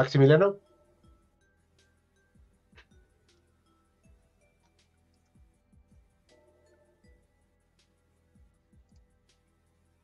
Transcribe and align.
Maximiliano. 0.00 0.58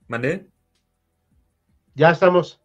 ¿Mandé? 0.06 0.50
Ya 1.94 2.10
estamos. 2.10 2.60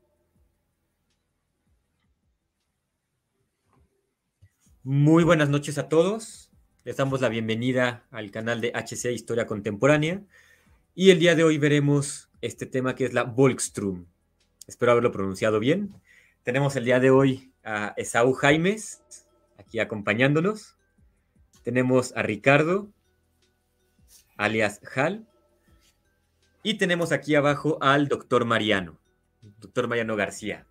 Muy 4.84 5.24
buenas 5.24 5.48
noches 5.48 5.78
a 5.78 5.88
todos. 5.88 6.52
Les 6.84 6.98
damos 6.98 7.22
la 7.22 7.30
bienvenida 7.30 8.06
al 8.12 8.30
canal 8.32 8.60
de 8.60 8.74
HC 8.74 9.14
Historia 9.14 9.48
Contemporánea. 9.48 10.22
Y 10.96 11.12
el 11.12 11.20
día 11.20 11.36
de 11.36 11.46
hoy 11.46 11.58
veremos 11.58 12.30
este 12.42 12.66
tema 12.66 12.94
que 12.94 13.06
es 13.06 13.14
la 13.14 13.24
Volkstrom. 13.24 14.06
Espero 14.68 14.92
haberlo 14.92 15.14
pronunciado 15.14 15.62
bien. 15.62 15.96
Tenemos 16.44 16.76
el 16.76 16.86
día 16.86 17.00
de 17.00 17.12
hoy 17.12 17.54
a 17.64 17.94
Esaú 17.98 18.34
Jaimes, 18.34 19.04
aquí 19.60 19.80
acompañándonos. 19.80 20.76
Tenemos 21.64 22.18
a 22.18 22.24
Ricardo, 22.24 22.90
alias 24.38 24.82
Hal. 24.96 25.28
Y 26.64 26.80
tenemos 26.80 27.12
aquí 27.12 27.36
abajo 27.36 27.78
al 27.80 28.08
doctor 28.08 28.46
Mariano, 28.46 29.00
doctor 29.60 29.88
Mariano 29.88 30.16
García. 30.16 30.66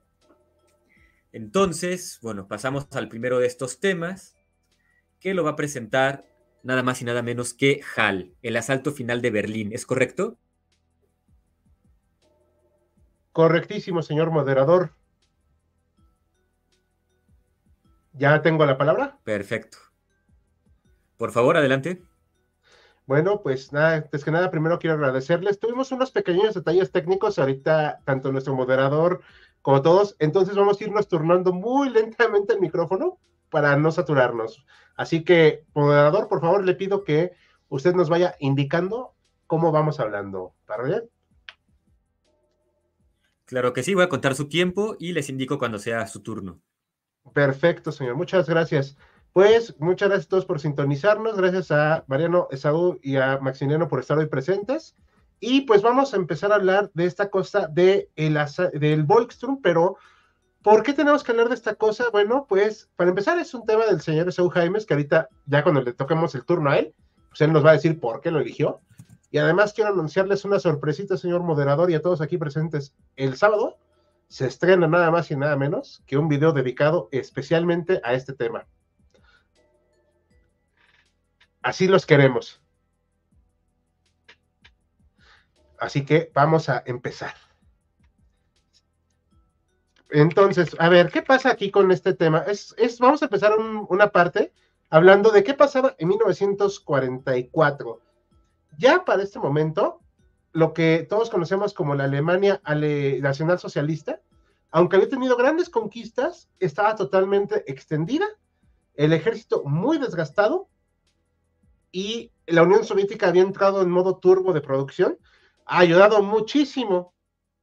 Entonces, 1.30 2.18
bueno, 2.20 2.48
pasamos 2.48 2.88
al 2.91 3.08
primero 3.08 3.38
de 3.38 3.46
estos 3.46 3.78
temas, 3.78 4.36
que 5.20 5.34
lo 5.34 5.44
va 5.44 5.50
a 5.50 5.56
presentar 5.56 6.24
nada 6.64 6.82
más 6.82 7.00
y 7.00 7.04
nada 7.04 7.22
menos 7.22 7.54
que 7.54 7.80
Hal, 7.94 8.34
el 8.42 8.56
asalto 8.56 8.91
final 8.91 9.22
de 9.22 9.30
Berlín, 9.30 9.72
¿es 9.72 9.86
correcto? 9.86 10.36
Correctísimo, 13.32 14.02
señor 14.02 14.32
moderador. 14.32 14.98
¿Ya 18.20 18.42
tengo 18.42 18.66
la 18.66 18.76
palabra? 18.76 19.18
Perfecto. 19.24 19.78
Por 21.16 21.32
favor, 21.32 21.56
adelante. 21.56 22.02
Bueno, 23.06 23.40
pues 23.42 23.72
nada, 23.72 23.94
antes 23.94 24.22
que 24.22 24.30
nada, 24.30 24.50
primero 24.50 24.78
quiero 24.78 24.96
agradecerles. 24.96 25.58
Tuvimos 25.58 25.90
unos 25.90 26.10
pequeños 26.10 26.52
detalles 26.52 26.92
técnicos 26.92 27.38
ahorita, 27.38 28.02
tanto 28.04 28.30
nuestro 28.30 28.54
moderador 28.54 29.22
como 29.62 29.80
todos, 29.80 30.16
entonces 30.18 30.54
vamos 30.54 30.78
a 30.78 30.84
irnos 30.84 31.08
turnando 31.08 31.54
muy 31.54 31.88
lentamente 31.88 32.52
el 32.52 32.60
micrófono 32.60 33.18
para 33.48 33.74
no 33.78 33.91
saturarnos. 33.91 34.66
Así 34.96 35.24
que, 35.24 35.64
moderador, 35.72 36.28
por 36.28 36.42
favor, 36.42 36.62
le 36.62 36.74
pido 36.74 37.04
que 37.04 37.32
usted 37.70 37.94
nos 37.94 38.10
vaya 38.10 38.34
indicando 38.38 39.14
cómo 39.46 39.72
vamos 39.72 39.98
hablando. 39.98 40.52
¿Para 40.66 40.84
bien? 40.84 41.08
Claro 43.46 43.72
que 43.72 43.82
sí, 43.82 43.94
voy 43.94 44.04
a 44.04 44.10
contar 44.10 44.34
su 44.34 44.46
tiempo 44.46 44.96
y 44.98 45.12
les 45.14 45.30
indico 45.30 45.58
cuando 45.58 45.78
sea 45.78 46.06
su 46.06 46.20
turno. 46.20 46.60
Perfecto, 47.32 47.92
señor. 47.92 48.16
Muchas 48.16 48.48
gracias. 48.48 48.96
Pues 49.32 49.76
muchas 49.78 50.08
gracias 50.08 50.26
a 50.26 50.31
todos 50.31 50.47
por 50.47 50.60
sintonizarnos. 50.60 51.36
Gracias 51.36 51.70
a 51.70 52.04
Mariano, 52.08 52.48
Esaú 52.50 52.98
y 53.03 53.16
a 53.16 53.38
Maximiliano 53.38 53.88
por 53.88 54.00
estar 54.00 54.19
hoy 54.19 54.26
presentes. 54.26 54.97
Y 55.38 55.62
pues 55.62 55.82
vamos 55.82 56.12
a 56.12 56.16
empezar 56.16 56.53
a 56.53 56.56
hablar 56.56 56.91
de 56.94 57.06
esta 57.06 57.30
cosa 57.30 57.66
de 57.69 58.10
el, 58.16 58.38
del 58.75 59.04
Volkstrom, 59.04 59.62
pero 59.62 59.97
¿por 60.62 60.82
qué 60.82 60.92
tenemos 60.92 61.25
que 61.25 61.32
hablar 61.32 61.48
de 61.48 61.54
esta 61.54 61.75
cosa? 61.75 62.10
Bueno, 62.10 62.44
pues 62.47 62.91
para 62.97 63.09
empezar 63.09 63.38
es 63.38 63.54
un 63.54 63.64
tema 63.64 63.86
del 63.86 64.03
señor 64.03 64.28
Esaú 64.28 64.50
Jaimes, 64.50 64.84
que 64.84 64.94
ahorita 64.94 65.28
ya 65.47 65.62
cuando 65.62 65.80
le 65.80 65.94
toquemos 65.94 66.34
el 66.34 66.44
turno 66.44 66.70
a 66.70 66.78
él, 66.78 66.94
pues 67.30 67.41
él 67.41 67.53
nos 67.53 67.64
va 67.64 67.70
a 67.70 67.75
decir 67.75 67.98
por 67.98 68.20
qué 68.20 68.30
lo 68.30 68.41
eligió. 68.41 68.80
Y 69.30 69.38
además 69.38 69.72
quiero 69.72 69.91
anunciarles 69.91 70.44
una 70.44 70.59
sorpresita, 70.59 71.16
señor 71.16 71.42
moderador, 71.42 71.91
y 71.91 71.94
a 71.94 72.03
todos 72.03 72.20
aquí 72.20 72.36
presentes. 72.36 72.92
El 73.16 73.36
sábado 73.36 73.78
se 74.30 74.46
estrena 74.46 74.86
nada 74.86 75.10
más 75.10 75.28
y 75.32 75.36
nada 75.36 75.56
menos 75.56 76.04
que 76.06 76.16
un 76.16 76.28
video 76.28 76.52
dedicado 76.52 77.08
especialmente 77.10 78.00
a 78.04 78.14
este 78.14 78.32
tema. 78.32 78.64
Así 81.62 81.88
los 81.88 82.06
queremos. 82.06 82.62
Así 85.80 86.06
que 86.06 86.30
vamos 86.32 86.68
a 86.68 86.84
empezar. 86.86 87.34
Entonces, 90.10 90.76
a 90.78 90.88
ver, 90.88 91.10
¿qué 91.10 91.22
pasa 91.22 91.50
aquí 91.50 91.72
con 91.72 91.91
este 91.91 92.14
tema? 92.14 92.44
Es, 92.47 92.74
vamos 93.00 93.22
a 93.22 93.24
empezar 93.24 93.58
una 93.58 94.10
parte 94.10 94.52
hablando 94.91 95.32
de 95.32 95.42
qué 95.42 95.54
pasaba 95.54 95.97
en 95.98 96.06
1944. 96.06 98.00
Ya 98.78 99.04
para 99.04 99.24
este 99.24 99.41
momento, 99.41 100.00
lo 100.53 100.72
que 100.72 101.06
todos 101.09 101.31
conocemos 101.31 101.75
como 101.75 101.94
la 101.94 102.05
Alemania 102.05 102.61
nacional 102.65 103.59
socialista, 103.59 104.21
aunque 104.71 104.97
había 104.97 105.09
tenido 105.09 105.37
grandes 105.37 105.69
conquistas, 105.69 106.49
estaba 106.59 106.94
totalmente 106.97 107.65
extendida, 107.71 108.27
el 108.94 109.12
ejército 109.12 109.62
muy 109.65 109.99
desgastado 109.99 110.69
y 111.93 112.33
la 112.47 112.62
Unión 112.62 112.84
Soviética 112.84 113.28
había 113.28 113.43
entrado 113.43 113.83
en 113.83 113.91
modo 113.91 114.19
turbo 114.19 114.53
de 114.53 114.60
producción, 114.60 115.19
ha 115.65 115.78
ayudado 115.78 116.22
muchísimo, 116.22 117.15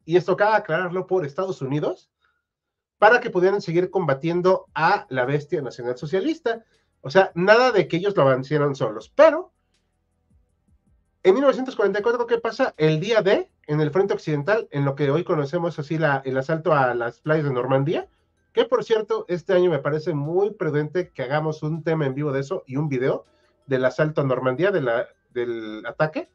y 0.05 0.17
esto 0.17 0.37
cabe 0.37 0.55
aclararlo 0.55 1.07
por 1.07 1.25
Estados 1.25 1.61
Unidos, 1.61 2.09
para 2.97 3.19
que 3.19 3.29
pudieran 3.29 3.61
seguir 3.61 3.89
combatiendo 3.89 4.67
a 4.73 5.05
la 5.09 5.25
bestia 5.25 5.61
nacional 5.61 5.97
socialista. 5.97 6.63
O 7.01 7.09
sea, 7.09 7.31
nada 7.35 7.71
de 7.71 7.87
que 7.87 7.97
ellos 7.97 8.15
lo 8.15 8.23
avancieran 8.23 8.75
solos, 8.75 9.11
pero 9.13 9.53
en 11.23 11.33
1944, 11.33 12.27
¿qué 12.27 12.37
pasa? 12.37 12.73
El 12.77 12.99
día 12.99 13.21
D, 13.21 13.49
en 13.67 13.81
el 13.81 13.91
frente 13.91 14.13
occidental, 14.13 14.67
en 14.71 14.85
lo 14.85 14.95
que 14.95 15.11
hoy 15.11 15.23
conocemos 15.23 15.77
así 15.79 15.95
el 16.23 16.37
asalto 16.37 16.73
a 16.73 16.93
las 16.93 17.19
playas 17.19 17.45
de 17.45 17.51
Normandía, 17.51 18.07
que 18.53 18.65
por 18.65 18.83
cierto, 18.83 19.25
este 19.27 19.53
año 19.53 19.69
me 19.69 19.79
parece 19.79 20.13
muy 20.13 20.51
prudente 20.51 21.09
que 21.09 21.23
hagamos 21.23 21.63
un 21.63 21.83
tema 21.83 22.05
en 22.05 22.15
vivo 22.15 22.31
de 22.31 22.39
eso 22.39 22.63
y 22.65 22.77
un 22.77 22.89
video 22.89 23.25
del 23.65 23.85
asalto 23.85 24.21
a 24.21 24.23
Normandía, 24.23 24.71
de 24.71 25.05
del 25.31 25.85
ataque, 25.85 26.29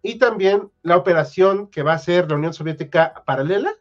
y 0.00 0.18
también 0.18 0.70
la 0.82 0.96
operación 0.96 1.66
que 1.66 1.82
va 1.82 1.92
a 1.92 1.98
ser 1.98 2.30
la 2.30 2.36
Unión 2.36 2.54
Soviética 2.54 3.22
paralela, 3.26 3.74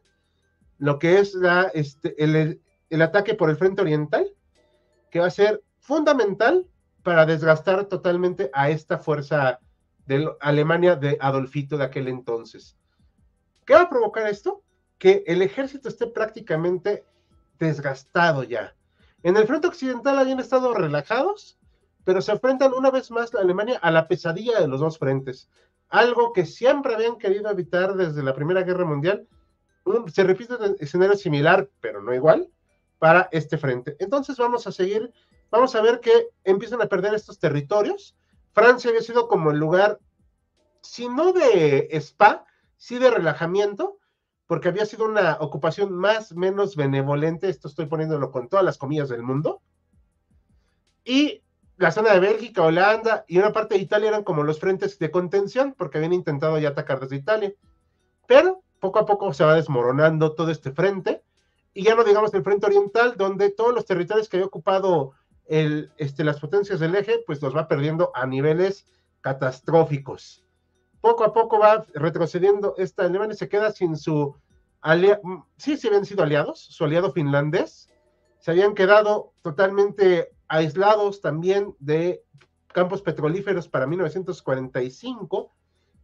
lo 0.80 1.00
que 1.00 1.20
es 1.20 1.38
este, 1.74 2.22
el, 2.24 2.62
el 2.90 3.02
ataque 3.02 3.36
por 3.36 3.50
el 3.50 3.58
frente 3.58 3.82
oriental, 3.82 4.28
que 5.12 5.20
va 5.20 5.28
a 5.28 5.32
ser 5.32 5.64
fundamental 5.80 6.68
para 7.04 7.26
desgastar 7.26 7.86
totalmente 7.86 8.50
a 8.54 8.70
esta 8.70 8.98
fuerza 8.98 9.60
de 10.08 10.30
Alemania 10.40 10.96
de 10.96 11.18
Adolfito 11.20 11.78
de 11.78 11.84
aquel 11.84 12.08
entonces. 12.08 12.78
¿Qué 13.66 13.74
va 13.74 13.82
a 13.82 13.90
provocar 13.90 14.28
esto? 14.28 14.64
Que 14.98 15.24
el 15.28 15.42
ejército 15.42 15.90
esté 15.90 16.08
prácticamente 16.08 17.06
desgastado 17.60 18.44
ya. 18.44 18.74
En 19.24 19.36
el 19.36 19.46
frente 19.46 19.68
occidental 19.68 20.18
habían 20.18 20.40
estado 20.40 20.74
relajados, 20.74 21.60
pero 22.06 22.22
se 22.22 22.32
enfrentan 22.32 22.74
una 22.74 22.90
vez 22.90 23.12
más 23.12 23.34
la 23.34 23.42
Alemania 23.42 23.80
a 23.82 23.92
la 23.92 24.08
pesadilla 24.08 24.62
de 24.62 24.68
los 24.68 24.80
dos 24.80 24.98
frentes. 24.98 25.50
Algo 25.90 26.32
que 26.32 26.46
siempre 26.46 26.96
habían 26.96 27.18
querido 27.18 27.50
evitar 27.50 27.96
desde 27.96 28.24
la 28.24 28.34
Primera 28.34 28.64
Guerra 28.64 28.86
Mundial. 28.86 29.28
se 30.14 30.24
repite 30.24 30.56
un 30.56 30.76
escenario 30.80 31.16
similar, 31.18 31.70
pero 31.82 32.02
no 32.02 32.14
igual, 32.14 32.50
para 33.00 33.28
este 33.32 33.58
frente. 33.58 33.98
Entonces 34.00 34.38
vamos 34.38 34.66
a 34.68 34.72
seguir, 34.72 35.12
vamos 35.52 35.76
a 35.76 35.82
ver 35.82 36.00
que 36.00 36.28
empiezan 36.46 36.82
a 36.82 36.88
perder 36.88 37.14
estos 37.14 37.40
territorios 37.40 38.16
Francia 38.58 38.90
había 38.90 39.04
sido 39.04 39.28
como 39.28 39.52
el 39.52 39.60
lugar, 39.60 40.00
si 40.82 41.08
no 41.10 41.32
de 41.32 41.90
spa, 41.92 42.44
sí 42.76 42.98
de 42.98 43.12
relajamiento, 43.12 44.00
porque 44.48 44.70
había 44.70 44.88
sido 44.88 45.06
una 45.06 45.38
ocupación 45.42 45.94
más 45.94 46.36
menos 46.36 46.76
benevolente, 46.76 47.50
esto 47.50 47.68
estoy 47.68 47.86
poniéndolo 47.86 48.32
con 48.32 48.50
todas 48.50 48.66
las 48.66 48.80
comillas 48.80 49.10
del 49.10 49.22
mundo. 49.22 49.62
Y 51.04 51.44
la 51.76 51.92
zona 51.92 52.14
de 52.14 52.20
Bélgica, 52.20 52.64
Holanda 52.64 53.26
y 53.28 53.38
una 53.38 53.54
parte 53.54 53.76
de 53.76 53.82
Italia 53.82 54.08
eran 54.08 54.24
como 54.24 54.42
los 54.42 54.60
frentes 54.60 54.98
de 54.98 55.12
contención, 55.12 55.76
porque 55.78 56.00
habían 56.00 56.14
intentado 56.14 56.58
ya 56.58 56.70
atacar 56.70 57.00
desde 57.00 57.18
Italia. 57.18 57.54
Pero 58.26 58.64
poco 58.80 58.98
a 58.98 59.06
poco 59.06 59.32
se 59.36 59.44
va 59.44 59.54
desmoronando 59.54 60.34
todo 60.34 60.50
este 60.50 60.72
frente, 60.72 61.22
y 61.76 61.84
ya 61.84 61.94
no 61.94 62.04
digamos 62.04 62.34
el 62.34 62.42
frente 62.42 62.66
oriental, 62.66 63.18
donde 63.18 63.52
todos 63.52 63.76
los 63.76 63.86
territorios 63.86 64.28
que 64.28 64.38
había 64.38 64.48
ocupado 64.48 65.14
el, 65.48 65.92
este, 65.98 66.24
las 66.24 66.40
potencias 66.40 66.80
del 66.80 66.96
eje, 66.96 67.24
pues 67.26 67.42
los 67.42 67.56
va 67.56 67.68
perdiendo 67.68 68.12
a 68.14 68.26
niveles 68.26 68.86
catastróficos. 69.22 70.44
Poco 71.02 71.24
a 71.24 71.34
poco 71.34 71.60
va 71.60 71.86
retrocediendo 71.94 72.76
esta 72.78 73.04
Alemania, 73.04 73.36
se 73.36 73.50
queda 73.50 73.72
sin 73.72 73.96
su 73.96 74.36
aliado, 74.82 75.48
sí, 75.58 75.78
se 75.78 75.88
habían 75.88 76.06
sido 76.06 76.24
aliados, 76.24 76.60
su 76.60 76.84
aliado 76.84 77.12
finlandés, 77.12 77.90
se 78.40 78.52
habían 78.52 78.74
quedado 78.74 79.34
totalmente 79.42 80.32
aislados 80.48 81.22
también 81.22 81.76
de 81.80 82.24
campos 82.74 83.02
petrolíferos 83.02 83.68
para 83.68 83.88
1945, 83.88 85.52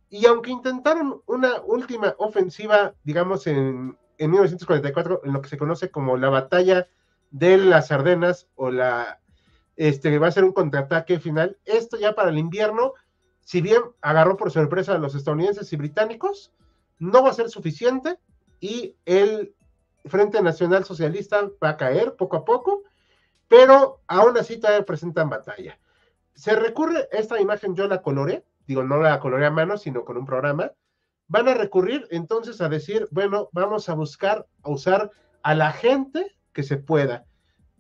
y 0.10 0.26
aunque 0.26 0.52
intentaron 0.52 1.22
una 1.26 1.62
última 1.62 2.16
ofensiva, 2.18 2.94
digamos, 3.04 3.48
en, 3.48 3.98
en 4.18 4.32
1944, 4.32 5.22
en 5.24 5.34
lo 5.34 5.42
que 5.42 5.50
se 5.50 5.58
conoce 5.58 5.90
como 5.90 6.18
la 6.18 6.30
batalla 6.30 6.88
de 7.32 7.58
las 7.58 7.92
Ardenas 7.92 8.48
o 8.56 8.70
la 8.70 9.20
este, 9.76 10.18
va 10.20 10.28
a 10.28 10.32
ser 10.32 10.44
un 10.44 10.54
contraataque 10.54 11.20
final. 11.20 11.58
Esto 11.66 11.98
ya 11.98 12.14
para 12.14 12.30
el 12.30 12.38
invierno, 12.38 12.94
si 13.42 13.62
bien 13.62 13.82
agarró 14.02 14.38
por 14.38 14.52
sorpresa 14.52 14.96
a 14.96 15.00
los 15.00 15.16
estadounidenses 15.16 15.72
y 15.74 15.78
británicos, 15.78 16.52
no 17.00 17.24
va 17.24 17.30
a 17.30 17.34
ser 17.34 17.50
suficiente 17.50 18.18
y 18.60 18.96
el 19.06 19.54
Frente 20.06 20.42
Nacional 20.42 20.86
Socialista 20.86 21.50
va 21.64 21.70
a 21.70 21.78
caer 21.78 22.16
poco 22.16 22.38
a 22.38 22.46
poco, 22.46 22.84
pero 23.48 24.02
aún 24.08 24.38
así 24.38 24.58
todavía 24.58 24.86
presentan 24.86 25.30
batalla. 25.30 25.80
Se 26.34 26.56
recurre, 26.56 27.08
esta 27.12 27.40
imagen 27.40 27.76
yo 27.76 27.88
la 27.88 28.02
coloré, 28.02 28.44
digo, 28.68 28.84
no 28.84 28.98
la 28.98 29.20
coloré 29.20 29.46
a 29.46 29.52
mano, 29.52 29.78
sino 29.78 30.04
con 30.04 30.18
un 30.18 30.26
programa. 30.26 30.72
Van 31.28 31.48
a 31.48 31.54
recurrir 31.54 32.08
entonces 32.12 32.62
a 32.62 32.70
decir, 32.70 33.08
bueno, 33.12 33.50
vamos 33.54 33.88
a 33.90 33.94
buscar, 33.94 34.46
a 34.64 34.70
usar 34.70 35.12
a 35.42 35.56
la 35.56 35.72
gente 35.72 36.36
que 36.52 36.64
se 36.64 36.78
pueda. 36.78 37.26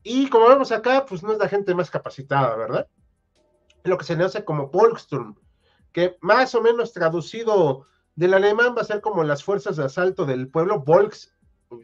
Y 0.03 0.29
como 0.29 0.49
vemos 0.49 0.71
acá, 0.71 1.05
pues 1.05 1.23
no 1.23 1.31
es 1.31 1.39
la 1.39 1.47
gente 1.47 1.73
más 1.73 1.89
capacitada, 1.89 2.55
¿verdad? 2.55 2.87
Lo 3.83 3.97
que 3.97 4.05
se 4.05 4.15
le 4.15 4.25
hace 4.25 4.43
como 4.43 4.67
Volksturm, 4.67 5.35
que 5.91 6.17
más 6.21 6.53
o 6.55 6.61
menos 6.61 6.93
traducido 6.93 7.87
del 8.15 8.33
alemán 8.33 8.75
va 8.77 8.81
a 8.81 8.85
ser 8.85 9.01
como 9.01 9.23
las 9.23 9.43
fuerzas 9.43 9.77
de 9.77 9.85
asalto 9.85 10.25
del 10.25 10.49
pueblo, 10.49 10.79
Volks, 10.79 11.33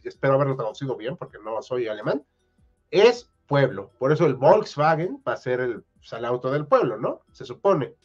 espero 0.03 0.35
haberlo 0.35 0.55
traducido 0.55 0.95
bien 0.95 1.17
porque 1.17 1.39
no 1.39 1.61
soy 1.61 1.87
alemán, 1.87 2.25
es 2.91 3.31
pueblo. 3.47 3.91
Por 3.97 4.11
eso 4.11 4.25
el 4.25 4.35
Volkswagen 4.35 5.21
va 5.27 5.33
a 5.33 5.37
ser 5.37 5.59
el, 5.59 5.83
pues, 6.09 6.51
del 6.51 6.67
pueblo, 6.67 6.97
¿no? 6.97 7.21
Se 7.31 7.45
supone. 7.45 7.95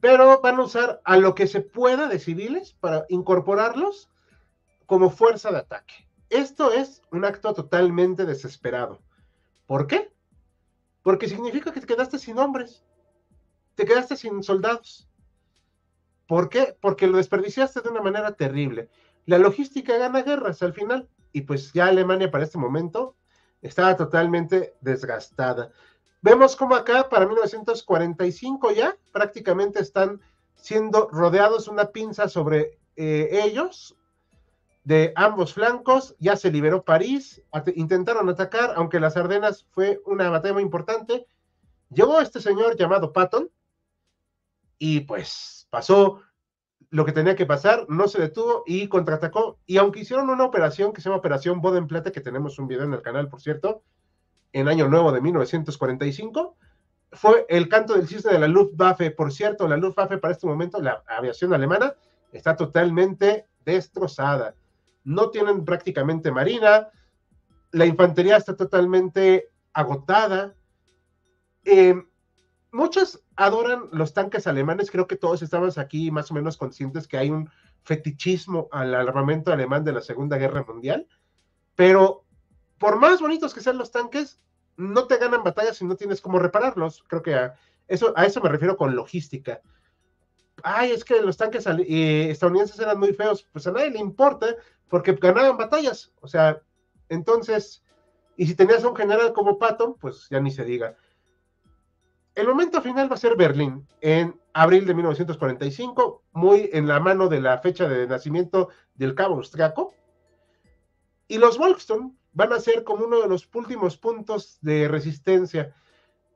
Pero 0.00 0.40
van 0.40 0.56
a 0.56 0.64
usar 0.64 1.00
a 1.04 1.16
lo 1.16 1.34
que 1.34 1.46
se 1.46 1.60
pueda 1.60 2.08
de 2.08 2.18
civiles 2.18 2.74
para 2.74 3.06
incorporarlos 3.08 4.10
como 4.86 5.10
fuerza 5.10 5.50
de 5.50 5.58
ataque. 5.58 6.08
Esto 6.28 6.72
es 6.72 7.02
un 7.10 7.24
acto 7.24 7.54
totalmente 7.54 8.24
desesperado. 8.24 9.00
¿Por 9.66 9.86
qué? 9.86 10.12
Porque 11.02 11.28
significa 11.28 11.72
que 11.72 11.80
te 11.80 11.86
quedaste 11.86 12.18
sin 12.18 12.38
hombres, 12.38 12.84
te 13.74 13.84
quedaste 13.84 14.16
sin 14.16 14.42
soldados. 14.42 15.08
¿Por 16.26 16.48
qué? 16.48 16.76
Porque 16.80 17.06
lo 17.06 17.16
desperdiciaste 17.16 17.80
de 17.80 17.88
una 17.88 18.00
manera 18.00 18.32
terrible. 18.34 18.88
La 19.26 19.38
logística 19.38 19.96
gana 19.96 20.22
guerras 20.22 20.62
al 20.62 20.72
final, 20.72 21.08
y 21.32 21.42
pues 21.42 21.72
ya 21.72 21.86
Alemania 21.86 22.30
para 22.30 22.44
este 22.44 22.58
momento 22.58 23.16
estaba 23.60 23.96
totalmente 23.96 24.74
desgastada. 24.80 25.72
Vemos 26.20 26.54
como 26.56 26.74
acá, 26.74 27.08
para 27.08 27.26
1945 27.26 28.72
ya, 28.72 28.96
prácticamente 29.12 29.80
están 29.80 30.20
siendo 30.54 31.08
rodeados 31.10 31.66
una 31.68 31.90
pinza 31.90 32.28
sobre 32.28 32.78
eh, 32.96 33.40
ellos, 33.44 33.96
de 34.84 35.12
ambos 35.14 35.54
flancos, 35.54 36.16
ya 36.18 36.36
se 36.36 36.50
liberó 36.50 36.84
París, 36.84 37.42
intentaron 37.76 38.28
atacar, 38.28 38.72
aunque 38.76 39.00
las 39.00 39.16
Ardenas 39.16 39.64
fue 39.70 40.00
una 40.06 40.28
batalla 40.28 40.54
muy 40.54 40.62
importante. 40.62 41.26
Llegó 41.90 42.20
este 42.20 42.40
señor 42.40 42.76
llamado 42.76 43.12
Patton 43.12 43.50
y 44.78 45.00
pues 45.00 45.68
pasó 45.70 46.20
lo 46.90 47.04
que 47.04 47.12
tenía 47.12 47.36
que 47.36 47.46
pasar, 47.46 47.86
no 47.88 48.08
se 48.08 48.20
detuvo 48.20 48.64
y 48.66 48.88
contraatacó. 48.88 49.58
Y 49.66 49.78
aunque 49.78 50.00
hicieron 50.00 50.28
una 50.30 50.44
operación 50.44 50.92
que 50.92 51.00
se 51.00 51.08
llama 51.08 51.18
Operación 51.18 51.60
Bodenplatte, 51.60 52.12
que 52.12 52.20
tenemos 52.20 52.58
un 52.58 52.66
video 52.66 52.84
en 52.84 52.92
el 52.92 53.02
canal, 53.02 53.28
por 53.28 53.40
cierto, 53.40 53.82
en 54.52 54.68
Año 54.68 54.88
Nuevo 54.88 55.12
de 55.12 55.20
1945, 55.20 56.56
fue 57.12 57.46
el 57.48 57.68
canto 57.68 57.94
del 57.94 58.08
cisne 58.08 58.32
de 58.32 58.38
la 58.40 58.48
Luftwaffe. 58.48 59.10
Por 59.12 59.32
cierto, 59.32 59.68
la 59.68 59.76
Luftwaffe 59.76 60.18
para 60.18 60.32
este 60.32 60.46
momento, 60.46 60.82
la 60.82 61.02
aviación 61.06 61.54
alemana, 61.54 61.94
está 62.32 62.56
totalmente 62.56 63.46
destrozada 63.64 64.54
no 65.04 65.30
tienen 65.30 65.64
prácticamente 65.64 66.30
marina, 66.30 66.88
la 67.70 67.86
infantería 67.86 68.36
está 68.36 68.56
totalmente 68.56 69.50
agotada. 69.72 70.54
Eh, 71.64 71.94
muchos 72.70 73.22
adoran 73.36 73.88
los 73.92 74.14
tanques 74.14 74.46
alemanes, 74.46 74.90
creo 74.90 75.06
que 75.06 75.16
todos 75.16 75.42
estamos 75.42 75.78
aquí 75.78 76.10
más 76.10 76.30
o 76.30 76.34
menos 76.34 76.56
conscientes 76.56 77.08
que 77.08 77.16
hay 77.16 77.30
un 77.30 77.50
fetichismo 77.84 78.68
al 78.70 78.94
armamento 78.94 79.52
alemán 79.52 79.84
de 79.84 79.92
la 79.92 80.00
Segunda 80.00 80.36
Guerra 80.36 80.64
Mundial, 80.64 81.06
pero 81.74 82.24
por 82.78 82.98
más 82.98 83.20
bonitos 83.20 83.54
que 83.54 83.60
sean 83.60 83.78
los 83.78 83.90
tanques, 83.90 84.40
no 84.76 85.06
te 85.06 85.18
ganan 85.18 85.44
batallas 85.44 85.76
si 85.76 85.84
no 85.84 85.96
tienes 85.96 86.20
cómo 86.20 86.38
repararlos. 86.38 87.04
Creo 87.08 87.22
que 87.22 87.34
a 87.34 87.54
eso, 87.88 88.12
a 88.16 88.26
eso 88.26 88.40
me 88.40 88.48
refiero 88.48 88.76
con 88.76 88.94
logística 88.94 89.60
ay, 90.62 90.92
es 90.92 91.04
que 91.04 91.20
los 91.20 91.36
tanques 91.36 91.66
eh, 91.66 92.30
estadounidenses 92.30 92.78
eran 92.78 92.98
muy 92.98 93.12
feos, 93.12 93.48
pues 93.52 93.66
a 93.66 93.72
nadie 93.72 93.90
le 93.90 93.98
importa 93.98 94.46
porque 94.92 95.12
ganaban 95.12 95.56
batallas, 95.56 96.12
o 96.20 96.28
sea, 96.28 96.60
entonces, 97.08 97.82
y 98.36 98.46
si 98.46 98.54
tenías 98.54 98.84
a 98.84 98.90
un 98.90 98.94
general 98.94 99.32
como 99.32 99.56
Patton, 99.58 99.94
pues 99.98 100.28
ya 100.28 100.38
ni 100.38 100.50
se 100.50 100.66
diga. 100.66 100.98
El 102.34 102.46
momento 102.46 102.82
final 102.82 103.10
va 103.10 103.14
a 103.14 103.18
ser 103.18 103.34
Berlín, 103.34 103.88
en 104.02 104.38
abril 104.52 104.84
de 104.84 104.92
1945, 104.92 106.24
muy 106.32 106.68
en 106.74 106.88
la 106.88 107.00
mano 107.00 107.28
de 107.28 107.40
la 107.40 107.56
fecha 107.56 107.88
de 107.88 108.06
nacimiento 108.06 108.68
del 108.94 109.14
cabo 109.14 109.36
austriaco, 109.36 109.94
y 111.26 111.38
los 111.38 111.56
Volkston 111.56 112.14
van 112.34 112.52
a 112.52 112.60
ser 112.60 112.84
como 112.84 113.06
uno 113.06 113.22
de 113.22 113.28
los 113.28 113.48
últimos 113.54 113.96
puntos 113.96 114.58
de 114.60 114.88
resistencia. 114.88 115.74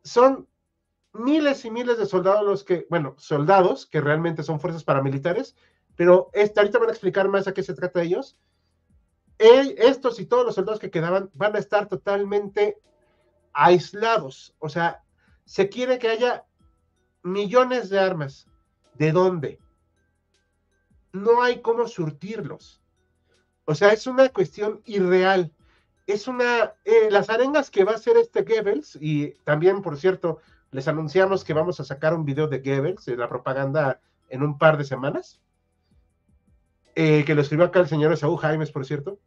Son 0.03 0.49
miles 1.13 1.63
y 1.67 1.71
miles 1.71 1.99
de 1.99 2.07
soldados 2.07 2.47
los 2.47 2.65
que, 2.65 2.87
bueno, 2.89 3.17
soldados 3.19 3.85
que 3.85 4.01
realmente 4.01 4.43
son 4.43 4.61
fuerzas 4.61 4.83
paramilitares, 4.83 5.57
pero 5.97 6.31
este, 6.33 6.61
ahorita 6.61 6.79
van 6.79 6.91
a 6.91 6.93
explicar 6.93 7.29
más 7.29 7.49
a 7.49 7.55
qué 7.55 7.63
se 7.63 7.75
trata 7.75 8.03
ellos. 8.03 8.39
estos 9.39 10.21
y 10.21 10.27
todos 10.27 10.47
los 10.47 10.55
soldados 10.55 10.81
que 10.81 10.91
quedaban 10.91 11.31
van 11.35 11.57
a 11.57 11.59
estar 11.59 11.89
totalmente 11.89 12.79
aislados. 13.53 14.55
O 14.59 14.69
sea, 14.69 15.03
se 15.45 15.69
quiere 15.69 15.99
que 15.99 16.09
haya 16.09 16.45
millones 17.23 17.89
de 17.89 17.99
armas. 17.99 18.47
¿De 18.95 19.13
dónde? 19.13 19.59
No 21.13 21.43
hay 21.43 21.61
cómo 21.61 21.87
surtirlos. 21.89 22.81
O 23.65 23.75
sea, 23.75 23.93
es 23.93 24.07
una 24.07 24.29
cuestión 24.29 24.81
irreal. 24.85 25.53
Es 26.07 26.29
una, 26.29 26.75
eh, 26.85 27.11
las 27.11 27.31
arengas 27.31 27.71
que 27.71 27.85
va 27.85 27.93
a 27.93 27.97
hacer 27.97 28.17
este 28.17 28.43
Goebbels, 28.43 28.97
y 29.01 29.33
también, 29.45 29.83
por 29.83 29.99
cierto, 29.99 30.39
les 30.71 30.87
anunciamos 30.87 31.43
que 31.43 31.53
vamos 31.53 31.81
a 31.81 31.85
sacar 31.85 32.15
un 32.15 32.25
video 32.25 32.47
de 32.47 32.61
Goebbels, 32.61 33.05
de 33.07 33.17
la 33.17 33.29
propaganda, 33.29 34.01
en 34.29 34.43
un 34.43 34.57
par 34.57 34.77
de 34.79 34.85
semanas. 34.85 35.41
Eh, 36.99 37.25
que 37.27 37.35
lo 37.35 37.43
escribió 37.43 37.67
acá 37.67 37.81
el 37.81 37.89
señor 37.89 38.13
Esaú 38.13 38.37
Jaimes, 38.37 38.73
por 38.73 38.87
cierto. 38.87 39.21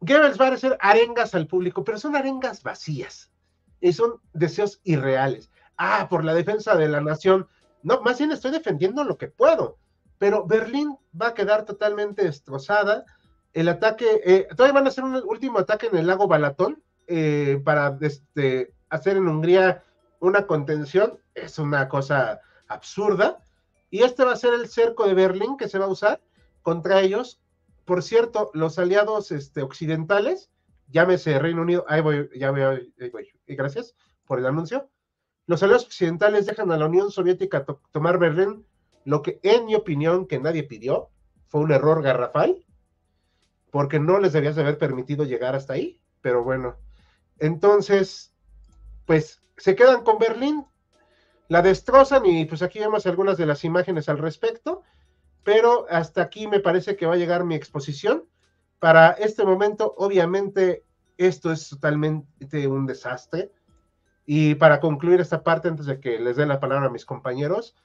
Goebbels 0.00 0.38
va 0.38 0.48
a 0.48 0.52
hacer 0.52 0.76
arengas 0.80 1.34
al 1.34 1.46
público, 1.46 1.82
pero 1.82 1.98
son 1.98 2.14
arengas 2.14 2.62
vacías. 2.62 3.32
Y 3.80 3.94
son 3.94 4.20
deseos 4.34 4.80
irreales. 4.84 5.50
Ah, 5.76 6.08
por 6.10 6.24
la 6.24 6.34
defensa 6.34 6.76
de 6.76 6.88
la 6.88 7.00
nación. 7.00 7.48
No, 7.82 8.02
más 8.02 8.18
bien 8.18 8.32
estoy 8.32 8.50
defendiendo 8.50 9.02
lo 9.02 9.16
que 9.16 9.28
puedo. 9.28 9.78
Pero 10.18 10.46
Berlín 10.46 10.96
va 11.20 11.28
a 11.28 11.34
quedar 11.34 11.64
totalmente 11.64 12.22
destrozada. 12.22 13.04
El 13.54 13.68
ataque, 13.68 14.20
eh, 14.24 14.48
todavía 14.54 14.74
van 14.74 14.86
a 14.86 14.90
hacer 14.90 15.04
un 15.04 15.16
último 15.26 15.58
ataque 15.58 15.86
en 15.86 15.96
el 15.96 16.06
lago 16.06 16.28
Balatón 16.28 16.82
eh, 17.06 17.60
para 17.64 17.96
este, 18.02 18.74
hacer 18.90 19.16
en 19.16 19.26
Hungría 19.26 19.82
una 20.20 20.46
contención 20.46 21.18
es 21.34 21.58
una 21.58 21.88
cosa 21.88 22.40
absurda. 22.68 23.38
Y 23.92 24.04
este 24.04 24.24
va 24.24 24.32
a 24.32 24.36
ser 24.36 24.54
el 24.54 24.68
cerco 24.68 25.06
de 25.06 25.12
Berlín 25.12 25.58
que 25.58 25.68
se 25.68 25.78
va 25.78 25.84
a 25.84 25.88
usar 25.88 26.22
contra 26.62 27.02
ellos. 27.02 27.42
Por 27.84 28.02
cierto, 28.02 28.50
los 28.54 28.78
aliados 28.78 29.30
este, 29.30 29.60
occidentales, 29.60 30.50
llámese 30.88 31.38
Reino 31.38 31.60
Unido, 31.60 31.84
ahí 31.86 32.00
voy, 32.00 32.30
ya 32.34 32.50
voy, 32.52 32.90
y 33.46 33.54
gracias 33.54 33.94
por 34.24 34.38
el 34.38 34.46
anuncio. 34.46 34.88
Los 35.46 35.62
aliados 35.62 35.84
occidentales 35.84 36.46
dejan 36.46 36.72
a 36.72 36.78
la 36.78 36.86
Unión 36.86 37.10
Soviética 37.10 37.66
tomar 37.90 38.18
Berlín, 38.18 38.64
lo 39.04 39.20
que 39.20 39.40
en 39.42 39.66
mi 39.66 39.74
opinión, 39.74 40.26
que 40.26 40.40
nadie 40.40 40.62
pidió, 40.62 41.10
fue 41.48 41.60
un 41.60 41.72
error 41.72 42.02
garrafal, 42.02 42.64
porque 43.70 44.00
no 44.00 44.18
les 44.20 44.32
debías 44.32 44.56
haber 44.56 44.78
permitido 44.78 45.26
llegar 45.26 45.54
hasta 45.54 45.74
ahí, 45.74 46.00
pero 46.22 46.42
bueno. 46.42 46.76
Entonces, 47.38 48.32
pues 49.04 49.42
se 49.58 49.74
quedan 49.76 50.02
con 50.02 50.18
Berlín, 50.18 50.64
la 51.52 51.60
destrozan 51.60 52.24
y 52.24 52.46
pues 52.46 52.62
aquí 52.62 52.78
vemos 52.78 53.06
algunas 53.06 53.36
de 53.36 53.44
las 53.44 53.62
imágenes 53.62 54.08
al 54.08 54.16
respecto, 54.16 54.80
pero 55.44 55.84
hasta 55.90 56.22
aquí 56.22 56.46
me 56.46 56.60
parece 56.60 56.96
que 56.96 57.04
va 57.04 57.12
a 57.12 57.18
llegar 57.18 57.44
mi 57.44 57.54
exposición. 57.54 58.24
Para 58.78 59.10
este 59.10 59.44
momento, 59.44 59.94
obviamente, 59.98 60.82
esto 61.18 61.52
es 61.52 61.68
totalmente 61.68 62.66
un 62.66 62.86
desastre. 62.86 63.52
Y 64.24 64.54
para 64.54 64.80
concluir 64.80 65.20
esta 65.20 65.42
parte, 65.42 65.68
antes 65.68 65.84
de 65.84 66.00
que 66.00 66.18
les 66.18 66.36
dé 66.36 66.46
la 66.46 66.58
palabra 66.58 66.86
a 66.86 66.90
mis 66.90 67.04
compañeros, 67.04 67.76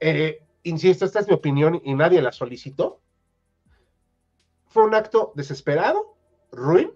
eh, 0.00 0.42
insisto, 0.62 1.04
esta 1.04 1.20
es 1.20 1.28
mi 1.28 1.34
opinión 1.34 1.82
y 1.84 1.94
nadie 1.94 2.22
la 2.22 2.32
solicitó. 2.32 3.02
Fue 4.68 4.84
un 4.84 4.94
acto 4.94 5.32
desesperado, 5.36 6.16
ruin, 6.50 6.92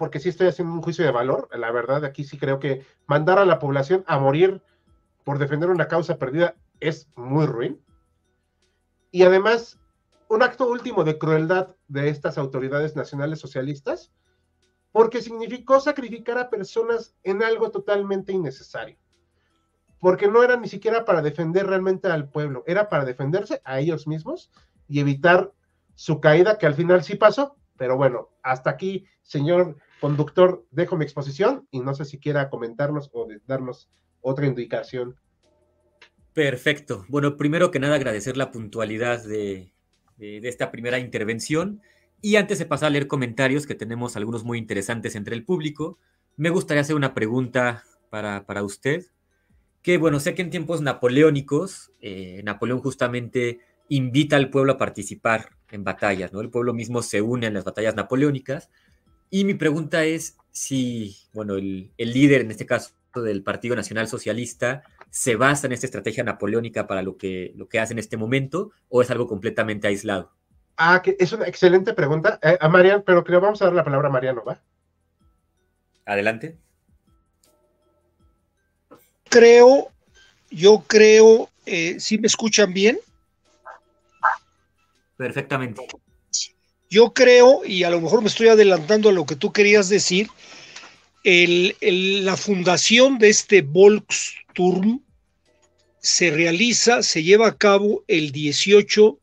porque 0.00 0.18
sí 0.18 0.30
estoy 0.30 0.46
haciendo 0.46 0.72
un 0.72 0.80
juicio 0.80 1.04
de 1.04 1.10
valor. 1.10 1.46
La 1.52 1.70
verdad, 1.70 2.06
aquí 2.06 2.24
sí 2.24 2.38
creo 2.38 2.58
que 2.58 2.86
mandar 3.06 3.38
a 3.38 3.44
la 3.44 3.58
población 3.58 4.02
a 4.06 4.18
morir 4.18 4.62
por 5.24 5.38
defender 5.38 5.68
una 5.68 5.88
causa 5.88 6.16
perdida 6.16 6.54
es 6.80 7.06
muy 7.16 7.44
ruin. 7.44 7.78
Y 9.10 9.24
además, 9.24 9.78
un 10.30 10.42
acto 10.42 10.70
último 10.70 11.04
de 11.04 11.18
crueldad 11.18 11.76
de 11.88 12.08
estas 12.08 12.38
autoridades 12.38 12.96
nacionales 12.96 13.40
socialistas, 13.40 14.10
porque 14.90 15.20
significó 15.20 15.80
sacrificar 15.80 16.38
a 16.38 16.48
personas 16.48 17.14
en 17.22 17.42
algo 17.42 17.70
totalmente 17.70 18.32
innecesario. 18.32 18.96
Porque 19.98 20.28
no 20.28 20.42
era 20.42 20.56
ni 20.56 20.68
siquiera 20.68 21.04
para 21.04 21.20
defender 21.20 21.66
realmente 21.66 22.08
al 22.08 22.30
pueblo, 22.30 22.64
era 22.66 22.88
para 22.88 23.04
defenderse 23.04 23.60
a 23.66 23.80
ellos 23.80 24.06
mismos 24.06 24.50
y 24.88 25.00
evitar 25.00 25.52
su 25.94 26.22
caída, 26.22 26.56
que 26.56 26.64
al 26.64 26.74
final 26.74 27.04
sí 27.04 27.16
pasó, 27.16 27.58
pero 27.76 27.98
bueno, 27.98 28.30
hasta 28.42 28.70
aquí, 28.70 29.04
señor 29.20 29.76
conductor, 30.00 30.66
dejo 30.70 30.96
mi 30.96 31.04
exposición 31.04 31.66
y 31.70 31.80
no 31.80 31.94
sé 31.94 32.04
si 32.04 32.18
quiera 32.18 32.50
comentarnos 32.50 33.10
o 33.12 33.28
darnos 33.46 33.88
otra 34.20 34.46
indicación. 34.46 35.16
Perfecto. 36.32 37.04
Bueno, 37.08 37.36
primero 37.36 37.70
que 37.70 37.80
nada 37.80 37.96
agradecer 37.96 38.36
la 38.36 38.50
puntualidad 38.50 39.24
de, 39.24 39.72
esta 40.18 40.70
primera 40.70 40.98
intervención 40.98 41.80
y 42.22 42.36
antes 42.36 42.58
de 42.58 42.66
pasar 42.66 42.88
a 42.88 42.90
leer 42.90 43.06
comentarios, 43.06 43.66
que 43.66 43.74
tenemos 43.74 44.16
algunos 44.16 44.44
muy 44.44 44.58
interesantes 44.58 45.16
entre 45.16 45.34
el 45.34 45.44
público, 45.44 45.98
me 46.36 46.50
gustaría 46.50 46.82
hacer 46.82 46.96
una 46.96 47.14
pregunta 47.14 47.84
para, 48.10 48.62
usted, 48.62 49.06
que 49.82 49.98
bueno, 49.98 50.20
sé 50.20 50.34
que 50.34 50.42
en 50.42 50.50
tiempos 50.50 50.82
napoleónicos, 50.82 51.92
eh, 52.00 52.42
Napoleón 52.44 52.80
justamente 52.80 53.60
invita 53.88 54.36
al 54.36 54.50
pueblo 54.50 54.72
a 54.72 54.78
participar 54.78 55.50
en 55.70 55.84
batallas, 55.84 56.32
¿no? 56.32 56.40
El 56.40 56.50
pueblo 56.50 56.74
mismo 56.74 57.02
se 57.02 57.22
une 57.22 57.46
en 57.46 57.54
las 57.54 57.64
batallas 57.64 57.94
napoleónicas. 57.94 58.70
Y 59.30 59.44
mi 59.44 59.54
pregunta 59.54 60.04
es 60.04 60.36
si, 60.50 61.16
bueno, 61.32 61.54
el, 61.54 61.92
líder, 61.96 62.42
en 62.42 62.50
este 62.50 62.66
caso 62.66 62.90
del 63.14 63.42
Partido 63.42 63.76
Nacional 63.76 64.08
Socialista, 64.08 64.82
se 65.08 65.36
basa 65.36 65.66
en 65.66 65.72
esta 65.72 65.86
estrategia 65.86 66.24
napoleónica 66.24 66.86
para 66.86 67.02
lo 67.02 67.16
que, 67.16 67.52
lo 67.56 67.68
que 67.68 67.78
hace 67.78 67.92
en 67.92 68.00
este 68.00 68.16
momento 68.16 68.72
o 68.88 69.02
es 69.02 69.10
algo 69.10 69.28
completamente 69.28 69.86
aislado. 69.86 70.32
Ah, 70.76 71.00
que 71.02 71.16
es 71.18 71.32
una 71.32 71.46
excelente 71.46 71.94
pregunta. 71.94 72.38
Eh, 72.42 72.58
a 72.60 72.68
Mariano, 72.68 73.04
pero 73.04 73.22
creo 73.22 73.40
vamos 73.40 73.62
a 73.62 73.66
dar 73.66 73.74
la 73.74 73.84
palabra 73.84 74.08
a 74.08 74.12
Mariano, 74.12 74.42
¿va? 74.44 74.60
Adelante. 76.06 76.56
Creo, 79.28 79.88
yo 80.50 80.82
creo, 80.86 81.48
eh, 81.66 82.00
¿sí 82.00 82.18
me 82.18 82.26
escuchan 82.26 82.72
bien? 82.72 82.98
Perfectamente. 85.16 85.86
Yo 86.90 87.14
creo, 87.14 87.64
y 87.64 87.84
a 87.84 87.90
lo 87.90 88.00
mejor 88.00 88.20
me 88.20 88.28
estoy 88.28 88.48
adelantando 88.48 89.08
a 89.08 89.12
lo 89.12 89.24
que 89.24 89.36
tú 89.36 89.52
querías 89.52 89.88
decir, 89.88 90.28
la 91.22 92.36
fundación 92.36 93.18
de 93.18 93.28
este 93.28 93.62
Volksturm 93.62 95.00
se 96.00 96.30
realiza, 96.30 97.04
se 97.04 97.22
lleva 97.22 97.46
a 97.46 97.56
cabo 97.56 98.02
el 98.08 98.32
18 98.32 99.20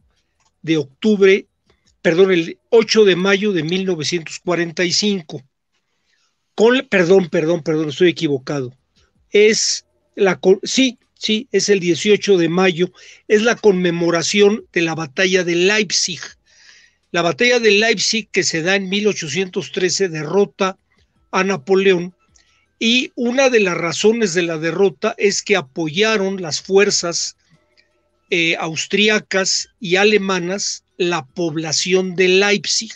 de 0.62 0.78
octubre, 0.78 1.48
perdón, 2.02 2.32
el 2.32 2.58
8 2.70 3.04
de 3.04 3.16
mayo 3.18 3.52
de 3.52 3.64
1945. 3.64 5.44
Con, 6.56 6.88
perdón, 6.88 7.30
perdón, 7.30 7.64
perdón, 7.64 7.90
estoy 7.90 8.10
equivocado. 8.10 8.74
Es 9.32 9.86
la, 10.16 10.40
sí, 10.64 11.00
sí, 11.16 11.50
es 11.52 11.68
el 11.68 11.82
18 11.82 12.38
de 12.38 12.48
mayo, 12.48 12.92
es 13.28 13.42
la 13.42 13.56
conmemoración 13.56 14.66
de 14.72 14.82
la 14.84 14.96
batalla 14.96 15.44
de 15.44 15.56
Leipzig. 15.56 16.22
La 17.18 17.24
batalla 17.24 17.60
de 17.60 17.72
Leipzig 17.72 18.30
que 18.32 18.44
se 18.44 18.62
da 18.62 18.76
en 18.76 18.90
1813 18.90 20.08
derrota 20.08 20.78
a 21.32 21.44
Napoleón 21.44 22.14
y 22.78 23.12
una 23.16 23.50
de 23.50 23.60
las 23.60 23.76
razones 23.76 24.36
de 24.36 24.44
la 24.44 24.60
derrota 24.60 25.16
es 25.18 25.42
que 25.42 25.56
apoyaron 25.56 26.40
las 26.44 26.62
fuerzas 26.62 27.36
eh, 28.30 28.56
austriacas 28.60 29.70
y 29.80 29.96
alemanas 29.96 30.84
la 30.98 31.26
población 31.26 32.16
de 32.16 32.28
Leipzig. 32.28 32.94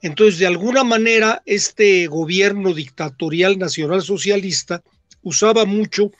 Entonces, 0.00 0.38
de 0.38 0.46
alguna 0.46 0.82
manera, 0.82 1.42
este 1.44 2.06
gobierno 2.06 2.72
dictatorial 2.72 3.58
nacional 3.58 4.00
socialista 4.00 4.82
usaba 5.20 5.66
mucho 5.66 6.12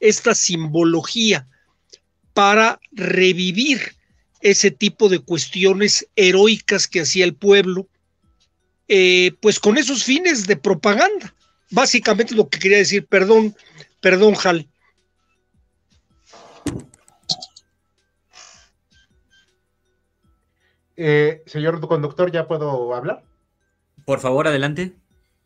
esta 0.00 0.34
simbología 0.34 1.46
para 2.34 2.80
revivir 2.90 3.99
ese 4.40 4.70
tipo 4.70 5.08
de 5.08 5.18
cuestiones 5.18 6.08
heroicas 6.16 6.88
que 6.88 7.00
hacía 7.02 7.24
el 7.24 7.34
pueblo, 7.34 7.88
eh, 8.88 9.32
pues 9.40 9.60
con 9.60 9.78
esos 9.78 10.04
fines 10.04 10.46
de 10.46 10.56
propaganda. 10.56 11.34
Básicamente 11.70 12.34
lo 12.34 12.48
que 12.48 12.58
quería 12.58 12.78
decir, 12.78 13.06
perdón, 13.06 13.54
perdón, 14.00 14.34
Hal. 14.42 14.68
Eh, 20.96 21.42
señor 21.46 21.80
conductor, 21.86 22.30
¿ya 22.30 22.46
puedo 22.46 22.94
hablar? 22.94 23.24
Por 24.04 24.20
favor, 24.20 24.48
adelante. 24.48 24.99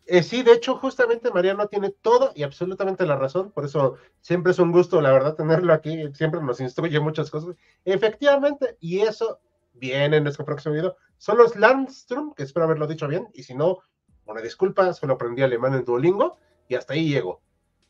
Eh, 0.07 0.23
sí, 0.23 0.43
de 0.43 0.53
hecho, 0.53 0.77
justamente 0.77 1.31
Mariano 1.31 1.67
tiene 1.69 1.91
todo 1.91 2.33
y 2.35 2.43
absolutamente 2.43 3.07
la 3.07 3.17
razón, 3.17 3.51
por 3.53 3.65
eso 3.65 3.97
siempre 4.21 4.53
es 4.53 4.59
un 4.59 4.71
gusto, 4.71 5.01
la 5.01 5.11
verdad, 5.13 5.35
tenerlo 5.35 5.73
aquí, 5.73 6.13
siempre 6.13 6.43
nos 6.43 6.61
instruye 6.61 7.01
muchas 7.01 7.31
cosas. 7.31 7.55
Efectivamente, 7.87 8.77
y 8.81 9.01
eso 9.01 9.41
viene 9.73 10.19
en 10.19 10.25
nuestro 10.25 10.45
próximo 10.45 10.75
video, 10.75 10.97
son 11.17 11.39
los 11.39 11.57
Landstrom, 11.57 12.35
que 12.35 12.43
espero 12.43 12.65
haberlo 12.65 12.87
dicho 12.87 13.09
bien, 13.09 13.29
y 13.33 13.45
si 13.45 13.55
no, 13.55 13.79
una 14.27 14.43
disculpa, 14.43 14.93
solo 14.93 15.15
aprendí 15.15 15.43
alemán 15.43 15.75
en 15.75 15.85
Duolingo 15.85 16.37
y 16.69 16.75
hasta 16.75 16.95
ahí 16.95 17.09
llego. 17.09 17.41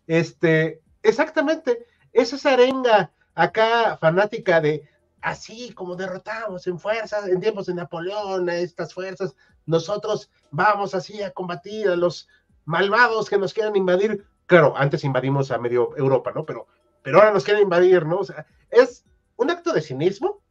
Este, 0.07 0.83
exactamente, 1.03 1.87
es 2.13 2.33
esa 2.33 2.53
arenga 2.53 3.13
acá 3.35 3.97
fanática 3.97 4.61
de 4.61 4.89
así 5.21 5.73
como 5.73 5.97
derrotamos 5.97 6.67
en 6.67 6.79
fuerzas, 6.79 7.27
en 7.27 7.41
tiempos 7.41 7.67
de 7.67 7.75
Napoleón, 7.75 8.49
a 8.49 8.57
estas 8.57 8.93
fuerzas, 8.93 9.35
nosotros 9.67 10.31
vamos 10.51 10.95
así 10.95 11.23
a 11.23 11.31
combatir 11.31 11.89
a 11.89 11.97
los 11.97 12.29
malvados 12.65 13.29
que 13.29 13.39
nos 13.39 13.53
quieran 13.53 13.77
invadir. 13.77 14.27
Claro, 14.47 14.75
antes 14.77 15.05
invadimos 15.05 15.51
a 15.51 15.59
medio 15.59 15.97
Europa, 15.97 16.33
¿no? 16.35 16.45
Pero, 16.45 16.67
pero 17.03 17.19
ahora 17.19 17.33
nos 17.33 17.45
quieren 17.45 17.63
invadir, 17.63 18.07
¿no? 18.07 18.19
O 18.19 18.25
sea, 18.25 18.47
es 18.71 19.05
un 19.37 19.51
acto 19.51 19.73
de 19.73 19.81
cinismo, 19.81 20.43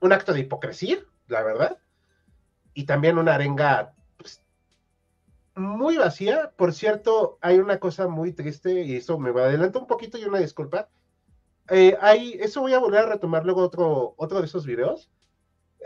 un 0.00 0.12
acto 0.12 0.32
de 0.32 0.40
hipocresía, 0.40 0.98
la 1.28 1.42
verdad, 1.42 1.78
y 2.74 2.84
también 2.84 3.18
una 3.18 3.34
arenga 3.34 3.94
pues, 4.16 4.42
muy 5.54 5.96
vacía. 5.96 6.52
Por 6.56 6.72
cierto, 6.72 7.38
hay 7.40 7.58
una 7.58 7.78
cosa 7.78 8.08
muy 8.08 8.32
triste, 8.32 8.82
y 8.82 8.96
eso 8.96 9.18
me 9.18 9.30
va 9.30 9.44
adelanto 9.44 9.80
un 9.80 9.86
poquito 9.86 10.18
y 10.18 10.24
una 10.24 10.38
disculpa 10.38 10.88
eh, 11.70 11.96
hay, 12.00 12.34
eso 12.40 12.60
voy 12.60 12.74
a 12.74 12.78
volver 12.78 13.00
a 13.00 13.06
retomar 13.06 13.44
luego 13.44 13.62
otro, 13.62 14.14
otro 14.16 14.40
de 14.40 14.46
esos 14.46 14.66
videos. 14.66 15.10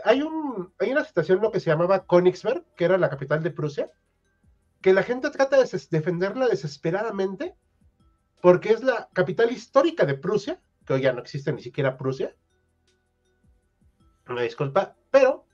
Hay, 0.03 0.21
un, 0.21 0.73
hay 0.79 0.91
una 0.91 1.03
situación 1.03 1.41
lo 1.41 1.51
que 1.51 1.59
se 1.59 1.69
llamaba 1.69 2.05
Königsberg, 2.05 2.63
que 2.75 2.85
era 2.85 2.97
la 2.97 3.09
capital 3.09 3.43
de 3.43 3.51
Prusia, 3.51 3.91
que 4.81 4.93
la 4.93 5.03
gente 5.03 5.29
trata 5.29 5.57
de 5.57 5.69
defenderla 5.89 6.47
desesperadamente, 6.47 7.55
porque 8.41 8.71
es 8.71 8.83
la 8.83 9.09
capital 9.13 9.51
histórica 9.51 10.05
de 10.05 10.15
Prusia, 10.15 10.61
que 10.85 10.93
hoy 10.93 11.01
ya 11.01 11.13
no 11.13 11.21
existe 11.21 11.51
ni 11.51 11.61
siquiera 11.61 11.97
Prusia. 11.97 12.35
Una 14.29 14.41
disculpa, 14.41 14.95
pero 15.09 15.45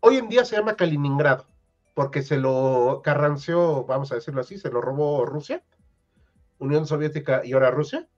hoy 0.00 0.16
en 0.16 0.28
día 0.28 0.44
se 0.44 0.56
llama 0.56 0.76
Kaliningrado, 0.76 1.46
porque 1.94 2.22
se 2.22 2.36
lo 2.36 3.00
carranceó, 3.02 3.84
vamos 3.84 4.12
a 4.12 4.16
decirlo 4.16 4.40
así, 4.40 4.58
se 4.58 4.70
lo 4.70 4.80
robó 4.80 5.24
Rusia, 5.24 5.64
Unión 6.58 6.86
Soviética 6.86 7.42
y 7.44 7.52
ahora 7.52 7.70
Rusia 7.70 8.08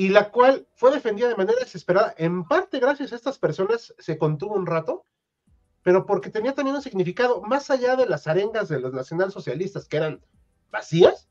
y 0.00 0.08
la 0.08 0.30
cual 0.30 0.66
fue 0.72 0.92
defendida 0.92 1.28
de 1.28 1.36
manera 1.36 1.58
desesperada. 1.58 2.14
En 2.16 2.44
parte, 2.44 2.80
gracias 2.80 3.12
a 3.12 3.16
estas 3.16 3.38
personas, 3.38 3.94
se 3.98 4.16
contuvo 4.16 4.54
un 4.54 4.64
rato, 4.64 5.04
pero 5.82 6.06
porque 6.06 6.30
tenía 6.30 6.54
también 6.54 6.74
un 6.74 6.80
significado 6.80 7.42
más 7.42 7.68
allá 7.70 7.96
de 7.96 8.06
las 8.06 8.26
arengas 8.26 8.70
de 8.70 8.80
los 8.80 8.94
nacionalsocialistas, 8.94 9.88
que 9.88 9.98
eran 9.98 10.22
vacías. 10.70 11.28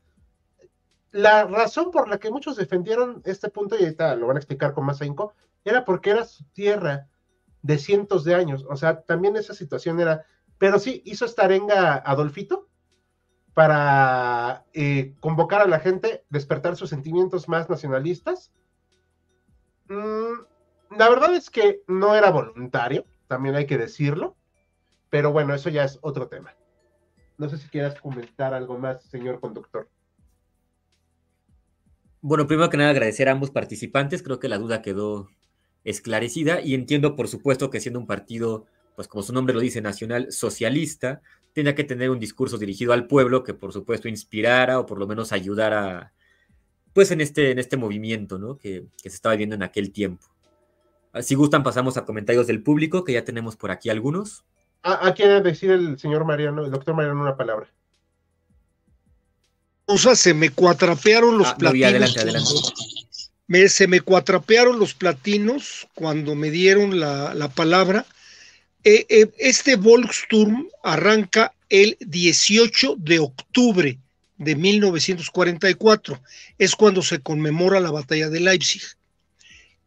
La 1.10 1.46
razón 1.48 1.90
por 1.90 2.08
la 2.08 2.18
que 2.18 2.30
muchos 2.30 2.54
defendieron 2.54 3.22
este 3.24 3.48
punto, 3.48 3.76
y 3.76 3.82
ahorita 3.82 4.14
lo 4.14 4.28
van 4.28 4.36
a 4.36 4.38
explicar 4.38 4.72
con 4.72 4.86
más 4.86 5.02
ahínco, 5.02 5.34
era 5.64 5.84
porque 5.84 6.10
era 6.10 6.24
su 6.24 6.44
tierra 6.52 7.08
de 7.62 7.76
cientos 7.76 8.22
de 8.22 8.36
años. 8.36 8.64
O 8.70 8.76
sea, 8.76 9.00
también 9.02 9.34
esa 9.34 9.52
situación 9.52 9.98
era. 9.98 10.26
Pero 10.58 10.78
sí, 10.78 11.02
hizo 11.04 11.24
esta 11.24 11.42
arenga 11.42 11.96
Adolfito 11.96 12.68
para 13.52 14.64
eh, 14.74 15.16
convocar 15.18 15.60
a 15.60 15.66
la 15.66 15.80
gente, 15.80 16.24
despertar 16.30 16.76
sus 16.76 16.90
sentimientos 16.90 17.48
más 17.48 17.68
nacionalistas. 17.68 18.52
Mm, 19.90 20.96
la 20.96 21.08
verdad 21.08 21.34
es 21.34 21.50
que 21.50 21.82
no 21.88 22.14
era 22.14 22.30
voluntario, 22.30 23.04
también 23.26 23.56
hay 23.56 23.66
que 23.66 23.76
decirlo, 23.76 24.36
pero 25.10 25.32
bueno, 25.32 25.52
eso 25.52 25.68
ya 25.68 25.84
es 25.84 25.98
otro 26.00 26.28
tema. 26.28 26.54
No 27.38 27.48
sé 27.48 27.58
si 27.58 27.68
quieras 27.68 28.00
comentar 28.00 28.54
algo 28.54 28.78
más, 28.78 29.02
señor 29.02 29.40
conductor. 29.40 29.88
Bueno, 32.20 32.46
primero 32.46 32.70
que 32.70 32.76
nada 32.76 32.90
agradecer 32.90 33.28
a 33.28 33.32
ambos 33.32 33.50
participantes, 33.50 34.22
creo 34.22 34.38
que 34.38 34.48
la 34.48 34.58
duda 34.58 34.80
quedó 34.80 35.28
esclarecida 35.82 36.60
y 36.60 36.74
entiendo 36.74 37.16
por 37.16 37.26
supuesto 37.26 37.70
que 37.70 37.80
siendo 37.80 37.98
un 37.98 38.06
partido, 38.06 38.66
pues 38.94 39.08
como 39.08 39.22
su 39.24 39.32
nombre 39.32 39.54
lo 39.54 39.60
dice, 39.60 39.80
nacional 39.80 40.30
socialista, 40.30 41.20
tenía 41.52 41.74
que 41.74 41.82
tener 41.82 42.10
un 42.10 42.20
discurso 42.20 42.58
dirigido 42.58 42.92
al 42.92 43.08
pueblo 43.08 43.42
que 43.42 43.54
por 43.54 43.72
supuesto 43.72 44.06
inspirara 44.06 44.78
o 44.78 44.86
por 44.86 45.00
lo 45.00 45.08
menos 45.08 45.32
ayudara 45.32 46.12
pues 46.92 47.10
en 47.10 47.20
este, 47.20 47.50
en 47.50 47.58
este 47.58 47.76
movimiento 47.76 48.38
¿no? 48.38 48.58
que, 48.58 48.84
se 49.02 49.08
estaba 49.08 49.36
viendo 49.36 49.54
en 49.54 49.62
aquel 49.62 49.92
tiempo. 49.92 50.26
Ah, 51.12 51.22
si 51.22 51.34
gustan 51.34 51.62
pasamos 51.62 51.96
a 51.96 52.04
comentarios 52.04 52.46
del 52.46 52.62
público, 52.62 53.04
que 53.04 53.12
ya 53.12 53.24
tenemos 53.24 53.56
por 53.56 53.70
aquí 53.70 53.90
algunos. 53.90 54.44
¿A, 54.82 55.08
a 55.08 55.14
quiere 55.14 55.40
decir 55.40 55.70
el 55.70 55.98
señor 55.98 56.24
Mariano, 56.24 56.64
el 56.64 56.70
doctor 56.70 56.94
Mariano 56.94 57.20
una 57.20 57.36
palabra? 57.36 57.68
O 59.86 59.98
sea, 59.98 60.14
se 60.14 60.34
me 60.34 60.50
cuatrapearon 60.50 61.36
los 61.36 61.48
ah, 61.48 61.56
adelante, 61.58 62.20
adelante. 62.20 62.50
Me, 63.48 63.68
se 63.68 63.88
me 63.88 64.00
cuatrapearon 64.00 64.78
los 64.78 64.94
platinos 64.94 65.88
cuando 65.94 66.36
me 66.36 66.50
dieron 66.50 67.00
la, 67.00 67.34
la 67.34 67.48
palabra. 67.48 68.06
Eh, 68.84 69.04
eh, 69.08 69.30
este 69.38 69.74
Volksturm 69.74 70.68
arranca 70.84 71.52
el 71.68 71.96
18 72.00 72.96
de 72.98 73.18
octubre 73.18 73.98
de 74.40 74.56
1944. 74.56 76.20
Es 76.58 76.74
cuando 76.74 77.02
se 77.02 77.20
conmemora 77.20 77.78
la 77.78 77.92
batalla 77.92 78.28
de 78.28 78.40
Leipzig. 78.40 78.82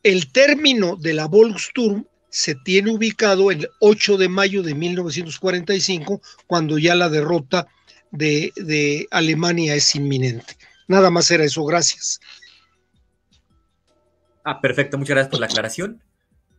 El 0.04 0.32
término 0.32 0.96
de 0.96 1.14
la 1.14 1.28
Volksturm 1.28 2.06
se 2.30 2.56
tiene 2.64 2.92
ubicado 2.92 3.52
el 3.52 3.68
8 3.80 4.18
de 4.18 4.30
mayo 4.30 4.64
de 4.64 4.74
1945, 4.76 6.22
cuando 6.48 6.78
ya 6.78 6.96
la 6.96 7.10
derrota 7.10 7.68
de, 8.12 8.54
de 8.56 9.08
Alemania 9.12 9.76
es 9.76 9.94
inminente. 9.96 10.58
Nada 10.88 11.10
más 11.10 11.30
era 11.32 11.44
eso, 11.44 11.64
gracias. 11.66 12.20
Ah, 14.44 14.62
perfecto, 14.62 14.98
muchas 14.98 15.16
gracias 15.16 15.32
por 15.32 15.40
la 15.40 15.46
aclaración. 15.48 16.02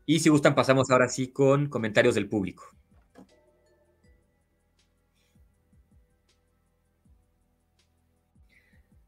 Y 0.06 0.20
si 0.20 0.30
gustan, 0.30 0.54
pasamos 0.54 0.90
ahora 0.90 1.08
sí 1.08 1.28
con 1.28 1.68
comentarios 1.68 2.14
del 2.14 2.28
público. 2.28 2.74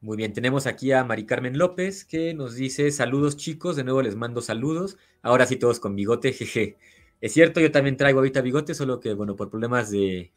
Muy 0.07 0.15
bien, 0.15 0.31
tenemos 0.31 0.67
aquí 0.67 0.93
a 0.93 1.03
Mari 1.03 1.25
Carmen 1.25 1.57
López 1.57 2.05
que 2.05 2.33
nos 2.33 2.55
dice 2.55 2.91
saludos 2.91 3.35
chicos, 3.35 3.75
de 3.75 3.83
nuevo 3.83 4.01
les 4.01 4.15
mando 4.15 4.41
saludos, 4.41 4.97
ahora 5.21 5.45
sí 5.45 5.57
todos 5.57 5.81
con 5.81 5.97
bigote, 5.97 6.31
jeje. 6.31 6.77
Es 7.19 7.33
cierto, 7.33 7.59
yo 7.59 7.73
también 7.73 7.97
traigo 7.97 8.19
ahorita 8.19 8.39
bigote, 8.39 8.73
solo 8.73 9.01
que 9.01 9.13
bueno, 9.13 9.35
por 9.35 9.49
problemas 9.49 9.91
de, 9.91 10.31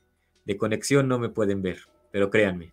conexión 0.58 1.06
no 1.06 1.20
me 1.20 1.28
pueden 1.28 1.62
ver, 1.62 1.82
pero 2.10 2.30
créanme. 2.30 2.72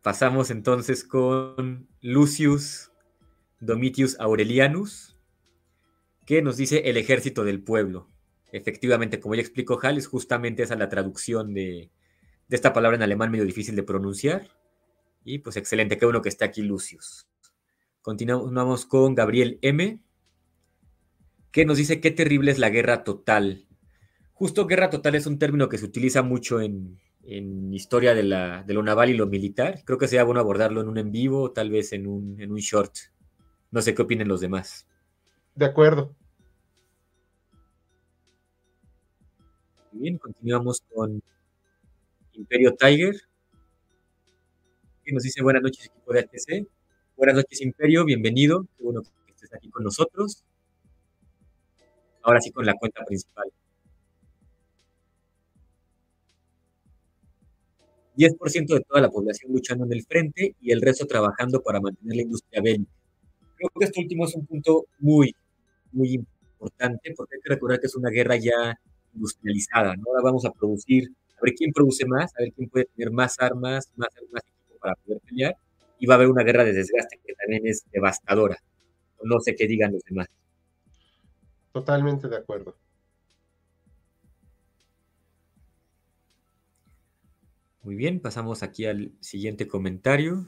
Pasamos 0.00 0.52
entonces 0.52 1.02
con 1.02 1.88
Lucius 2.00 2.92
Domitius 3.58 4.16
Aurelianus, 4.20 5.18
que 6.24 6.40
nos 6.40 6.56
dice 6.56 6.88
el 6.88 6.98
ejército 6.98 7.42
del 7.42 7.64
pueblo. 7.64 8.06
Efectivamente, 8.52 9.18
como 9.18 9.34
ya 9.34 9.40
explicó 9.40 9.80
Hal, 9.82 9.98
es 9.98 10.06
justamente 10.06 10.62
esa 10.62 10.76
la 10.76 10.88
traducción 10.88 11.52
de, 11.52 11.90
de 12.50 12.56
esta 12.56 12.72
palabra 12.72 12.96
en 12.96 13.02
alemán 13.02 13.30
medio 13.30 13.44
difícil 13.44 13.76
de 13.76 13.84
pronunciar. 13.84 14.48
Y 15.24 15.38
pues 15.38 15.56
excelente, 15.56 15.96
qué 15.96 16.04
bueno 16.04 16.20
que 16.20 16.28
esté 16.28 16.44
aquí 16.44 16.62
Lucius. 16.62 17.28
Continuamos 18.02 18.86
con 18.86 19.14
Gabriel 19.14 19.60
M, 19.62 20.02
que 21.52 21.64
nos 21.64 21.78
dice 21.78 22.00
qué 22.00 22.10
terrible 22.10 22.50
es 22.50 22.58
la 22.58 22.70
guerra 22.70 23.04
total. 23.04 23.68
Justo 24.32 24.66
guerra 24.66 24.90
total 24.90 25.14
es 25.14 25.26
un 25.26 25.38
término 25.38 25.68
que 25.68 25.78
se 25.78 25.84
utiliza 25.84 26.22
mucho 26.22 26.60
en, 26.60 26.98
en 27.22 27.72
historia 27.72 28.14
de, 28.14 28.24
la, 28.24 28.64
de, 28.64 28.74
lo 28.74 28.82
naval 28.82 29.10
y 29.10 29.14
lo 29.14 29.28
militar. 29.28 29.82
Creo 29.84 29.98
que 29.98 30.08
sería 30.08 30.24
bueno 30.24 30.40
abordarlo 30.40 30.80
en 30.80 30.88
un 30.88 30.98
en 30.98 31.12
vivo 31.12 31.42
o 31.42 31.52
tal 31.52 31.70
vez 31.70 31.92
en 31.92 32.08
un, 32.08 32.40
en 32.40 32.50
un 32.50 32.58
short. 32.58 32.94
No 33.70 33.80
sé 33.80 33.94
qué 33.94 34.02
opinen 34.02 34.26
los 34.26 34.40
demás. 34.40 34.88
De 35.54 35.66
acuerdo. 35.66 36.16
Bien, 39.92 40.18
continuamos 40.18 40.82
con 40.92 41.22
Imperio 42.40 42.74
Tiger, 42.74 43.14
que 45.04 45.12
nos 45.12 45.22
dice 45.22 45.42
buenas 45.42 45.62
noches 45.62 45.86
equipo 45.86 46.12
de 46.12 46.22
HTC. 46.22 46.68
Buenas 47.16 47.36
noches 47.36 47.60
Imperio, 47.60 48.04
bienvenido. 48.04 48.66
Qué 48.76 48.84
bueno 48.84 49.02
que 49.02 49.32
estés 49.32 49.54
aquí 49.54 49.70
con 49.70 49.84
nosotros. 49.84 50.44
Ahora 52.22 52.40
sí 52.40 52.50
con 52.50 52.66
la 52.66 52.74
cuenta 52.74 53.04
principal. 53.04 53.50
10% 58.16 58.74
de 58.74 58.80
toda 58.80 59.00
la 59.00 59.10
población 59.10 59.52
luchando 59.52 59.84
en 59.84 59.92
el 59.92 60.04
frente 60.04 60.54
y 60.60 60.72
el 60.72 60.82
resto 60.82 61.06
trabajando 61.06 61.62
para 61.62 61.80
mantener 61.80 62.16
la 62.16 62.22
industria 62.22 62.60
bélica 62.60 63.00
creo 63.60 63.70
que 63.78 63.84
este 63.84 64.00
último 64.00 64.24
es 64.24 64.34
un 64.34 64.46
punto 64.46 64.86
muy, 64.98 65.34
muy 65.92 66.14
importante 66.14 67.12
porque 67.16 67.36
hay 67.36 67.42
que 67.42 67.54
recordar 67.54 67.80
que 67.80 67.86
es 67.86 67.94
una 67.94 68.10
guerra 68.10 68.36
ya 68.36 68.78
industrializada, 69.14 69.96
¿no? 69.96 70.04
Ahora 70.08 70.22
vamos 70.22 70.44
a 70.44 70.52
producir, 70.52 71.10
a 71.40 71.44
ver 71.44 71.54
quién 71.54 71.72
produce 71.72 72.06
más, 72.06 72.32
a 72.36 72.42
ver 72.42 72.52
quién 72.52 72.68
puede 72.68 72.86
tener 72.96 73.12
más 73.12 73.36
armas, 73.40 73.90
más, 73.96 74.08
más 74.30 74.42
equipo 74.42 74.78
para 74.80 74.94
poder 74.96 75.20
pelear, 75.20 75.56
y 75.98 76.06
va 76.06 76.14
a 76.14 76.16
haber 76.16 76.28
una 76.28 76.42
guerra 76.42 76.64
de 76.64 76.72
desgaste 76.72 77.20
que 77.24 77.34
también 77.34 77.66
es 77.66 77.84
devastadora. 77.90 78.58
No 79.22 79.40
sé 79.40 79.54
qué 79.54 79.66
digan 79.66 79.92
los 79.92 80.02
demás. 80.04 80.28
Totalmente 81.72 82.28
de 82.28 82.36
acuerdo. 82.36 82.76
Muy 87.82 87.94
bien, 87.94 88.20
pasamos 88.20 88.62
aquí 88.62 88.86
al 88.86 89.12
siguiente 89.20 89.66
comentario. 89.66 90.46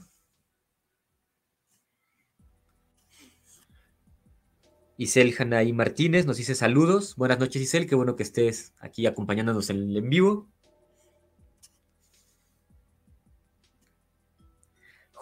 Isel 4.97 5.33
Hanay 5.37 5.73
Martínez 5.73 6.25
nos 6.27 6.37
dice 6.37 6.53
saludos. 6.53 7.15
Buenas 7.15 7.39
noches, 7.39 7.61
Isel. 7.61 7.87
Qué 7.87 7.95
bueno 7.95 8.15
que 8.15 8.23
estés 8.23 8.73
aquí 8.79 9.07
acompañándonos 9.07 9.69
en 9.71 9.77
el 9.77 9.97
en 9.97 10.09
vivo. 10.09 10.52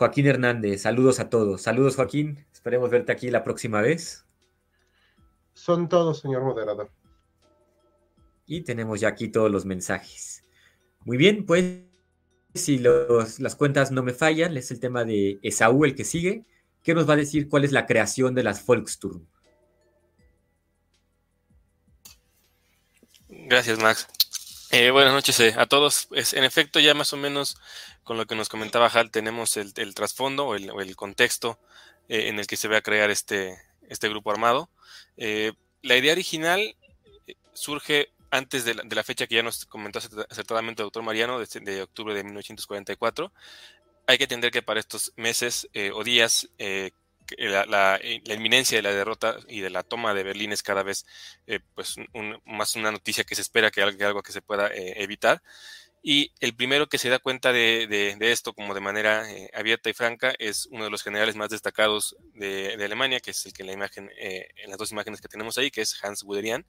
Joaquín 0.01 0.25
Hernández, 0.25 0.81
saludos 0.81 1.19
a 1.19 1.29
todos. 1.29 1.61
Saludos, 1.61 1.95
Joaquín. 1.95 2.43
Esperemos 2.51 2.89
verte 2.89 3.11
aquí 3.11 3.29
la 3.29 3.43
próxima 3.43 3.81
vez. 3.81 4.25
Son 5.53 5.87
todos, 5.89 6.21
señor 6.21 6.43
moderador. 6.43 6.89
Y 8.47 8.61
tenemos 8.61 8.99
ya 8.99 9.09
aquí 9.09 9.27
todos 9.27 9.51
los 9.51 9.63
mensajes. 9.63 10.43
Muy 11.05 11.17
bien, 11.17 11.45
pues 11.45 11.83
si 12.55 12.79
los, 12.79 13.39
las 13.39 13.55
cuentas 13.55 13.91
no 13.91 14.01
me 14.01 14.13
fallan, 14.13 14.57
es 14.57 14.71
el 14.71 14.79
tema 14.79 15.05
de 15.05 15.37
Esaú 15.43 15.85
el 15.85 15.93
que 15.93 16.03
sigue. 16.03 16.45
¿Qué 16.81 16.95
nos 16.95 17.07
va 17.07 17.13
a 17.13 17.17
decir 17.17 17.47
cuál 17.47 17.63
es 17.63 17.71
la 17.71 17.85
creación 17.85 18.33
de 18.33 18.41
las 18.41 18.65
Volksturm? 18.65 19.27
Gracias, 23.29 23.79
Max. 23.79 24.07
Eh, 24.73 24.89
buenas 24.89 25.12
noches 25.12 25.38
eh, 25.41 25.53
a 25.57 25.65
todos. 25.65 26.07
En 26.31 26.45
efecto, 26.45 26.79
ya 26.79 26.93
más 26.93 27.12
o 27.12 27.17
menos 27.17 27.57
con 28.05 28.15
lo 28.15 28.25
que 28.25 28.36
nos 28.36 28.47
comentaba 28.47 28.88
Hal, 28.88 29.12
tenemos 29.12 29.57
el, 29.57 29.73
trasfondo 29.93 30.47
o 30.47 30.55
el, 30.55 30.95
contexto 30.95 31.60
eh, 32.07 32.29
en 32.29 32.39
el 32.39 32.47
que 32.47 32.55
se 32.55 32.69
va 32.69 32.77
a 32.77 32.81
crear 32.81 33.10
este, 33.10 33.57
este 33.89 34.07
grupo 34.07 34.31
armado. 34.31 34.69
la 35.17 35.97
idea 35.97 36.13
original 36.13 36.77
surge 37.51 38.13
antes 38.29 38.63
de 38.63 38.75
la, 38.75 39.03
fecha 39.03 39.27
que 39.27 39.36
ya 39.36 39.43
nos 39.43 39.65
comentó 39.65 39.99
acertadamente 40.29 40.84
el 40.84 40.86
doctor 40.86 41.03
Mariano, 41.03 41.38
de, 41.38 41.47
de, 41.60 41.81
octubre 41.81 42.13
de 42.13 42.23
1944. 42.23 43.34
Hay 44.07 44.17
que 44.17 44.23
entender 44.23 44.51
que 44.51 44.62
para 44.62 44.79
estos 44.79 45.12
meses 45.17 45.67
o 45.93 46.01
días 46.05 46.47
la, 47.37 47.97
eh, 47.97 48.21
la, 48.25 48.33
inminencia 48.33 48.77
de 48.77 48.81
la 48.81 48.93
derrota 48.93 49.37
y 49.47 49.61
de 49.61 49.69
la 49.69 49.83
toma 49.83 50.13
de 50.13 50.23
Berlín 50.23 50.51
es 50.51 50.63
cada 50.63 50.83
vez 50.83 51.05
eh, 51.47 51.59
pues 51.75 51.95
más 52.45 52.75
una 52.75 52.91
noticia 52.91 53.23
que 53.23 53.35
se 53.35 53.41
espera 53.41 53.71
que 53.71 53.81
algo, 53.81 54.05
algo 54.05 54.23
que 54.23 54.31
se 54.31 54.41
pueda 54.41 54.67
eh, 54.67 55.01
evitar. 55.03 55.41
Y 56.03 56.31
el 56.39 56.55
primero 56.55 56.87
que 56.89 56.97
se 56.97 57.09
da 57.09 57.19
cuenta 57.19 57.53
de, 57.53 57.85
de, 57.87 58.31
esto 58.31 58.53
como 58.53 58.73
de 58.73 58.79
manera 58.79 59.23
abierta 59.53 59.87
y 59.87 59.93
franca 59.93 60.33
es 60.39 60.65
uno 60.71 60.85
de 60.85 60.89
los 60.89 61.03
generales 61.03 61.35
más 61.35 61.49
destacados 61.49 62.15
de, 62.33 62.75
de 62.75 62.85
Alemania, 62.85 63.19
que 63.19 63.31
es 63.31 63.45
el 63.45 63.53
que 63.53 63.61
en 63.61 63.67
la 63.67 63.73
imagen, 63.73 64.11
en 64.17 64.69
las 64.69 64.79
dos 64.79 64.91
imágenes 64.91 65.21
que 65.21 65.27
tenemos 65.27 65.59
ahí, 65.59 65.69
que 65.69 65.81
es 65.81 66.03
Hans 66.03 66.23
Guderian. 66.23 66.65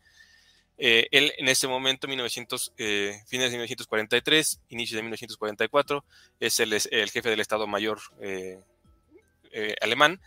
él 0.77 1.33
en 1.38 1.48
ese 1.48 1.66
momento, 1.66 2.09
1900, 2.09 2.75
fines 2.77 3.51
de 3.51 3.57
1943, 3.57 4.61
inicio 4.68 4.96
de 4.98 5.03
1944, 5.03 6.05
es 6.38 6.61
el, 6.61 6.75
el 6.75 7.11
jefe 7.11 7.31
del 7.31 7.40
Estado 7.40 7.66
Mayor 7.66 8.01
alemán 9.81 10.20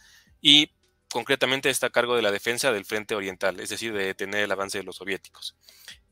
y 0.48 0.70
concretamente 1.10 1.72
está 1.72 1.88
a 1.88 1.90
cargo 1.90 2.16
de 2.16 2.22
la 2.22 2.30
defensa 2.30 2.72
del 2.72 2.86
frente 2.86 3.16
oriental, 3.16 3.60
es 3.60 3.70
decir, 3.70 3.92
de 3.94 4.06
detener 4.06 4.44
el 4.44 4.52
avance 4.52 4.78
de 4.78 4.84
los 4.84 4.98
soviéticos. 4.98 5.56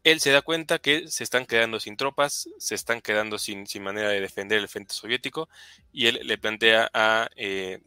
Él 0.03 0.19
se 0.21 0.31
da 0.31 0.41
cuenta 0.41 0.79
que 0.79 1.07
se 1.07 1.23
están 1.23 1.45
quedando 1.45 1.79
sin 1.79 1.97
tropas, 1.97 2.49
se 2.57 2.73
están 2.73 2.99
quedando 3.01 3.37
sin, 3.37 3.67
sin 3.67 3.83
manera 3.83 4.09
de 4.09 4.21
defender 4.21 4.57
el 4.57 4.67
frente 4.67 4.95
soviético 4.95 5.49
y 5.91 6.07
él 6.07 6.21
le 6.23 6.39
plantea 6.39 6.89
a, 6.95 7.29
eh, 7.35 7.79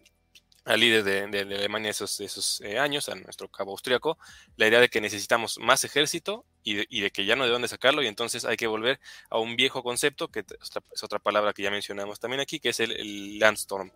al 0.67 0.81
líder 0.81 1.05
de, 1.05 1.41
Alemania 1.41 1.93
esos, 1.93 2.19
esos 2.21 2.61
eh, 2.61 2.79
años, 2.79 3.09
a 3.09 3.15
nuestro 3.15 3.49
cabo 3.49 3.71
austriaco, 3.71 4.19
la 4.57 4.67
idea 4.67 4.81
de 4.81 4.89
que 4.89 5.01
necesitamos 5.01 5.59
más 5.61 5.85
ejército 5.85 6.45
y 6.65 6.75
de, 6.75 7.11
que 7.13 7.25
ya 7.25 7.37
no 7.37 7.45
de 7.45 7.51
dónde 7.51 7.69
sacarlo 7.69 8.03
y 8.03 8.09
entonces 8.09 8.45
hay 8.45 8.57
que 8.57 8.67
volver 8.67 8.99
a 9.31 9.39
un 9.39 9.55
viejo 9.55 9.85
concepto, 9.85 10.27
que 10.27 10.41
es 10.41 11.05
otra 11.05 11.21
palabra 11.21 11.53
que 11.53 11.63
ya 11.63 11.71
mencionamos 11.71 12.19
también 12.19 12.41
aquí, 12.41 12.59
que 12.59 12.71
es 12.71 12.81
el, 12.81 13.39
Landstorm. 13.39 13.93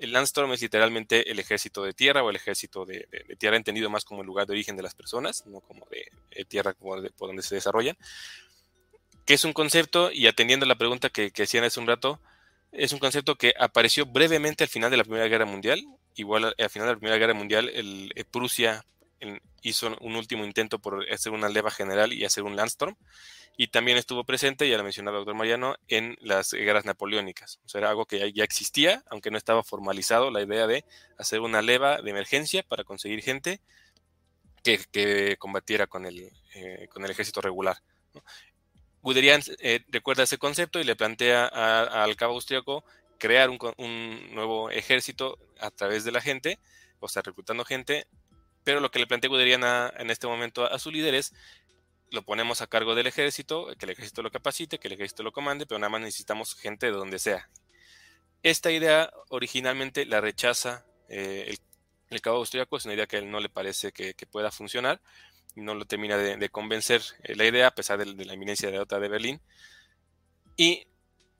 El 0.00 0.10
Landstorm 0.10 0.52
es 0.52 0.60
literalmente 0.60 1.30
el 1.30 1.38
ejército 1.38 1.84
de 1.84 1.92
tierra 1.92 2.24
o 2.24 2.30
el 2.30 2.36
ejército 2.36 2.84
de, 2.84 3.06
tierra 3.38 3.56
entendido 3.56 3.88
más 3.88 4.04
como 4.04 4.22
el 4.22 4.26
lugar 4.26 4.48
de 4.48 4.54
origen 4.54 4.76
de 4.76 4.82
las 4.82 4.96
personas, 4.96 5.46
no 5.46 5.60
como 5.60 5.86
de, 5.86 6.44
tierra 6.46 6.72
por 6.72 7.28
donde 7.28 7.42
se 7.42 7.54
desarrollan, 7.54 7.96
que 9.24 9.34
es 9.34 9.44
un 9.44 9.52
concepto, 9.52 10.10
y 10.10 10.26
atendiendo 10.26 10.64
a 10.64 10.68
la 10.68 10.78
pregunta 10.78 11.10
que 11.10 11.30
hacían 11.40 11.62
hace 11.62 11.78
un 11.78 11.86
rato, 11.86 12.20
es 12.72 12.92
un 12.92 12.98
concepto 12.98 13.36
que 13.36 13.54
apareció 13.58 14.06
brevemente 14.06 14.64
al 14.64 14.70
final 14.70 14.90
de 14.90 14.96
la 14.96 15.04
Primera 15.04 15.28
Guerra 15.28 15.46
Mundial, 15.46 15.84
igual 16.18 16.54
al 16.56 16.70
final 16.70 16.88
de 16.88 16.94
la 16.94 16.98
Primera 16.98 17.18
Guerra 17.18 17.34
Mundial, 17.34 17.70
el, 17.72 18.12
eh, 18.14 18.24
Prusia 18.24 18.84
hizo 19.62 19.96
un 20.00 20.16
último 20.16 20.44
intento 20.44 20.78
por 20.78 21.10
hacer 21.10 21.32
una 21.32 21.48
leva 21.48 21.70
general 21.70 22.12
y 22.12 22.24
hacer 22.24 22.44
un 22.44 22.56
Landstorm. 22.56 22.96
Y 23.56 23.68
también 23.68 23.98
estuvo 23.98 24.22
presente, 24.22 24.68
ya 24.68 24.76
lo 24.76 24.84
mencionaba 24.84 25.16
el 25.16 25.22
doctor 25.22 25.34
Mariano, 25.34 25.74
en 25.88 26.16
las 26.20 26.52
guerras 26.52 26.84
napoleónicas. 26.84 27.58
O 27.64 27.68
sea, 27.68 27.80
era 27.80 27.90
algo 27.90 28.06
que 28.06 28.32
ya, 28.32 28.44
existía, 28.44 29.02
aunque 29.10 29.32
no 29.32 29.38
estaba 29.38 29.64
formalizado, 29.64 30.30
la 30.30 30.42
idea 30.42 30.68
de 30.68 30.84
hacer 31.18 31.40
una 31.40 31.60
leva 31.60 32.00
de 32.00 32.10
emergencia 32.10 32.62
para 32.62 32.84
conseguir 32.84 33.20
gente 33.20 33.60
que, 34.62 35.36
combatiera 35.40 35.88
con 35.88 36.06
el, 36.06 36.30
eh, 36.54 36.86
con 36.92 37.04
el 37.04 37.10
ejército 37.10 37.40
regular. 37.40 37.78
Guderian 39.02 39.42
eh, 39.60 39.80
recuerda 39.88 40.24
ese 40.24 40.38
concepto 40.38 40.80
y 40.80 40.84
le 40.84 40.96
plantea 40.96 41.46
al 41.46 42.14
cabo 42.16 42.34
austriaco 42.34 42.84
crear 43.18 43.50
un, 43.50 43.58
un, 43.76 44.34
nuevo 44.34 44.70
ejército 44.70 45.38
a 45.60 45.70
través 45.70 46.04
de 46.04 46.12
la 46.12 46.20
gente, 46.20 46.58
o 47.00 47.08
sea, 47.08 47.22
reclutando 47.22 47.64
gente, 47.64 48.06
pero 48.68 48.80
lo 48.80 48.90
que 48.90 48.98
le 48.98 49.06
plantea 49.06 49.30
Guderian 49.30 49.64
en 49.96 50.10
este 50.10 50.26
momento 50.26 50.64
a, 50.64 50.78
su 50.78 50.90
líder 50.90 51.14
es 51.14 51.32
lo 52.10 52.22
ponemos 52.22 52.60
a 52.60 52.66
cargo 52.66 52.94
del 52.94 53.06
ejército, 53.06 53.66
que 53.78 53.86
el 53.86 53.92
ejército 53.92 54.22
lo 54.22 54.30
capacite, 54.30 54.78
que 54.78 54.88
el 54.88 54.94
ejército 54.94 55.22
lo 55.22 55.32
comande, 55.32 55.64
pero 55.66 55.78
nada 55.78 55.88
más 55.88 56.00
necesitamos 56.02 56.54
gente 56.54 56.86
de 56.86 56.92
donde 56.92 57.18
sea. 57.18 57.48
Esta 58.42 58.70
idea 58.70 59.10
originalmente 59.30 60.04
la 60.06 60.20
rechaza 60.20 60.84
eh, 61.08 61.56
el, 62.10 62.20
cabo 62.20 62.38
austriaco, 62.38 62.76
es 62.76 62.84
una 62.84 62.92
idea 62.92 63.06
que 63.06 63.16
a 63.16 63.18
él 63.20 63.30
no 63.30 63.40
le 63.40 63.48
parece 63.48 63.92
que, 63.92 64.14
pueda 64.30 64.50
funcionar, 64.50 65.00
no 65.54 65.74
lo 65.74 65.86
termina 65.86 66.16
de, 66.16 66.48
convencer 66.50 67.02
eh, 67.22 67.36
la 67.36 67.46
idea, 67.46 67.68
a 67.68 67.74
pesar 67.74 67.98
de, 67.98 68.06
la 68.24 68.34
inminencia 68.34 68.70
de 68.70 68.76
la 68.76 68.82
OTA 68.82 69.00
de 69.00 69.08
Berlín. 69.08 69.40
Y 70.56 70.86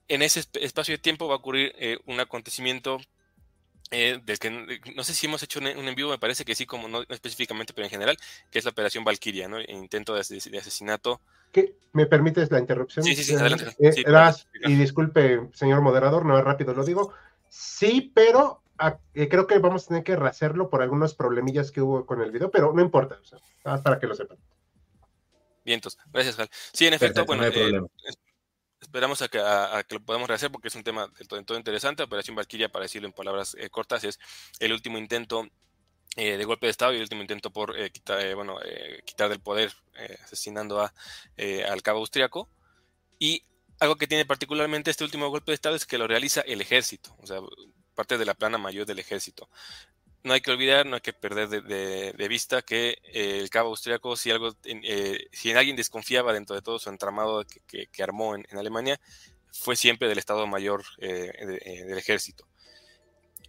en 0.09 0.21
ese 0.21 0.43
espacio 0.53 0.93
de 0.93 0.97
tiempo 0.97 1.27
va 1.27 1.35
a 1.35 1.37
ocurrir 1.37 1.73
eh, 1.77 1.99
un 2.05 2.19
acontecimiento 2.19 2.99
eh, 3.91 4.19
del 4.23 4.37
que 4.37 4.51
no 4.95 5.03
sé 5.03 5.15
si 5.15 5.25
hemos 5.25 5.41
hecho 5.41 5.59
un, 5.59 5.65
en 5.65 5.95
vivo, 5.95 6.11
me 6.11 6.19
parece 6.19 6.45
que 6.45 6.53
sí, 6.53 6.67
como 6.67 6.87
no, 6.87 7.01
específicamente, 7.09 7.73
pero 7.73 7.85
en 7.85 7.91
general, 7.91 8.17
que 8.51 8.59
es 8.59 8.65
la 8.65 8.71
operación 8.71 9.03
Valkyria, 9.03 9.47
¿no? 9.47 9.57
El 9.57 9.71
intento 9.71 10.13
de, 10.13 10.19
asesinato. 10.19 11.21
¿Qué? 11.51 11.73
¿Me 11.93 12.05
permites 12.05 12.51
la 12.51 12.59
interrupción? 12.59 13.03
Sí, 13.03 13.15
sí, 13.15 13.23
sí, 13.23 13.35
adelante. 13.35 13.75
Eh, 13.79 14.03
y 14.65 14.75
disculpe, 14.75 15.49
señor 15.53 15.81
moderador, 15.81 16.23
no 16.23 16.37
es 16.37 16.43
rápido, 16.43 16.73
lo 16.75 16.85
digo. 16.85 17.13
Sí, 17.47 18.11
pero 18.13 18.61
eh, 19.15 19.27
creo 19.27 19.47
que 19.47 19.57
vamos 19.57 19.85
a 19.85 19.87
tener 19.87 20.03
que 20.03 20.15
rehacerlo 20.15 20.69
por 20.69 20.83
algunos 20.83 21.15
problemillas 21.15 21.71
que 21.71 21.81
hubo 21.81 22.05
con 22.05 22.21
el 22.21 22.29
video, 22.29 22.51
pero 22.51 22.71
no 22.71 22.83
importa, 22.83 23.17
o 23.19 23.25
sea, 23.25 23.39
para 23.81 23.99
que 23.99 24.05
lo 24.05 24.13
sepan. 24.13 24.37
Bien, 25.65 25.77
entonces, 25.77 25.99
gracias, 26.13 26.35
Jal. 26.35 26.49
Sí, 26.73 26.85
en 26.85 26.93
efecto, 26.93 27.25
bueno, 27.25 27.43
esperamos 28.81 29.21
a 29.21 29.27
que, 29.27 29.39
lo 29.89 29.99
podamos 29.99 30.27
rehacer 30.27 30.51
porque 30.51 30.69
es 30.69 30.75
un 30.75 30.83
tema 30.83 31.11
del 31.17 31.45
todo, 31.45 31.57
interesante. 31.57 32.03
Operación 32.03 32.35
Valkyria, 32.35 32.69
para 32.69 32.83
decirlo 32.83 33.07
en 33.07 33.13
palabras 33.13 33.55
eh, 33.59 33.69
cortas, 33.69 34.03
es 34.03 34.19
el 34.59 34.73
último 34.73 34.97
intento 34.97 35.47
eh, 36.15 36.37
de 36.37 36.45
golpe 36.45 36.67
de 36.67 36.71
Estado 36.71 36.93
y 36.93 36.97
el 36.97 37.03
último 37.03 37.21
intento 37.21 37.51
por 37.51 37.79
eh, 37.79 37.91
quitar, 37.91 38.35
bueno, 38.35 38.57
quitar 39.05 39.29
del 39.29 39.39
poder, 39.39 39.73
asesinando 40.23 40.81
a, 40.81 40.93
al 41.69 41.81
cabo 41.81 41.99
austriaco. 41.99 42.49
Y 43.19 43.43
algo 43.79 43.95
que 43.95 44.07
tiene 44.07 44.25
particularmente 44.25 44.91
este 44.91 45.03
último 45.03 45.29
golpe 45.29 45.51
de 45.51 45.55
Estado 45.55 45.75
es 45.75 45.85
que 45.85 45.97
lo 45.97 46.07
realiza 46.07 46.41
el 46.41 46.61
ejército, 46.61 47.15
o 47.21 47.27
sea, 47.27 47.39
parte 47.95 48.17
de 48.17 48.25
la 48.25 48.33
plana 48.33 48.57
mayor 48.57 48.85
del 48.85 48.99
ejército 48.99 49.49
no 50.23 50.33
hay 50.33 50.41
que 50.41 50.51
olvidar, 50.51 50.85
no 50.85 50.95
hay 50.95 51.01
que 51.01 51.13
perder 51.13 51.49
de, 51.49 52.27
vista 52.27 52.61
que 52.61 52.97
eh, 53.13 53.39
el 53.39 53.49
cabo 53.49 53.69
austriaco, 53.69 54.15
si 54.15 54.31
algo, 54.31 54.53
eh, 54.63 55.27
si 55.31 55.51
alguien 55.53 55.75
desconfiaba 55.75 56.33
dentro 56.33 56.55
de 56.55 56.61
todo 56.61 56.79
su 56.79 56.89
entramado 56.89 57.45
que, 57.67 58.03
armó 58.03 58.35
en, 58.35 58.45
Alemania, 58.57 58.99
fue 59.51 59.75
siempre 59.75 60.07
del 60.07 60.19
Estado 60.19 60.45
Mayor 60.47 60.83
eh, 60.99 61.31
del 61.87 61.97
Ejército. 61.97 62.47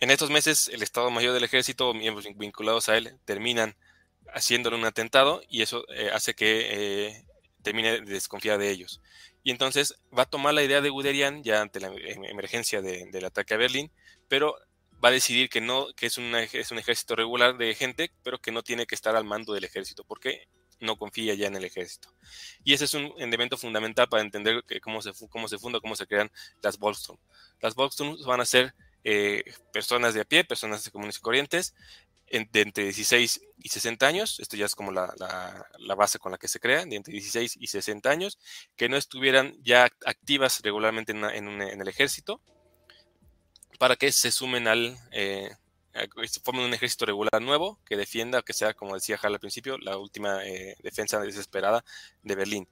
En 0.00 0.11
estos 0.11 0.30
meses, 0.30 0.68
el 0.68 0.83
Estado 0.83 1.11
Mayor 1.11 1.35
del 1.35 1.44
Ejército, 1.44 1.92
miembros 1.92 2.26
vinculados 2.37 2.88
a 2.88 2.96
él, 2.96 3.18
terminan 3.24 3.76
haciéndole 4.33 4.76
un 4.76 4.85
atentado 4.85 5.42
y 5.48 5.62
eso 5.62 5.85
hace 6.12 6.35
que 6.35 7.24
termine 7.62 8.00
de 8.00 8.12
desconfiar 8.12 8.59
de 8.59 8.70
ellos. 8.70 9.02
Y 9.42 9.50
entonces 9.50 9.98
va 10.16 10.24
a 10.24 10.30
tomar 10.30 10.54
la 10.54 10.62
idea 10.62 10.80
de 10.80 10.90
Guderian 10.90 11.42
ya 11.42 11.61
ante 11.61 11.80
la 11.80 11.88
em, 11.88 12.24
emergencia 12.24 12.83
del 12.83 13.24
ataque 13.24 13.54
a 13.54 13.59
Berlín, 13.59 13.90
pero 14.28 14.56
va 15.02 15.08
a 15.08 15.12
decidir 15.12 15.48
que 15.48 15.60
no, 15.60 15.88
que 15.94 16.06
es, 16.06 16.18
es 16.18 16.70
un 16.70 16.78
ejército 16.78 17.16
regular 17.16 17.56
de 17.56 17.74
gente, 17.74 18.12
pero 18.22 18.38
que 18.38 18.52
no 18.52 18.62
tiene 18.62 18.86
que 18.86 18.94
estar 18.94 19.16
al 19.16 19.24
mando 19.24 19.54
del 19.54 19.64
ejército, 19.64 20.04
porque 20.04 20.48
no 20.80 20.96
confía 20.96 21.34
ya 21.34 21.46
en 21.46 21.56
el 21.56 21.64
ejército. 21.64 22.12
Y 22.64 22.74
ese 22.74 22.86
es 22.86 22.94
un 22.94 23.12
elemento 23.18 23.56
fundamental 23.56 24.08
para 24.08 24.22
entender 24.22 24.64
cómo, 24.82 25.02
se, 25.02 25.12
cómo 25.28 25.48
se 25.48 25.58
funda, 25.58 25.80
cómo 25.80 25.94
se 25.94 26.06
crean 26.06 26.30
las 26.62 26.78
Volksturm. 26.78 27.18
Las 27.60 27.74
Volksturm 27.74 28.16
van 28.24 28.40
a 28.40 28.46
ser 28.46 28.74
eh, 29.04 29.44
personas 29.72 30.14
de 30.14 30.22
a 30.22 30.24
pie, 30.24 30.44
personas 30.44 30.84
de 30.84 30.90
comunes 30.90 31.18
y 31.18 31.20
corrientes, 31.20 31.74
de 32.30 32.60
entre 32.60 32.84
16 32.84 33.40
y 33.58 33.68
60 33.68 34.06
años, 34.06 34.38
esto 34.38 34.56
ya 34.56 34.64
es 34.64 34.76
como 34.76 34.92
la, 34.92 35.12
la, 35.78 35.94
base 35.96 36.20
con 36.20 36.30
la 36.30 36.38
que 36.38 36.46
se 36.46 36.60
crean, 36.60 36.88
de 36.88 36.94
entre 36.94 37.12
16 37.12 37.56
y 37.58 37.66
60 37.66 38.08
años, 38.08 38.38
que 38.76 38.88
no 38.88 38.96
estuvieran 38.96 39.56
ya 39.64 39.88
activas 40.06 40.60
regularmente 40.62 41.10
en, 41.10 41.24
en 41.24 41.80
el 41.80 41.88
ejército, 41.88 42.40
para 43.81 43.97
que 43.97 44.12
se 44.12 44.31
sumen 44.31 44.69
al, 44.69 44.99
eh, 45.11 45.57
formen 46.45 46.66
un 46.66 46.75
ejército 46.75 47.07
regular 47.07 47.40
nuevo 47.40 47.81
que 47.87 47.97
defienda, 47.97 48.43
que 48.43 48.53
sea, 48.53 48.75
como 48.75 48.93
decía 48.93 49.19
Hal 49.23 49.33
al 49.33 49.40
principio, 49.40 49.79
la 49.79 49.97
última 49.97 50.45
eh, 50.47 50.77
defensa 50.83 51.19
desesperada 51.19 51.83
de 52.23 52.35
Berlín. 52.35 52.69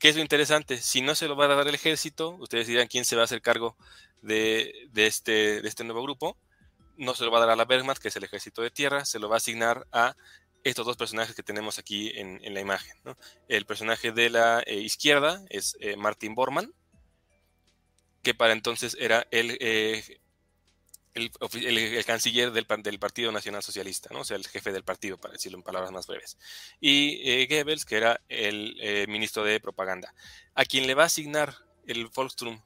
¿Qué 0.00 0.08
es 0.08 0.16
lo 0.16 0.22
interesante? 0.22 0.78
Si 0.78 1.02
no 1.02 1.14
se 1.14 1.28
lo 1.28 1.36
va 1.36 1.44
a 1.44 1.54
dar 1.54 1.68
el 1.68 1.76
ejército, 1.76 2.30
ustedes 2.30 2.66
dirán 2.66 2.88
quién 2.88 3.04
se 3.04 3.14
va 3.14 3.22
a 3.22 3.26
hacer 3.26 3.42
cargo 3.42 3.76
de, 4.22 4.88
este, 4.96 5.62
de 5.62 5.68
este 5.68 5.84
nuevo 5.84 6.02
grupo. 6.02 6.36
No 6.96 7.14
se 7.14 7.24
lo 7.24 7.30
va 7.30 7.38
a 7.38 7.42
dar 7.42 7.50
a 7.50 7.56
la 7.56 7.62
Wehrmacht, 7.62 8.02
que 8.02 8.08
es 8.08 8.16
el 8.16 8.24
ejército 8.24 8.60
de 8.60 8.72
tierra, 8.72 9.04
se 9.04 9.20
lo 9.20 9.28
va 9.28 9.36
a 9.36 9.38
asignar 9.38 9.86
a 9.92 10.16
estos 10.64 10.84
dos 10.84 10.96
personajes 10.96 11.36
que 11.36 11.44
tenemos 11.44 11.78
aquí 11.78 12.10
en, 12.16 12.52
la 12.52 12.60
imagen. 12.60 12.96
El 13.46 13.66
personaje 13.66 14.10
de 14.10 14.30
la 14.30 14.64
eh, 14.66 14.80
izquierda 14.80 15.44
es 15.48 15.76
Martin 15.96 16.34
Bormann, 16.34 16.74
que 18.24 18.34
para 18.34 18.52
entonces 18.52 18.96
era 18.98 19.28
el 19.30 19.56
el, 21.14 22.04
canciller 22.04 22.52
del, 22.52 22.66
Partido 22.98 23.32
Nacional 23.32 23.62
Socialista, 23.62 24.10
¿no? 24.12 24.20
o 24.20 24.24
sea, 24.24 24.36
el 24.36 24.46
jefe 24.46 24.72
del 24.72 24.84
partido, 24.84 25.16
para 25.18 25.32
decirlo 25.32 25.58
en 25.58 25.64
palabras 25.64 25.90
más 25.92 26.06
breves. 26.06 26.38
Y 26.80 27.20
eh, 27.28 27.46
Goebbels, 27.48 27.84
que 27.84 27.96
era 27.96 28.20
el 28.28 28.76
eh, 28.80 29.06
ministro 29.08 29.44
de 29.44 29.60
propaganda, 29.60 30.14
a 30.54 30.64
quien 30.64 30.86
le 30.86 30.94
va 30.94 31.04
a 31.04 31.06
asignar 31.06 31.54
el 31.86 32.06
Volksturm, 32.06 32.62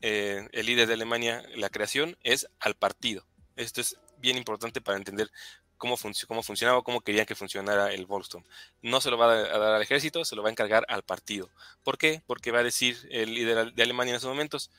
eh, 0.00 0.48
el 0.52 0.66
líder 0.66 0.88
de 0.88 0.94
Alemania, 0.94 1.44
la 1.54 1.70
creación, 1.70 2.16
es 2.22 2.48
al 2.60 2.74
partido. 2.74 3.24
Esto 3.54 3.80
es 3.80 3.96
bien 4.18 4.36
importante 4.36 4.80
para 4.80 4.98
entender 4.98 5.30
cómo, 5.76 5.96
cómo 6.26 6.42
funcionaba, 6.42 6.82
cómo 6.82 7.00
querían 7.00 7.26
que 7.26 7.34
funcionara 7.34 7.92
el 7.92 8.06
Volksturm. 8.06 8.44
No 8.82 9.00
se 9.00 9.10
lo 9.10 9.18
va 9.18 9.32
a 9.32 9.58
dar 9.58 9.74
al 9.74 9.82
ejército, 9.82 10.24
se 10.24 10.36
lo 10.36 10.42
va 10.42 10.48
a 10.48 10.52
encargar 10.52 10.84
al 10.88 11.02
partido. 11.02 11.50
¿Por 11.84 11.98
qué? 11.98 12.22
Porque 12.26 12.50
va 12.50 12.60
a 12.60 12.64
decir 12.64 12.96
el 13.10 13.34
líder 13.34 13.72
de 13.72 13.82
Alemania 13.82 14.12
en 14.12 14.16
esos 14.16 14.28
momentos, 14.28 14.70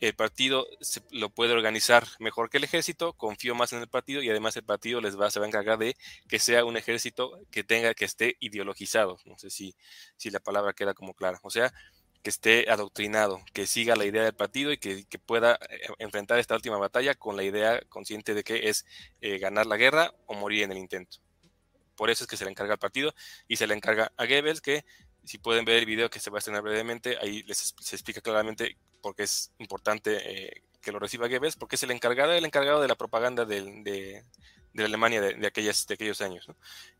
el 0.00 0.14
partido 0.14 0.66
se, 0.80 1.00
lo 1.10 1.30
puede 1.30 1.52
organizar 1.52 2.06
mejor 2.18 2.50
que 2.50 2.58
el 2.58 2.64
ejército, 2.64 3.12
confío 3.14 3.54
más 3.54 3.72
en 3.72 3.80
el 3.80 3.88
partido 3.88 4.22
y 4.22 4.30
además 4.30 4.56
el 4.56 4.64
partido 4.64 5.00
les 5.00 5.18
va, 5.18 5.30
se 5.30 5.40
va 5.40 5.46
a 5.46 5.48
encargar 5.48 5.78
de 5.78 5.96
que 6.28 6.38
sea 6.38 6.64
un 6.64 6.76
ejército 6.76 7.40
que 7.50 7.64
tenga, 7.64 7.94
que 7.94 8.04
esté 8.04 8.36
ideologizado. 8.40 9.18
No 9.24 9.38
sé 9.38 9.50
si, 9.50 9.74
si 10.16 10.30
la 10.30 10.40
palabra 10.40 10.72
queda 10.72 10.94
como 10.94 11.14
clara. 11.14 11.38
O 11.42 11.50
sea, 11.50 11.72
que 12.24 12.30
esté 12.30 12.70
adoctrinado, 12.70 13.42
que 13.52 13.66
siga 13.66 13.96
la 13.96 14.06
idea 14.06 14.24
del 14.24 14.34
partido 14.34 14.72
y 14.72 14.78
que, 14.78 15.04
pueda 15.26 15.58
eh, 15.68 15.80
enfrentar 15.98 16.38
esta 16.38 16.54
última 16.54 16.78
batalla 16.78 17.14
con 17.14 17.36
la 17.36 17.44
idea 17.44 17.80
consciente 17.90 18.34
de 18.34 18.42
que 18.42 18.70
es 18.70 18.86
eh, 19.20 19.38
ganar 19.38 19.66
la 19.66 19.76
guerra 19.76 20.14
o 20.26 20.34
morir 20.34 20.62
en 20.64 20.72
el 20.72 20.78
intento. 20.78 21.18
Por 21.96 22.10
eso 22.10 22.24
es 22.24 22.28
que 22.28 22.38
se 22.38 22.44
le 22.44 22.50
encarga 22.50 22.72
al 22.72 22.78
partido 22.78 23.14
y 23.46 23.56
se 23.56 23.66
le 23.66 23.74
encarga 23.74 24.10
a 24.16 24.24
Goebbels 24.24 24.62
que 24.62 24.84
si 25.24 25.38
pueden 25.38 25.64
ver 25.64 25.78
el 25.78 25.86
video 25.86 26.10
que 26.10 26.20
se 26.20 26.30
va 26.30 26.38
a 26.38 26.40
estrenar 26.40 26.62
brevemente, 26.62 27.16
ahí 27.20 27.42
les 27.44 27.74
se 27.78 27.96
explica 27.96 28.20
claramente 28.20 28.76
por 29.00 29.14
qué 29.14 29.24
es 29.24 29.52
importante 29.58 30.18
eh, 30.24 30.62
que 30.80 30.92
lo 30.92 30.98
reciba 30.98 31.28
Goebbels, 31.28 31.56
porque 31.56 31.76
es 31.76 31.82
el 31.82 31.90
encargado, 31.90 32.32
el 32.32 32.44
encargado 32.44 32.80
de 32.80 32.88
la 32.88 32.94
propaganda 32.94 33.44
de, 33.44 33.62
de, 34.74 34.84
Alemania 34.84 35.20
de, 35.20 35.34
de 35.34 35.46
aquellos 35.46 36.20
años. 36.20 36.46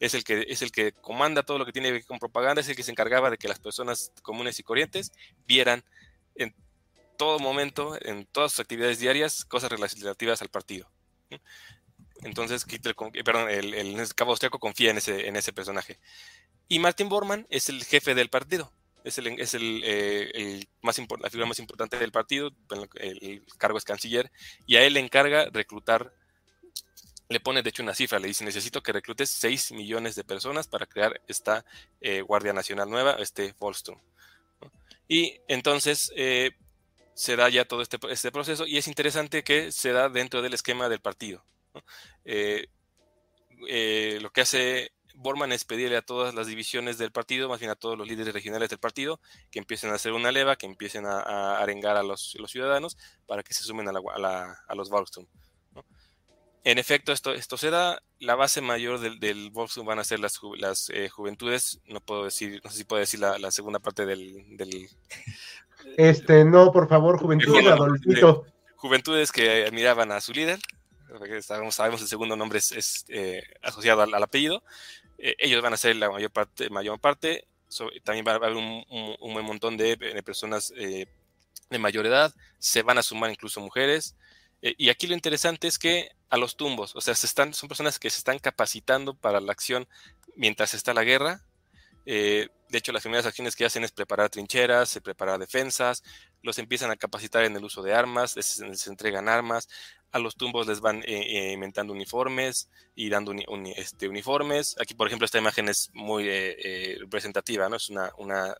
Es, 0.00 0.14
el 0.14 0.24
que, 0.24 0.46
es 0.48 0.62
el 0.62 0.72
que 0.72 0.92
comanda 0.92 1.42
todo 1.42 1.58
lo 1.58 1.66
que 1.66 1.72
tiene 1.72 1.88
que 1.88 1.92
ver 1.92 2.06
con 2.06 2.18
propaganda, 2.18 2.60
es 2.60 2.68
el 2.68 2.76
que 2.76 2.82
se 2.82 2.90
encargaba 2.90 3.30
de 3.30 3.36
que 3.36 3.48
las 3.48 3.58
personas 3.58 4.12
comunes 4.22 4.58
y 4.58 4.62
corrientes 4.62 5.12
vieran 5.46 5.84
en 6.34 6.54
todo 7.16 7.38
momento, 7.38 7.96
en 8.00 8.26
todas 8.26 8.52
sus 8.52 8.60
actividades 8.60 8.98
diarias, 8.98 9.44
cosas 9.44 9.70
relativas 9.70 10.40
al 10.42 10.48
partido. 10.48 10.88
Entonces, 12.22 12.64
perdón, 13.24 13.50
el, 13.50 13.74
el, 13.74 14.14
cabo 14.14 14.30
austriaco 14.30 14.58
confía 14.58 14.90
en 14.90 14.98
ese, 14.98 15.28
en 15.28 15.36
ese 15.36 15.52
personaje. 15.52 15.98
Y 16.68 16.78
Martin 16.78 17.08
Bormann 17.08 17.46
es 17.50 17.68
el 17.68 17.84
jefe 17.84 18.14
del 18.14 18.30
partido, 18.30 18.72
es, 19.04 19.18
el, 19.18 19.38
es 19.38 19.54
el, 19.54 19.82
eh, 19.84 20.64
la 20.82 21.30
figura 21.30 21.46
más 21.46 21.58
importante 21.58 21.98
del 21.98 22.10
partido, 22.10 22.50
el, 22.94 23.44
cargo 23.58 23.76
es 23.76 23.84
canciller, 23.84 24.32
y 24.66 24.76
a 24.76 24.82
él 24.82 24.94
le 24.94 25.00
encarga 25.00 25.50
reclutar, 25.52 26.14
le 27.28 27.40
pone 27.40 27.62
de 27.62 27.68
hecho 27.68 27.82
una 27.82 27.94
cifra, 27.94 28.18
le 28.18 28.28
dice, 28.28 28.44
necesito 28.44 28.82
que 28.82 28.92
reclutes 28.92 29.28
6 29.30 29.72
millones 29.72 30.14
de 30.14 30.24
personas 30.24 30.66
para 30.66 30.86
crear 30.86 31.20
esta 31.28 31.66
eh, 32.00 32.22
Guardia 32.22 32.54
Nacional 32.54 32.88
nueva, 32.88 33.16
este 33.18 33.54
Volksturm. 33.58 34.00
Y 35.06 35.38
entonces 35.48 36.10
eh, 36.16 36.52
se 37.14 37.36
da 37.36 37.50
ya 37.50 37.66
todo 37.66 37.82
este, 37.82 37.98
este, 38.08 38.32
proceso, 38.32 38.66
y 38.66 38.78
es 38.78 38.88
interesante 38.88 39.44
que 39.44 39.70
se 39.70 39.92
da 39.92 40.08
dentro 40.08 40.40
del 40.40 40.54
esquema 40.54 40.88
del 40.88 41.00
partido. 41.00 41.44
lo 42.24 42.30
que 44.30 44.40
hace 44.40 44.93
Bormann 45.14 45.52
es 45.52 45.64
pedirle 45.64 45.96
a 45.96 46.02
todas 46.02 46.34
las 46.34 46.46
divisiones 46.46 46.98
del 46.98 47.12
partido, 47.12 47.48
más 47.48 47.60
bien 47.60 47.70
a 47.70 47.76
todos 47.76 47.96
los 47.96 48.06
líderes 48.06 48.34
regionales 48.34 48.68
del 48.68 48.78
partido, 48.78 49.20
que 49.50 49.58
empiecen 49.58 49.90
a 49.90 49.94
hacer 49.94 50.12
una 50.12 50.32
leva, 50.32 50.56
que 50.56 50.66
empiecen 50.66 51.06
a, 51.06 51.58
arengar 51.58 51.96
a 51.96 52.02
los, 52.02 52.36
ciudadanos 52.48 52.96
para 53.26 53.42
que 53.42 53.54
se 53.54 53.64
sumen 53.64 53.88
a, 53.88 54.74
los 54.74 54.90
Volkstum. 54.90 55.26
En 56.64 56.78
efecto, 56.78 57.12
esto, 57.12 57.32
esto 57.34 57.56
será 57.56 58.02
la 58.20 58.34
base 58.34 58.60
mayor 58.60 58.98
del, 58.98 59.20
del 59.20 59.50
Volkstum, 59.50 59.86
van 59.86 59.98
a 59.98 60.04
ser 60.04 60.18
las, 60.20 60.40
las 60.58 60.90
eh, 60.90 61.08
juventudes, 61.08 61.80
no 61.86 62.00
puedo 62.00 62.24
decir, 62.24 62.60
no 62.64 62.70
sé 62.70 62.78
si 62.78 62.84
puedo 62.84 63.00
decir 63.00 63.20
la, 63.20 63.50
segunda 63.50 63.78
parte 63.78 64.06
del, 64.06 64.44
Este, 65.98 66.44
no, 66.44 66.72
por 66.72 66.88
favor, 66.88 67.18
juventudes, 67.18 67.66
Adolfito. 67.66 68.46
Juventudes 68.76 69.32
que 69.32 69.66
admiraban 69.66 70.12
a 70.12 70.20
su 70.20 70.32
líder, 70.32 70.58
sabemos, 71.42 71.74
sabemos 71.74 72.00
el 72.02 72.08
segundo 72.08 72.36
nombre 72.36 72.58
es, 72.58 73.04
eh, 73.08 73.42
asociado 73.62 74.02
al, 74.02 74.22
apellido, 74.22 74.62
eh, 75.18 75.34
ellos 75.38 75.62
van 75.62 75.72
a 75.72 75.76
ser 75.76 75.96
la 75.96 76.10
mayor 76.10 76.30
parte, 76.30 76.70
mayor 76.70 77.00
parte 77.00 77.46
también 78.04 78.24
va 78.24 78.32
a 78.32 78.34
haber 78.36 78.52
un, 78.52 78.84
buen 79.18 79.44
montón 79.44 79.76
de, 79.76 79.96
personas 80.24 80.68
de 80.70 81.08
mayor 81.78 82.06
edad, 82.06 82.32
se 82.60 82.82
van 82.82 82.98
a 82.98 83.02
sumar 83.02 83.30
incluso 83.30 83.60
mujeres, 83.60 84.14
eh, 84.66 84.74
y 84.78 84.88
aquí 84.88 85.06
lo 85.06 85.12
interesante 85.12 85.68
es 85.68 85.78
que 85.78 86.08
a 86.30 86.38
los 86.38 86.56
tumbos, 86.56 86.96
o 86.96 87.00
sea, 87.02 87.14
se 87.14 87.26
están, 87.26 87.52
son 87.52 87.68
personas 87.68 87.98
que 87.98 88.08
se 88.08 88.16
están 88.16 88.38
capacitando 88.38 89.12
para 89.12 89.38
la 89.38 89.52
acción 89.52 89.86
mientras 90.36 90.72
está 90.72 90.94
la 90.94 91.04
guerra. 91.04 91.42
Eh, 92.06 92.48
de 92.70 92.78
hecho, 92.78 92.90
las 92.90 93.02
primeras 93.02 93.26
acciones 93.26 93.56
que 93.56 93.66
hacen 93.66 93.84
es 93.84 93.92
preparar 93.92 94.30
trincheras, 94.30 94.98
preparar 95.04 95.38
defensas, 95.38 96.02
los 96.44 96.58
empiezan 96.58 96.92
a 96.92 96.96
capacitar 96.96 97.42
en 97.42 97.56
el 97.56 97.64
uso 97.64 97.82
de 97.82 97.92
armas, 97.92 98.36
les, 98.36 98.86
entregan 98.86 99.28
armas, 99.28 99.68
a 100.12 100.20
los 100.20 100.36
tumbos 100.36 100.68
les 100.68 100.80
van 100.80 101.02
eh, 101.04 101.50
inventando 101.52 101.92
uniformes 101.92 102.70
y 102.94 103.08
dando 103.08 103.32
este, 103.76 104.08
uniformes. 104.08 104.76
Aquí, 104.80 104.94
por 104.94 105.08
ejemplo, 105.08 105.24
esta 105.24 105.38
imagen 105.38 105.68
es 105.68 105.90
muy 105.92 106.28
representativa, 107.00 107.68
¿no? 107.68 107.74
Es 107.74 107.90
una, 107.90 108.12
una 108.18 108.54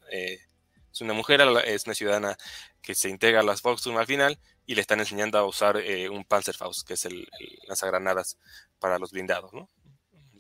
es 0.94 1.00
una 1.00 1.12
mujer, 1.12 1.40
es 1.64 1.86
una 1.86 1.94
ciudadana 1.94 2.38
que 2.80 2.94
se 2.94 3.08
integra 3.08 3.40
a 3.40 3.42
las 3.42 3.62
Volkswagen 3.62 3.98
al 3.98 4.06
final 4.06 4.38
y 4.64 4.76
le 4.76 4.80
están 4.80 5.00
enseñando 5.00 5.38
a 5.38 5.44
usar 5.44 5.76
eh, 5.78 6.08
un 6.08 6.24
Panzerfaust, 6.24 6.86
que 6.86 6.94
es 6.94 7.04
el, 7.04 7.28
lanzagranadas 7.66 8.38
para 8.78 8.98
los 8.98 9.10
blindados, 9.10 9.52
¿no? 9.52 9.68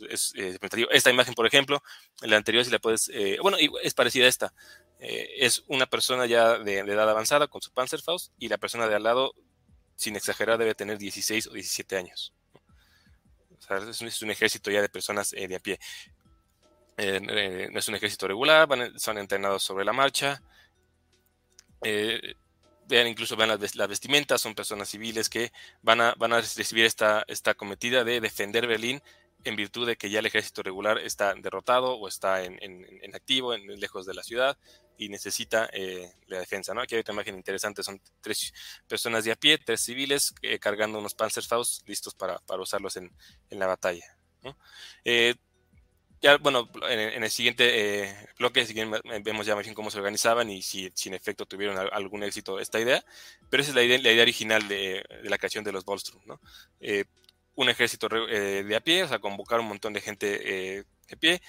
Es, 0.08 0.32
eh, 0.36 0.58
esta 0.90 1.10
imagen, 1.10 1.34
por 1.34 1.46
ejemplo, 1.46 1.82
la 2.22 2.36
anterior, 2.36 2.64
si 2.64 2.70
la 2.70 2.78
puedes, 2.78 3.10
eh, 3.12 3.38
bueno, 3.42 3.56
es 3.82 3.94
parecida 3.94 4.26
a 4.26 4.28
esta. 4.28 4.54
Es 5.04 5.64
una 5.68 5.86
persona 5.86 6.26
ya 6.26 6.58
de, 6.58 6.78
edad 6.78 7.08
avanzada 7.08 7.46
con 7.46 7.60
su 7.60 7.70
Panzerfaust 7.72 8.32
y 8.38 8.48
la 8.48 8.58
persona 8.58 8.86
de 8.88 8.94
al 8.94 9.02
lado, 9.02 9.34
sin 9.96 10.16
exagerar, 10.16 10.58
debe 10.58 10.74
tener 10.74 10.98
16 10.98 11.48
o 11.48 11.52
17 11.52 11.96
años. 11.96 12.32
Es, 13.98 14.22
un, 14.22 14.30
ejército 14.30 14.70
ya 14.70 14.82
de 14.82 14.88
personas 14.88 15.30
de 15.30 15.54
a 15.54 15.58
pie. 15.58 15.78
no 16.98 17.78
es 17.78 17.88
un 17.88 17.94
ejército 17.94 18.28
regular, 18.28 18.68
son 18.96 19.18
entrenados 19.18 19.62
sobre 19.62 19.84
la 19.84 19.92
marcha. 19.92 20.42
Eh, 21.82 22.34
incluso 22.90 23.36
vean 23.36 23.48
las, 23.48 23.88
vestimentas, 23.88 24.40
son 24.40 24.54
personas 24.54 24.88
civiles 24.88 25.28
que 25.28 25.52
van 25.82 26.00
a, 26.00 26.14
van 26.18 26.32
a 26.32 26.40
recibir 26.40 26.84
esta, 26.84 27.24
esta 27.28 27.54
cometida 27.54 28.04
de 28.04 28.20
defender 28.20 28.66
Berlín 28.66 29.02
en 29.44 29.56
virtud 29.56 29.86
de 29.86 29.96
que 29.96 30.10
ya 30.10 30.18
el 30.18 30.26
ejército 30.26 30.62
regular 30.62 30.98
está 30.98 31.34
derrotado 31.34 31.94
o 31.94 32.08
está 32.08 32.42
en, 32.42 32.58
activo, 33.14 33.54
en, 33.54 33.66
lejos 33.78 34.06
de 34.06 34.14
la 34.14 34.22
ciudad 34.22 34.58
y 34.96 35.08
necesita 35.08 35.68
eh, 35.72 36.12
la 36.26 36.38
defensa. 36.38 36.74
¿no? 36.74 36.80
Aquí 36.80 36.94
hay 36.94 37.00
otra 37.00 37.14
imagen 37.14 37.36
interesante, 37.36 37.82
son 37.82 38.00
tres 38.20 38.52
personas 38.86 39.24
de 39.24 39.32
a 39.32 39.36
pie, 39.36 39.58
tres 39.58 39.80
civiles 39.80 40.34
eh, 40.42 40.58
cargando 40.58 40.98
unos 40.98 41.14
Panzerfaust 41.14 41.86
listos 41.88 42.14
para, 42.14 42.38
para 42.40 42.62
usarlos 42.62 42.96
en, 42.96 43.10
la 43.50 43.66
batalla. 43.66 44.16
¿no? 44.42 44.56
Eh, 45.04 45.34
ya, 46.24 46.38
bueno, 46.38 46.70
en, 46.88 47.22
el 47.22 47.30
siguiente 47.30 48.04
eh, 48.06 48.28
bloque 48.38 48.66
vemos 49.22 49.44
ya 49.44 49.54
cómo 49.74 49.90
se 49.90 49.98
organizaban 49.98 50.48
y 50.48 50.62
si, 50.62 50.90
en 51.04 51.12
efecto 51.12 51.44
tuvieron 51.44 51.76
algún 51.92 52.22
éxito 52.22 52.58
esta 52.58 52.80
idea, 52.80 53.04
pero 53.50 53.62
esa 53.62 53.72
es 53.72 53.74
la 53.74 53.82
idea, 53.82 53.98
la 53.98 54.10
idea 54.10 54.22
original 54.22 54.66
de, 54.66 55.04
la 55.24 55.36
creación 55.36 55.64
de 55.64 55.72
los 55.72 55.84
Volstrum, 55.84 56.22
¿no? 56.24 56.40
Eh, 56.80 57.04
un 57.54 57.68
ejército 57.68 58.08
eh, 58.28 58.64
de 58.64 58.76
a 58.76 58.80
pie, 58.80 59.04
o 59.04 59.08
sea, 59.08 59.18
convocar 59.18 59.60
un 59.60 59.68
montón 59.68 59.92
de 59.92 60.00
gente 60.00 60.26
de 61.06 61.16
pie 61.16 61.40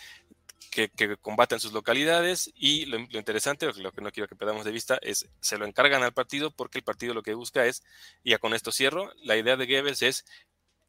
que, 0.72 0.90
que 0.90 1.18
combata 1.18 1.56
en 1.56 1.62
sus 1.62 1.74
localidades 1.74 2.52
y 2.54 2.86
lo, 2.86 3.00
interesante, 3.00 3.72
lo 3.74 3.92
que 3.92 4.02
no 4.02 4.12
quiero 4.12 4.28
que 4.28 4.36
perdamos 4.36 4.66
de 4.66 4.72
vista, 4.72 5.00
es 5.02 5.28
se 5.40 5.58
lo 5.58 5.66
encargan 5.66 6.04
al 6.04 6.14
partido 6.14 6.52
porque 6.52 6.80
el 6.80 6.84
partido 6.84 7.14
lo 7.14 7.24
que 7.24 7.34
busca 7.34 7.66
es, 7.66 7.84
y 8.24 8.32
ya 8.32 8.40
con 8.40 8.54
esto 8.54 8.72
cierro, 8.72 9.12
la 9.24 9.38
idea 9.38 9.56
de 9.56 9.66
Goebbels 9.66 10.02
es 10.02 10.26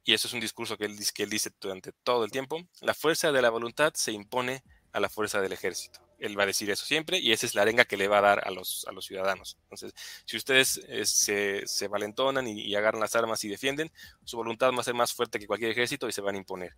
y 0.05 0.15
eso 0.15 0.29
es 0.29 0.35
un 0.35 0.41
discurso 0.41 0.77
que 0.77 0.89
que 1.15 1.23
él 1.25 1.31
dice 1.31 1.51
durante 1.61 1.93
todo 2.05 2.25
el 2.25 2.31
tiempo, 2.31 2.61
la 2.81 2.95
fuerza 2.95 3.33
de 3.33 3.43
la 3.43 3.51
voluntad 3.51 3.93
se 3.95 4.13
impone 4.13 4.63
a 4.93 5.01
la 5.01 5.09
fuerza 5.09 5.41
del 5.41 5.53
ejército. 5.53 6.06
Él 6.19 6.39
va 6.39 6.45
a 6.45 6.47
decir 6.47 6.71
eso 6.71 6.85
siempre 6.85 7.19
y 7.19 7.33
esa 7.33 7.47
es 7.47 7.55
la 7.55 7.63
arenga 7.63 7.85
que 7.85 7.97
le 7.97 8.09
va 8.09 8.19
a 8.19 8.23
dar 8.23 8.47
a 8.47 8.51
los, 8.51 8.87
a 8.89 8.93
los 8.93 9.05
ciudadanos. 9.05 9.59
Entonces, 9.65 9.95
si 10.25 10.37
ustedes 10.37 10.81
eh, 10.89 11.05
se, 11.05 11.67
se, 11.67 11.89
valentonan 11.89 12.47
y, 12.47 12.75
agarran 12.75 13.01
las 13.01 13.15
armas 13.17 13.45
y 13.45 13.49
defienden, 13.49 13.91
su 14.25 14.37
voluntad 14.37 14.73
va 14.73 14.81
a 14.81 14.85
ser 14.85 14.95
más 14.95 15.13
fuerte 15.13 15.39
que 15.39 15.47
cualquier 15.47 15.71
ejército 15.71 16.09
y 16.09 16.13
se 16.13 16.21
van 16.21 16.35
a 16.35 16.39
imponer. 16.39 16.75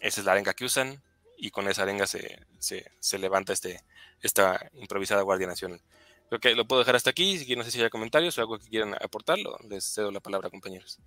Esa 0.00 0.20
es 0.20 0.26
la 0.26 0.32
arenga 0.32 0.54
que 0.54 0.64
usan 0.64 1.02
y 1.36 1.50
con 1.50 1.68
esa 1.68 1.82
arenga 1.82 2.06
se, 2.06 2.40
se, 2.58 2.90
se 2.98 3.18
levanta 3.18 3.52
este, 3.52 3.82
esta 4.22 4.70
improvisada 4.74 5.22
Guardia 5.22 5.46
Nacional. 5.46 5.80
Creo 6.28 6.40
que 6.40 6.54
lo 6.54 6.66
puedo 6.66 6.80
dejar 6.80 6.96
hasta 6.96 7.10
aquí. 7.10 7.38
Si 7.38 7.56
no 7.56 7.64
sé 7.64 7.70
si 7.70 7.82
hay 7.82 7.90
comentarios 7.90 8.36
o 8.36 8.40
algo 8.40 8.58
que 8.58 8.68
quieran 8.68 8.94
aportarlo, 8.94 9.58
les 9.68 9.84
cedo 9.84 10.10
la 10.10 10.20
palabra, 10.20 10.50
compañeros. 10.50 10.98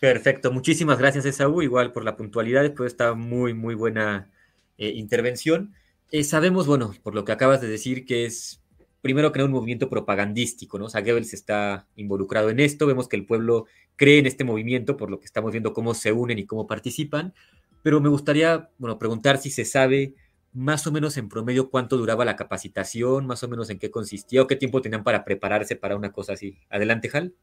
Perfecto, 0.00 0.52
muchísimas 0.52 0.98
gracias 0.98 1.24
Esaú, 1.24 1.62
igual 1.62 1.92
por 1.92 2.04
la 2.04 2.14
puntualidad, 2.14 2.62
después 2.62 2.84
de 2.84 2.88
esta 2.88 3.14
muy, 3.14 3.54
muy 3.54 3.74
buena 3.74 4.30
eh, 4.76 4.90
intervención. 4.90 5.74
Eh, 6.16 6.22
sabemos, 6.22 6.68
bueno, 6.68 6.94
por 7.02 7.12
lo 7.12 7.24
que 7.24 7.32
acabas 7.32 7.60
de 7.60 7.66
decir, 7.66 8.06
que 8.06 8.24
es 8.24 8.62
primero 9.00 9.32
nada 9.32 9.46
un 9.46 9.50
movimiento 9.50 9.90
propagandístico, 9.90 10.78
¿no? 10.78 10.84
O 10.84 10.88
sea, 10.88 11.00
Goebbels 11.00 11.34
está 11.34 11.88
involucrado 11.96 12.50
en 12.50 12.60
esto, 12.60 12.86
vemos 12.86 13.08
que 13.08 13.16
el 13.16 13.26
pueblo 13.26 13.66
cree 13.96 14.20
en 14.20 14.26
este 14.26 14.44
movimiento, 14.44 14.96
por 14.96 15.10
lo 15.10 15.18
que 15.18 15.24
estamos 15.24 15.50
viendo 15.50 15.72
cómo 15.72 15.92
se 15.92 16.12
unen 16.12 16.38
y 16.38 16.46
cómo 16.46 16.68
participan, 16.68 17.34
pero 17.82 18.00
me 18.00 18.08
gustaría, 18.10 18.70
bueno, 18.78 18.96
preguntar 18.96 19.38
si 19.38 19.50
se 19.50 19.64
sabe 19.64 20.14
más 20.52 20.86
o 20.86 20.92
menos 20.92 21.16
en 21.16 21.28
promedio 21.28 21.68
cuánto 21.68 21.96
duraba 21.96 22.24
la 22.24 22.36
capacitación, 22.36 23.26
más 23.26 23.42
o 23.42 23.48
menos 23.48 23.68
en 23.70 23.80
qué 23.80 23.90
consistía 23.90 24.40
o 24.42 24.46
qué 24.46 24.54
tiempo 24.54 24.80
tenían 24.80 25.02
para 25.02 25.24
prepararse 25.24 25.74
para 25.74 25.96
una 25.96 26.12
cosa 26.12 26.34
así. 26.34 26.60
Adelante, 26.70 27.10
Hal. 27.12 27.34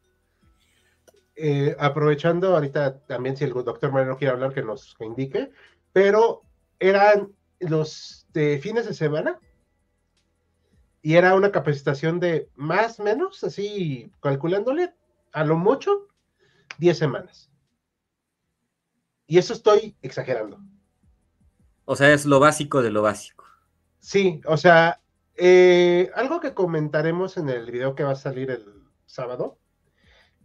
Eh, 1.35 1.75
aprovechando 1.77 2.55
ahorita 2.55 2.99
también 2.99 3.35
si 3.35 3.43
el 3.43 3.51
doctor 3.51 3.91
Moreno 3.91 4.15
quiere 4.15 4.31
hablar 4.31 4.53
que 4.53 4.63
nos 4.63 4.95
indique, 5.01 5.51
pero 5.91 6.43
eran 6.79 7.33
los 7.61 8.27
de 8.33 8.59
fines 8.59 8.85
de 8.85 8.93
semana 8.93 9.39
y 11.01 11.15
era 11.15 11.35
una 11.35 11.51
capacitación 11.51 12.19
de 12.19 12.49
más 12.55 12.99
o 12.99 13.03
menos, 13.03 13.43
así 13.43 14.11
calculándole, 14.21 14.93
a 15.31 15.43
lo 15.43 15.57
mucho, 15.57 16.07
10 16.77 16.97
semanas. 16.97 17.51
Y 19.25 19.37
eso 19.37 19.53
estoy 19.53 19.95
exagerando. 20.01 20.59
O 21.85 21.95
sea, 21.95 22.13
es 22.13 22.25
lo 22.25 22.39
básico 22.39 22.81
de 22.81 22.91
lo 22.91 23.01
básico. 23.01 23.45
Sí, 23.99 24.41
o 24.45 24.57
sea, 24.57 25.01
eh, 25.35 26.11
algo 26.15 26.39
que 26.39 26.53
comentaremos 26.53 27.37
en 27.37 27.49
el 27.49 27.71
video 27.71 27.95
que 27.95 28.03
va 28.03 28.11
a 28.11 28.15
salir 28.15 28.51
el 28.51 28.65
sábado 29.05 29.57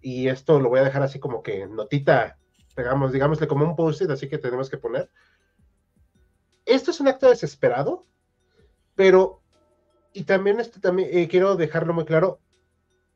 y 0.01 0.29
esto 0.29 0.61
lo 0.61 0.69
voy 0.69 0.81
a 0.81 0.85
dejar 0.85 1.03
así 1.03 1.19
como 1.19 1.43
que 1.43 1.67
notita, 1.67 2.39
digamos, 2.77 3.13
digámosle 3.13 3.49
como 3.49 3.65
un 3.65 3.77
post-it, 3.77 4.11
así 4.11 4.29
que 4.29 4.39
tenemos 4.39 4.71
que 4.71 4.79
poner. 4.79 5.11
Esto 6.67 6.91
es 6.91 7.01
un 7.01 7.09
acto 7.09 7.29
desesperado, 7.29 8.05
pero, 8.95 9.41
y 10.13 10.25
también, 10.25 10.61
este, 10.61 10.81
también 10.81 11.09
eh, 11.13 11.29
quiero 11.29 11.57
dejarlo 11.57 11.95
muy 11.95 12.05
claro, 12.05 12.41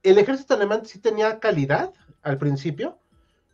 el 0.03 0.17
ejército 0.17 0.55
alemán 0.55 0.87
sí 0.87 0.99
tenía 0.99 1.39
calidad 1.41 1.93
al 2.23 2.39
principio, 2.39 2.99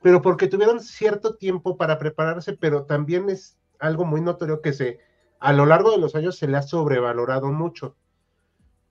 pero 0.02 0.22
porque 0.22 0.46
tuvieron 0.46 0.78
cierto 0.80 1.34
tiempo 1.34 1.76
para 1.76 1.98
prepararse, 1.98 2.52
pero 2.52 2.84
también 2.84 3.28
es 3.28 3.58
algo 3.80 4.04
muy 4.04 4.20
notorio 4.20 4.62
que 4.62 4.72
se, 4.72 5.00
a 5.40 5.52
lo 5.52 5.66
largo 5.66 5.90
de 5.90 5.98
los 5.98 6.14
años 6.14 6.36
se 6.36 6.46
le 6.46 6.56
ha 6.56 6.62
sobrevalorado 6.62 7.50
mucho 7.50 7.96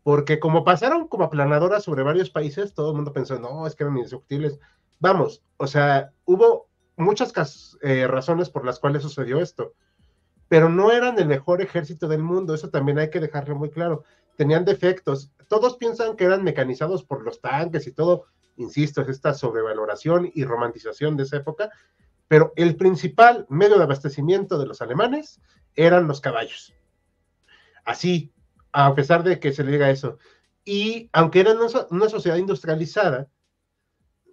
porque 0.06 0.40
como 0.40 0.64
pasaron 0.64 1.08
como 1.08 1.24
aplanadoras 1.24 1.84
sobre 1.84 2.04
varios 2.04 2.30
países, 2.30 2.76
todo 2.76 2.92
el 2.92 2.96
mundo 2.96 3.12
pensó, 3.12 3.40
no, 3.40 3.66
es 3.66 3.74
que 3.74 3.84
eran 3.86 3.98
indiscutibles. 3.98 4.60
Vamos, 5.00 5.42
o 5.58 5.66
sea, 5.66 6.12
hubo 6.26 6.70
muchas 6.96 7.76
eh, 7.82 8.06
razones 8.06 8.52
por 8.52 8.64
las 8.64 8.78
cuales 8.78 9.02
sucedió 9.02 9.40
esto, 9.40 9.74
pero 10.48 10.70
no 10.70 10.92
eran 10.92 11.18
el 11.20 11.28
mejor 11.28 11.62
ejército 11.62 12.08
del 12.08 12.22
mundo, 12.22 12.54
eso 12.54 12.70
también 12.70 13.00
hay 13.00 13.10
que 13.10 13.20
dejarlo 13.20 13.56
muy 13.56 13.70
claro. 13.70 14.04
Tenían 14.36 14.66
defectos, 14.66 15.32
todos 15.48 15.78
piensan 15.78 16.16
que 16.16 16.26
eran 16.26 16.44
mecanizados 16.44 17.04
por 17.04 17.24
los 17.24 17.42
tanques 17.42 17.88
y 17.88 17.92
todo, 17.92 18.26
insisto, 18.58 19.02
es 19.02 19.10
esta 19.10 19.34
sobrevaloración 19.34 20.32
y 20.34 20.44
romantización 20.44 21.18
de 21.18 21.24
esa 21.24 21.38
época, 21.38 21.70
pero 22.28 22.54
el 22.56 22.76
principal 22.76 23.46
medio 23.50 23.78
de 23.78 23.84
abastecimiento 23.84 24.58
de 24.58 24.66
los 24.68 24.82
alemanes 24.82 25.42
eran 25.76 26.08
los 26.08 26.22
caballos. 26.22 26.74
Así, 27.84 28.34
a 28.72 28.94
pesar 28.96 29.24
de 29.24 29.40
que 29.40 29.54
se 29.54 29.64
le 29.64 29.72
diga 29.72 29.90
eso. 29.90 30.18
Y 30.64 31.10
aunque 31.14 31.40
eran 31.40 31.58
una 31.92 32.10
sociedad 32.10 32.38
industrializada, 32.38 33.28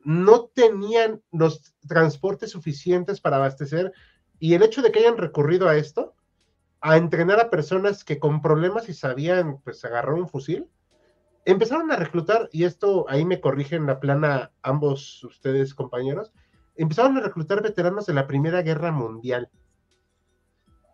no 0.05 0.47
tenían 0.47 1.23
los 1.31 1.75
transportes 1.87 2.51
suficientes 2.51 3.21
para 3.21 3.37
abastecer 3.37 3.93
y 4.43 4.55
el 4.55 4.65
hecho 4.65 4.83
de 4.83 4.91
que 4.91 4.99
hayan 4.99 5.19
recurrido 5.19 5.69
a 5.69 5.77
esto 5.77 6.17
a 6.81 6.97
entrenar 6.97 7.39
a 7.39 7.49
personas 7.49 8.03
que 8.03 8.19
con 8.19 8.43
problemas 8.43 8.89
y 8.89 8.93
sabían 8.93 9.61
pues 9.63 9.85
agarrar 9.85 10.15
un 10.15 10.29
fusil, 10.29 10.67
empezaron 11.45 11.93
a 11.93 11.97
reclutar, 11.97 12.49
y 12.51 12.65
esto 12.65 13.07
ahí 13.09 13.25
me 13.25 13.41
corrigen 13.41 13.87
la 13.87 14.01
plana 14.01 14.51
ambos 14.63 15.23
ustedes 15.23 15.75
compañeros, 15.75 16.33
empezaron 16.75 17.17
a 17.19 17.21
reclutar 17.21 17.63
veteranos 17.63 18.07
de 18.07 18.15
la 18.15 18.27
Primera 18.27 18.63
Guerra 18.63 18.91
Mundial. 18.91 19.49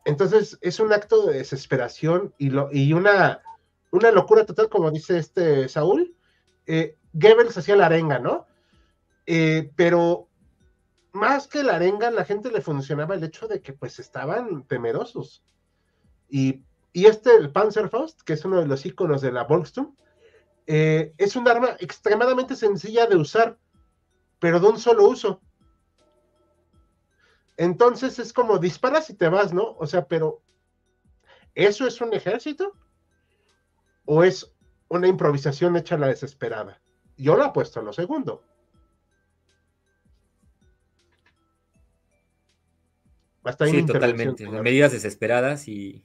Entonces 0.05 0.59
es 0.61 0.79
un 0.79 0.93
acto 0.93 1.25
de 1.25 1.39
desesperación 1.39 2.35
y, 2.37 2.51
lo, 2.51 2.69
y 2.71 2.93
una, 2.93 3.41
una 3.93 4.11
locura 4.11 4.45
total, 4.45 4.69
como 4.69 4.91
dice 4.91 5.17
este 5.17 5.71
Saúl. 5.71 6.15
Eh, 6.67 6.99
Goebbels 7.15 7.57
hacía 7.57 7.77
la 7.77 7.87
arenga, 7.87 8.19
¿no? 8.19 8.47
Eh, 9.25 9.73
pero 9.75 10.28
más 11.13 11.49
que 11.49 11.63
la 11.63 11.77
arenga, 11.77 12.11
la 12.11 12.25
gente 12.25 12.51
le 12.51 12.61
funcionaba 12.61 13.15
el 13.15 13.25
hecho 13.25 13.49
de 13.49 13.61
que 13.61 13.73
pues 13.73 13.99
estaban 13.99 14.65
temerosos. 14.65 15.43
Y, 16.29 16.63
este, 16.93 17.35
el 17.37 17.53
Panzerfaust, 17.53 18.23
que 18.23 18.35
es 18.35 18.45
uno 18.45 18.61
de 18.61 18.67
los 18.67 18.85
iconos 18.85 19.23
de 19.23 19.33
la 19.33 19.45
Volkstum, 19.45 19.95
eh, 20.67 21.15
es 21.17 21.37
un 21.37 21.49
arma 21.49 21.77
extremadamente 21.79 22.55
sencilla 22.57 23.07
de 23.07 23.17
usar, 23.17 23.59
pero 24.39 24.61
de 24.61 24.69
un 24.69 24.79
solo 24.79 25.09
uso. 25.09 25.41
Entonces 27.57 28.19
es 28.19 28.33
como 28.33 28.59
disparas 28.59 29.11
y 29.11 29.15
te 29.15 29.29
vas, 29.29 29.53
¿no? 29.53 29.77
O 29.79 29.87
sea, 29.87 30.07
pero 30.07 30.43
¿eso 31.55 31.87
es 31.87 32.01
un 32.01 32.13
ejército? 32.13 32.73
¿O 34.05 34.23
es 34.23 34.55
una 34.89 35.09
improvisación 35.09 35.77
hecha 35.77 35.97
a 35.97 35.99
la 35.99 36.07
desesperada? 36.09 36.81
Yo 37.17 37.37
lo 37.37 37.45
apuesto 37.45 37.81
a 37.81 37.83
lo 37.83 37.93
segundo. 37.93 38.45
Sí, 43.71 43.87
totalmente. 43.87 44.45
Son 44.45 44.63
medidas 44.63 44.93
desesperadas 44.93 45.69
y. 45.69 46.05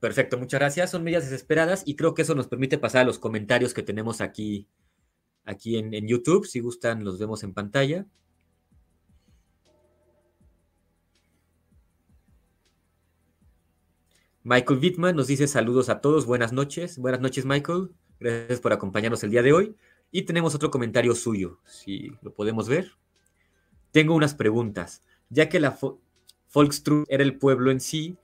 Perfecto, 0.00 0.38
muchas 0.38 0.60
gracias. 0.60 0.90
Son 0.90 1.02
medidas 1.02 1.24
desesperadas 1.24 1.82
y 1.86 1.96
creo 1.96 2.14
que 2.14 2.22
eso 2.22 2.34
nos 2.34 2.48
permite 2.48 2.78
pasar 2.78 3.02
a 3.02 3.04
los 3.04 3.18
comentarios 3.18 3.72
que 3.72 3.82
tenemos 3.82 4.20
aquí, 4.20 4.68
aquí 5.44 5.78
en, 5.78 5.94
en 5.94 6.06
YouTube. 6.06 6.46
Si 6.46 6.60
gustan, 6.60 7.04
los 7.04 7.18
vemos 7.18 7.42
en 7.42 7.54
pantalla. 7.54 8.06
Michael 14.46 14.78
Wittman 14.78 15.16
nos 15.16 15.26
dice 15.26 15.48
saludos 15.48 15.88
a 15.88 16.02
todos, 16.02 16.26
buenas 16.26 16.52
noches. 16.52 16.98
Buenas 16.98 17.22
noches, 17.22 17.46
Michael. 17.46 17.88
Gracias 18.20 18.60
por 18.60 18.74
acompañarnos 18.74 19.24
el 19.24 19.30
día 19.30 19.42
de 19.42 19.54
hoy. 19.54 19.74
Y 20.10 20.22
tenemos 20.22 20.54
otro 20.54 20.70
comentario 20.70 21.14
suyo, 21.14 21.60
si 21.64 22.12
lo 22.20 22.34
podemos 22.34 22.68
ver. 22.68 22.92
Tengo 23.90 24.14
unas 24.14 24.34
preguntas. 24.34 25.02
Ya 25.30 25.48
que 25.48 25.60
la 25.60 25.78
Volkstruth 26.52 27.06
era 27.08 27.22
el 27.22 27.38
pueblo 27.38 27.70
en 27.70 27.80
sí, 27.80 28.16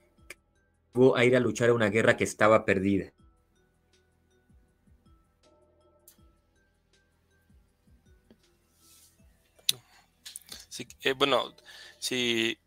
llegó 0.93 1.15
a 1.15 1.25
ir 1.25 1.35
a 1.35 1.39
luchar 1.39 1.69
a 1.69 1.73
una 1.73 1.89
guerra 1.89 2.17
que 2.17 2.23
estaba 2.23 2.65
perdida. 2.65 3.13
Sí, 10.69 10.87
eh, 11.03 11.13
bueno, 11.13 11.53
si 11.99 12.57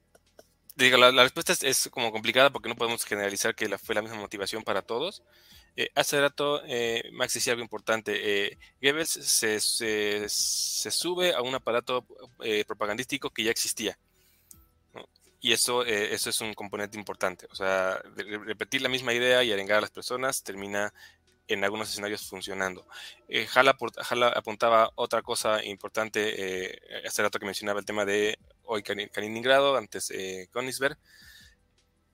Digo, 0.76 0.96
la, 0.96 1.12
respuesta 1.22 1.52
es, 1.52 1.88
como 1.92 2.10
complicada 2.10 2.50
porque 2.50 2.68
no 2.68 2.74
podemos 2.74 3.04
generalizar 3.04 3.54
que 3.54 3.78
fue 3.78 3.94
la 3.94 4.02
misma 4.02 4.18
motivación 4.18 4.64
para 4.64 4.82
todos. 4.82 5.22
Eh, 5.76 5.88
hace 5.94 6.20
rato 6.20 6.62
eh, 6.66 7.10
Max 7.12 7.34
decía 7.34 7.52
algo 7.52 7.62
importante. 7.62 8.46
Eh, 8.48 8.58
Goebbels 8.82 9.10
se, 9.10 9.60
se, 9.60 10.90
sube 10.90 11.32
a 11.32 11.42
un 11.42 11.54
aparato 11.54 12.04
eh, 12.42 12.64
propagandístico 12.66 13.30
que 13.30 13.44
ya 13.44 13.52
existía. 13.52 13.96
Y 15.44 15.52
eso, 15.52 15.84
eso 15.84 16.30
es 16.30 16.40
un 16.40 16.54
componente 16.54 16.96
importante. 16.96 17.46
O 17.50 17.54
sea, 17.54 18.00
repetir 18.46 18.80
la 18.80 18.88
misma 18.88 19.12
idea 19.12 19.44
y 19.44 19.52
arengar 19.52 19.76
a 19.76 19.80
las 19.82 19.90
personas 19.90 20.42
termina 20.42 20.90
en 21.48 21.64
algunos 21.64 21.90
escenarios 21.90 22.26
funcionando. 22.26 22.86
Eh, 23.28 23.46
Jala, 23.46 23.76
apuntaba 24.34 24.90
otra 24.94 25.20
cosa 25.20 25.62
importante, 25.62 26.70
eh, 26.72 26.80
hace 27.06 27.22
rato 27.22 27.38
que 27.38 27.44
mencionaba 27.44 27.80
el 27.80 27.84
tema 27.84 28.06
de 28.06 28.38
hoy 28.64 28.82
Kaliningrado, 28.82 29.76
antes 29.76 30.10
eh, 30.10 30.48
Königsberg. 30.50 30.96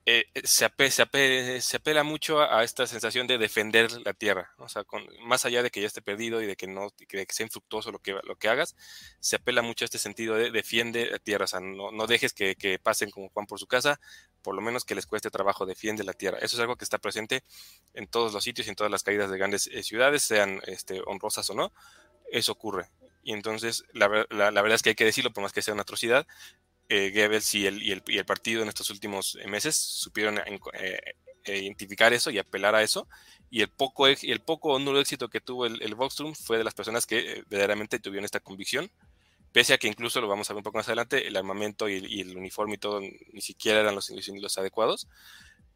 Eh, 0.07 0.25
se, 0.43 0.67
se, 0.89 1.77
apela 1.77 2.03
mucho 2.03 2.41
a, 2.41 2.63
esta 2.63 2.87
sensación 2.87 3.27
de 3.27 3.37
defender 3.37 3.91
la 4.03 4.13
tierra, 4.13 4.51
o 4.57 4.67
sea, 4.67 4.83
con, 4.83 5.05
más 5.21 5.45
allá 5.45 5.61
de 5.61 5.69
que 5.69 5.79
ya 5.79 5.85
esté 5.85 6.01
perdido 6.01 6.41
y 6.41 6.47
de 6.47 6.55
que 6.55 6.65
no 6.65 6.89
que 7.07 7.23
sea 7.29 7.45
infructuoso 7.45 7.91
lo 7.91 7.99
que, 7.99 8.13
lo 8.23 8.35
que 8.35 8.49
hagas, 8.49 8.75
se 9.19 9.35
apela 9.35 9.61
mucho 9.61 9.83
a 9.83 9.87
este 9.87 9.99
sentido 9.99 10.35
de 10.35 10.49
defiende 10.49 11.05
la 11.11 11.19
tierra, 11.19 11.45
o 11.45 11.47
sea, 11.47 11.59
no, 11.59 11.91
no 11.91 12.07
dejes 12.07 12.33
que, 12.33 12.55
que, 12.55 12.79
pasen 12.79 13.11
como 13.11 13.29
Juan 13.29 13.45
por 13.45 13.59
su 13.59 13.67
casa, 13.67 13.99
por 14.41 14.55
lo 14.55 14.61
menos 14.61 14.85
que 14.85 14.95
les 14.95 15.05
cueste 15.05 15.29
trabajo, 15.29 15.67
defiende 15.67 16.03
la 16.03 16.13
tierra. 16.13 16.39
Eso 16.39 16.55
es 16.55 16.59
algo 16.61 16.77
que 16.77 16.83
está 16.83 16.97
presente 16.97 17.43
en 17.93 18.07
todos 18.07 18.33
los 18.33 18.43
sitios 18.43 18.65
y 18.65 18.71
en 18.71 18.75
todas 18.75 18.91
las 18.91 19.03
caídas 19.03 19.29
de 19.29 19.37
grandes 19.37 19.67
eh, 19.67 19.83
ciudades, 19.83 20.23
sean 20.23 20.61
este, 20.65 21.01
honrosas 21.05 21.47
o 21.51 21.53
no, 21.53 21.71
eso 22.31 22.53
ocurre. 22.53 22.89
Y 23.21 23.33
entonces, 23.33 23.85
la, 23.93 24.25
la, 24.31 24.49
la, 24.49 24.61
verdad 24.63 24.75
es 24.77 24.81
que 24.81 24.89
hay 24.89 24.95
que 24.95 25.05
decirlo, 25.05 25.31
por 25.31 25.43
más 25.43 25.53
que 25.53 25.61
sea 25.61 25.75
una 25.75 25.83
atrocidad, 25.83 26.25
eh, 26.91 27.09
Goebbels 27.15 27.55
y 27.55 27.65
el, 27.65 27.81
y, 27.81 27.91
el, 27.93 28.03
y 28.05 28.17
el, 28.17 28.25
partido 28.25 28.61
en 28.61 28.67
estos 28.67 28.89
últimos 28.89 29.37
meses 29.47 29.77
supieron 29.77 30.39
eh, 30.39 30.99
identificar 31.45 32.11
eso 32.11 32.29
y 32.31 32.37
apelar 32.37 32.75
a 32.75 32.83
eso. 32.83 33.07
Y 33.49 33.61
el 33.61 33.69
poco, 33.69 34.07
el 34.07 34.41
poco 34.41 34.77
nulo 34.77 34.99
éxito 34.99 35.29
que 35.29 35.39
tuvo 35.39 35.65
el, 35.65 35.81
el 35.81 35.95
fue 36.35 36.57
de 36.57 36.65
las 36.65 36.73
personas 36.73 37.05
que 37.05 37.19
eh, 37.19 37.43
verdaderamente 37.49 37.99
tuvieron 37.99 38.25
esta 38.25 38.41
convicción, 38.41 38.91
pese 39.53 39.73
a 39.73 39.77
que 39.77 39.87
incluso, 39.87 40.19
lo 40.19 40.27
vamos 40.27 40.49
a 40.49 40.53
ver 40.53 40.59
un 40.59 40.63
poco 40.63 40.79
más 40.79 40.87
adelante, 40.89 41.27
el 41.27 41.37
armamento 41.37 41.87
y, 41.87 42.19
el 42.19 42.35
uniforme 42.35 42.75
y 42.75 42.77
todo 42.77 42.99
ni 42.99 43.41
siquiera 43.41 43.79
eran 43.79 43.95
los, 43.95 44.09
los 44.09 44.57
adecuados. 44.57 45.07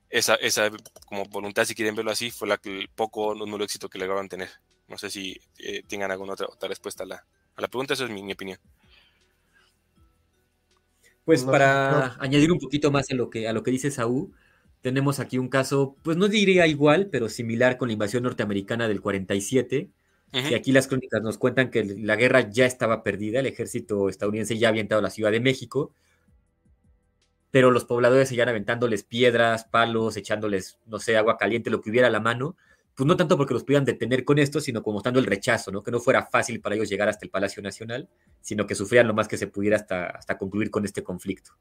Esa, 0.09 0.35
esa, 0.35 0.69
como 1.05 1.25
voluntad, 1.25 1.63
si 1.63 1.75
quieren 1.75 1.95
verlo 1.95 2.11
así, 2.11 2.29
fue 2.29 2.47
la, 2.47 2.59
el 2.65 2.89
poco 2.89 3.35
nulo 3.35 3.63
éxito 3.63 3.89
que 3.89 3.99
lograron 3.99 4.27
tener. 4.27 4.49
No 4.89 4.97
sé 4.97 5.09
si 5.09 5.39
eh, 5.59 5.81
tengan 5.87 6.11
alguna 6.11 6.33
otra, 6.33 6.47
otra 6.47 6.67
respuesta 6.67 7.03
a 7.03 7.07
la, 7.07 7.25
a 7.55 7.61
la 7.61 7.67
pregunta, 7.69 7.93
eso 7.93 8.03
es 8.03 8.11
mi 8.11 8.31
opinión. 8.33 8.59
Pues 11.25 11.43
para 11.43 12.15
añadir 12.19 12.51
un 12.51 12.59
poquito 12.59 12.91
más 12.91 13.09
a 13.11 13.15
lo 13.15 13.29
que, 13.29 13.47
a 13.47 13.53
lo 13.53 13.63
que 13.63 13.71
dice 13.71 13.89
Saúl, 13.91 14.31
tenemos 14.81 15.19
aquí 15.19 15.39
un 15.39 15.49
caso, 15.49 15.97
pues 16.03 16.15
no 16.17 16.27
diría 16.27 16.67
igual, 16.67 17.09
pero 17.11 17.27
similar 17.27 17.77
con 17.77 17.87
la 17.89 17.93
invasión 17.93 18.21
norteamericana 18.23 18.87
del 18.87 19.01
47, 19.01 19.89
uh 20.33 20.37
-huh. 20.37 20.49
que 20.49 20.55
aquí 20.55 20.71
las 20.71 20.87
crónicas 20.87 21.23
nos 21.23 21.39
cuentan 21.39 21.71
que 21.71 21.83
la 21.83 22.15
guerra 22.15 22.47
ya 22.51 22.67
estaba 22.67 23.01
perdida, 23.03 23.39
el 23.39 23.47
ejército 23.47 24.07
estadounidense 24.09 24.59
ya 24.59 24.69
había 24.69 24.81
entrado 24.81 24.99
a 24.99 25.03
la 25.03 25.09
Ciudad 25.09 25.31
de 25.31 25.39
México, 25.39 25.91
pero 27.49 27.71
los 27.71 27.85
pobladores 27.85 28.29
seguían 28.29 28.49
aventándoles 28.49 29.03
piedras, 29.03 29.65
palos, 29.65 30.17
echándoles, 30.17 30.77
no 30.85 30.99
sé, 30.99 31.17
agua 31.17 31.37
caliente, 31.37 31.71
lo 31.71 31.81
que 31.81 31.89
hubiera 31.89 32.07
a 32.07 32.11
la 32.11 32.19
mano, 32.19 32.55
pues 32.95 33.05
no 33.05 33.17
tanto 33.17 33.35
porque 33.37 33.53
los 33.53 33.63
pudieran 33.63 33.83
detener 33.83 34.23
con 34.23 34.39
esto, 34.39 34.61
sino 34.61 34.81
como 34.81 34.95
mostrando 34.95 35.19
el 35.19 35.25
rechazo, 35.25 35.69
¿no? 35.69 35.83
Que 35.83 35.91
no 35.91 35.99
fuera 35.99 36.25
fácil 36.25 36.61
para 36.61 36.75
ellos 36.75 36.89
llegar 36.89 37.09
hasta 37.09 37.25
el 37.25 37.29
Palacio 37.29 37.61
Nacional, 37.61 38.07
sino 38.41 38.65
que 38.65 38.73
sufrían 38.73 39.07
lo 39.07 39.13
más 39.13 39.27
que 39.27 39.37
se 39.37 39.47
pudiera 39.47 39.75
hasta, 39.75 40.07
hasta 40.07 40.37
concluir 40.37 40.71
con 40.71 40.85
este 40.85 41.03
conflicto. 41.03 41.51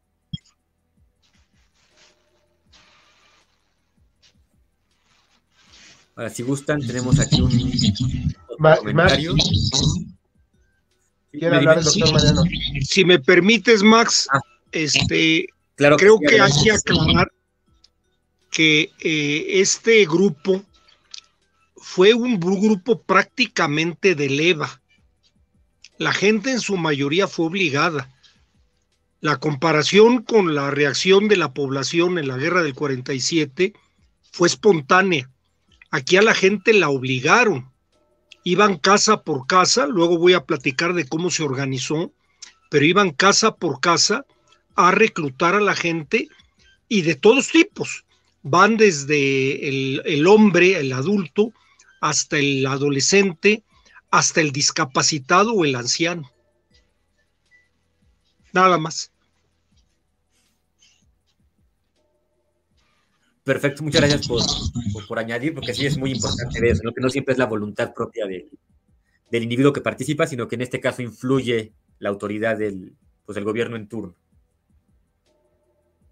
Ahora, 6.14 6.30
si 6.30 6.44
gustan, 6.44 6.80
tenemos 6.80 7.18
aquí 7.18 7.40
un, 7.40 7.50
Ma 8.58 8.76
comentario. 8.76 9.34
Quiero 11.32 11.56
hablar 11.56 11.78
el 11.78 11.84
doctor 11.84 12.12
Mariano. 12.12 12.42
Si 12.82 13.04
me 13.04 13.18
permites, 13.18 13.82
Max, 13.82 14.28
ah, 14.32 14.38
este, 14.70 15.48
claro 15.74 15.96
creo 15.96 16.20
que, 16.20 16.26
que 16.26 16.40
hay 16.40 16.52
que 16.62 16.70
aclarar 16.70 17.32
que 18.52 18.92
eh, 19.00 19.60
este 19.60 20.06
grupo 20.06 20.62
fue 21.84 22.14
un 22.14 22.40
grupo 22.40 23.02
prácticamente 23.02 24.14
de 24.14 24.30
leva. 24.30 24.80
La 25.98 26.14
gente 26.14 26.50
en 26.50 26.60
su 26.60 26.78
mayoría 26.78 27.28
fue 27.28 27.44
obligada. 27.44 28.10
La 29.20 29.36
comparación 29.36 30.22
con 30.22 30.54
la 30.54 30.70
reacción 30.70 31.28
de 31.28 31.36
la 31.36 31.52
población 31.52 32.18
en 32.18 32.26
la 32.26 32.38
guerra 32.38 32.62
del 32.62 32.74
47 32.74 33.74
fue 34.32 34.48
espontánea. 34.48 35.30
Aquí 35.90 36.16
a 36.16 36.22
la 36.22 36.34
gente 36.34 36.72
la 36.72 36.88
obligaron. 36.88 37.70
Iban 38.44 38.78
casa 38.78 39.22
por 39.22 39.46
casa, 39.46 39.86
luego 39.86 40.16
voy 40.16 40.32
a 40.32 40.46
platicar 40.46 40.94
de 40.94 41.06
cómo 41.06 41.30
se 41.30 41.42
organizó, 41.42 42.12
pero 42.70 42.86
iban 42.86 43.10
casa 43.10 43.56
por 43.56 43.80
casa 43.80 44.24
a 44.74 44.90
reclutar 44.90 45.54
a 45.54 45.60
la 45.60 45.76
gente 45.76 46.28
y 46.88 47.02
de 47.02 47.14
todos 47.14 47.48
tipos. 47.48 48.06
Van 48.42 48.78
desde 48.78 49.68
el, 49.68 50.02
el 50.06 50.26
hombre, 50.26 50.78
el 50.80 50.90
adulto, 50.94 51.52
hasta 52.04 52.36
el 52.36 52.66
adolescente, 52.66 53.64
hasta 54.10 54.42
el 54.42 54.52
discapacitado 54.52 55.54
o 55.54 55.64
el 55.64 55.74
anciano. 55.74 56.30
Nada 58.52 58.76
más. 58.76 59.10
Perfecto, 63.42 63.82
muchas 63.82 64.02
gracias 64.02 64.28
por, 64.28 64.42
por, 65.08 65.18
añadir, 65.18 65.54
porque 65.54 65.72
sí 65.72 65.86
es 65.86 65.96
muy 65.96 66.12
importante 66.12 66.68
eso, 66.68 66.82
¿no? 66.84 66.92
que 66.92 67.00
no 67.00 67.08
siempre 67.08 67.32
es 67.32 67.38
la 67.38 67.46
voluntad 67.46 67.94
propia 67.94 68.26
de, 68.26 68.50
del 69.30 69.42
individuo 69.42 69.72
que 69.72 69.80
participa, 69.80 70.26
sino 70.26 70.46
que 70.46 70.56
en 70.56 70.62
este 70.62 70.80
caso 70.80 71.00
influye 71.00 71.72
la 72.00 72.10
autoridad 72.10 72.58
del, 72.58 72.96
pues, 73.24 73.34
del 73.34 73.44
gobierno 73.44 73.76
en 73.76 73.88
turno. 73.88 74.14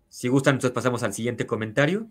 Si 0.08 0.28
gustan, 0.28 0.54
entonces 0.54 0.74
pasamos 0.74 1.02
al 1.02 1.12
siguiente 1.12 1.46
comentario. 1.46 2.10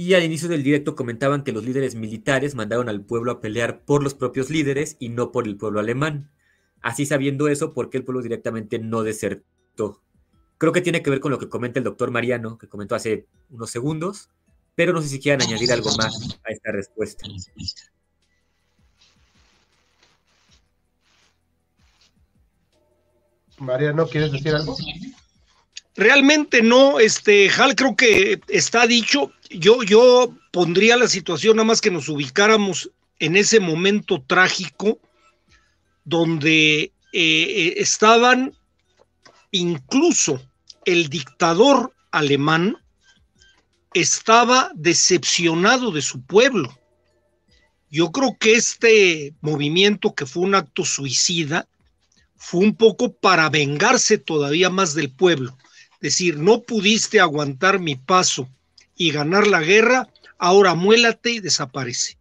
Y 0.00 0.14
al 0.14 0.22
inicio 0.22 0.48
del 0.48 0.62
directo 0.62 0.94
comentaban 0.94 1.42
que 1.42 1.50
los 1.50 1.64
líderes 1.64 1.96
militares 1.96 2.54
mandaron 2.54 2.88
al 2.88 3.00
pueblo 3.00 3.32
a 3.32 3.40
pelear 3.40 3.84
por 3.84 4.04
los 4.04 4.14
propios 4.14 4.48
líderes 4.48 4.96
y 5.00 5.08
no 5.08 5.32
por 5.32 5.48
el 5.48 5.56
pueblo 5.56 5.80
alemán. 5.80 6.30
Así 6.80 7.04
sabiendo 7.04 7.48
eso, 7.48 7.74
¿por 7.74 7.90
qué 7.90 7.96
el 7.96 8.04
pueblo 8.04 8.22
directamente 8.22 8.78
no 8.78 9.02
desertó? 9.02 10.00
Creo 10.56 10.72
que 10.72 10.82
tiene 10.82 11.02
que 11.02 11.10
ver 11.10 11.18
con 11.18 11.32
lo 11.32 11.40
que 11.40 11.48
comenta 11.48 11.80
el 11.80 11.84
doctor 11.84 12.12
Mariano, 12.12 12.58
que 12.58 12.68
comentó 12.68 12.94
hace 12.94 13.26
unos 13.50 13.70
segundos, 13.70 14.30
pero 14.76 14.92
no 14.92 15.02
sé 15.02 15.08
si 15.08 15.18
quieran 15.18 15.42
añadir 15.42 15.72
algo 15.72 15.90
más 15.96 16.38
a 16.44 16.52
esta 16.52 16.70
respuesta. 16.70 17.26
Mariano, 23.58 24.06
¿quieres 24.06 24.30
decir 24.30 24.54
algo? 24.54 24.76
Realmente 25.98 26.62
no, 26.62 27.00
este, 27.00 27.50
Hal, 27.50 27.74
creo 27.74 27.96
que 27.96 28.40
está 28.46 28.86
dicho. 28.86 29.32
Yo, 29.50 29.82
yo 29.82 30.32
pondría 30.52 30.96
la 30.96 31.08
situación 31.08 31.56
nada 31.56 31.66
más 31.66 31.80
que 31.80 31.90
nos 31.90 32.08
ubicáramos 32.08 32.92
en 33.18 33.36
ese 33.36 33.58
momento 33.58 34.22
trágico 34.24 35.00
donde 36.04 36.82
eh, 36.82 36.92
eh, 37.12 37.74
estaban 37.78 38.54
incluso 39.50 40.40
el 40.84 41.08
dictador 41.08 41.92
alemán 42.12 42.76
estaba 43.92 44.70
decepcionado 44.76 45.90
de 45.90 46.02
su 46.02 46.22
pueblo. 46.22 46.78
Yo 47.90 48.12
creo 48.12 48.36
que 48.38 48.52
este 48.52 49.34
movimiento, 49.40 50.14
que 50.14 50.26
fue 50.26 50.44
un 50.44 50.54
acto 50.54 50.84
suicida, 50.84 51.66
fue 52.36 52.60
un 52.60 52.76
poco 52.76 53.12
para 53.12 53.48
vengarse 53.48 54.16
todavía 54.16 54.70
más 54.70 54.94
del 54.94 55.10
pueblo 55.10 55.58
decir, 56.00 56.38
no 56.38 56.62
pudiste 56.62 57.20
aguantar 57.20 57.80
mi 57.80 57.96
paso 57.96 58.48
y 58.96 59.12
ganar 59.12 59.46
la 59.46 59.60
guerra, 59.60 60.08
ahora 60.38 60.74
muélate 60.74 61.30
y 61.30 61.40
desaparece. 61.40 62.18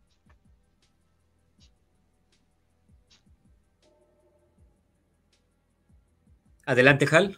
Adelante, 6.66 7.08
Hal. 7.10 7.38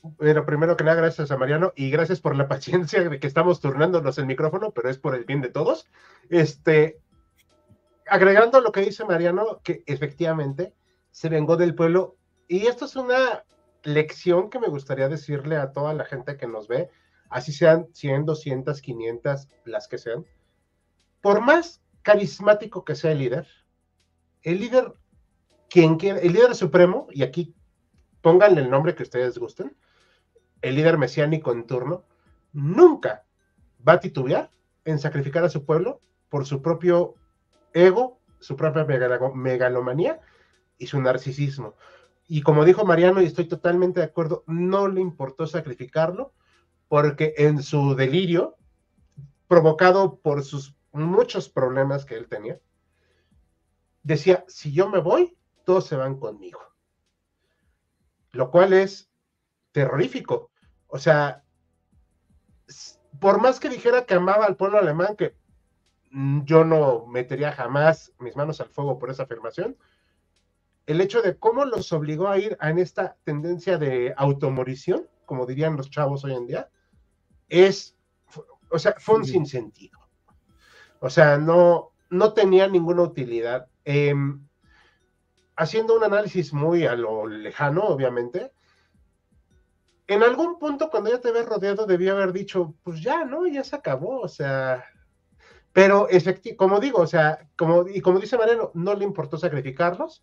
Bueno, 0.00 0.44
primero 0.44 0.76
que 0.76 0.82
nada, 0.82 0.96
gracias 0.96 1.30
a 1.30 1.36
Mariano 1.36 1.72
y 1.76 1.90
gracias 1.90 2.20
por 2.20 2.34
la 2.34 2.48
paciencia 2.48 3.08
de 3.08 3.20
que 3.20 3.26
estamos 3.26 3.60
turnándonos 3.60 4.18
el 4.18 4.26
micrófono, 4.26 4.72
pero 4.72 4.88
es 4.88 4.98
por 4.98 5.14
el 5.14 5.24
bien 5.24 5.42
de 5.42 5.48
todos. 5.48 5.86
Este, 6.30 6.98
agregando 8.08 8.60
lo 8.60 8.72
que 8.72 8.80
dice 8.80 9.04
Mariano, 9.04 9.60
que 9.62 9.84
efectivamente 9.86 10.74
se 11.10 11.28
vengó 11.28 11.56
del 11.56 11.74
pueblo, 11.74 12.16
y 12.48 12.66
esto 12.66 12.86
es 12.86 12.96
una 12.96 13.44
lección 13.82 14.50
que 14.50 14.58
me 14.58 14.68
gustaría 14.68 15.08
decirle 15.08 15.56
a 15.56 15.72
toda 15.72 15.94
la 15.94 16.04
gente 16.04 16.36
que 16.36 16.46
nos 16.46 16.68
ve, 16.68 16.90
así 17.28 17.52
sean 17.52 17.88
100, 17.92 18.26
200, 18.26 18.80
500, 18.80 19.48
las 19.64 19.88
que 19.88 19.98
sean, 19.98 20.24
por 21.20 21.40
más 21.40 21.82
carismático 22.02 22.84
que 22.84 22.94
sea 22.94 23.12
el 23.12 23.18
líder, 23.18 23.46
el 24.42 24.60
líder, 24.60 24.94
quien 25.70 25.96
quiera, 25.96 26.18
el 26.18 26.32
líder 26.32 26.54
supremo, 26.54 27.06
y 27.10 27.22
aquí 27.22 27.54
pónganle 28.20 28.60
el 28.60 28.70
nombre 28.70 28.94
que 28.94 29.02
ustedes 29.02 29.38
gusten, 29.38 29.76
el 30.60 30.76
líder 30.76 30.98
mesiánico 30.98 31.52
en 31.52 31.66
turno, 31.66 32.04
nunca 32.52 33.24
va 33.86 33.94
a 33.94 34.00
titubear 34.00 34.50
en 34.84 34.98
sacrificar 34.98 35.44
a 35.44 35.48
su 35.48 35.64
pueblo 35.64 36.00
por 36.28 36.46
su 36.46 36.62
propio 36.62 37.14
ego, 37.72 38.20
su 38.40 38.56
propia 38.56 38.84
megalomanía 39.34 40.20
y 40.78 40.86
su 40.86 41.00
narcisismo. 41.00 41.76
Y 42.34 42.40
como 42.40 42.64
dijo 42.64 42.86
Mariano, 42.86 43.20
y 43.20 43.26
estoy 43.26 43.44
totalmente 43.44 44.00
de 44.00 44.06
acuerdo, 44.06 44.42
no 44.46 44.88
le 44.88 45.02
importó 45.02 45.46
sacrificarlo, 45.46 46.32
porque 46.88 47.34
en 47.36 47.62
su 47.62 47.94
delirio, 47.94 48.56
provocado 49.48 50.16
por 50.16 50.42
sus 50.42 50.74
muchos 50.92 51.50
problemas 51.50 52.06
que 52.06 52.14
él 52.16 52.28
tenía, 52.28 52.58
decía, 54.02 54.46
si 54.48 54.72
yo 54.72 54.88
me 54.88 54.98
voy, 54.98 55.36
todos 55.66 55.86
se 55.86 55.96
van 55.96 56.18
conmigo. 56.18 56.58
Lo 58.30 58.50
cual 58.50 58.72
es 58.72 59.10
terrorífico. 59.72 60.50
O 60.86 60.98
sea, 60.98 61.44
por 63.20 63.42
más 63.42 63.60
que 63.60 63.68
dijera 63.68 64.06
que 64.06 64.14
amaba 64.14 64.46
al 64.46 64.56
pueblo 64.56 64.78
alemán, 64.78 65.16
que 65.16 65.36
yo 66.46 66.64
no 66.64 67.04
metería 67.04 67.52
jamás 67.52 68.14
mis 68.18 68.36
manos 68.36 68.62
al 68.62 68.70
fuego 68.70 68.98
por 68.98 69.10
esa 69.10 69.24
afirmación, 69.24 69.76
el 70.86 71.00
hecho 71.00 71.22
de 71.22 71.36
cómo 71.36 71.64
los 71.64 71.92
obligó 71.92 72.28
a 72.28 72.38
ir 72.38 72.56
en 72.60 72.78
esta 72.78 73.16
tendencia 73.24 73.78
de 73.78 74.14
automorición, 74.16 75.08
como 75.24 75.46
dirían 75.46 75.76
los 75.76 75.90
chavos 75.90 76.24
hoy 76.24 76.34
en 76.34 76.46
día, 76.46 76.70
es, 77.48 77.96
o 78.70 78.78
sea, 78.78 78.94
fue 78.98 79.16
un 79.16 79.24
sinsentido. 79.24 79.98
O 81.00 81.10
sea, 81.10 81.38
no, 81.38 81.92
no 82.10 82.32
tenía 82.32 82.68
ninguna 82.68 83.02
utilidad. 83.02 83.68
Em, 83.84 84.46
haciendo 85.56 85.96
un 85.96 86.04
análisis 86.04 86.52
muy 86.52 86.86
a 86.86 86.94
lo 86.94 87.26
lejano, 87.26 87.82
obviamente, 87.84 88.52
en 90.06 90.22
algún 90.22 90.58
punto 90.58 90.90
cuando 90.90 91.10
ya 91.10 91.20
te 91.20 91.32
ves 91.32 91.46
rodeado 91.46 91.86
debía 91.86 92.12
haber 92.12 92.32
dicho, 92.32 92.74
pues 92.82 93.00
ya, 93.00 93.24
¿no? 93.24 93.46
Ya 93.46 93.64
se 93.64 93.76
acabó, 93.76 94.20
o 94.20 94.28
sea, 94.28 94.84
pero 95.72 96.08
como 96.56 96.80
digo, 96.80 97.00
o 97.00 97.06
sea, 97.06 97.48
como, 97.56 97.88
y 97.88 98.00
como 98.00 98.18
dice 98.18 98.36
Mariano, 98.36 98.70
no 98.74 98.94
le 98.94 99.04
importó 99.04 99.38
sacrificarlos, 99.38 100.22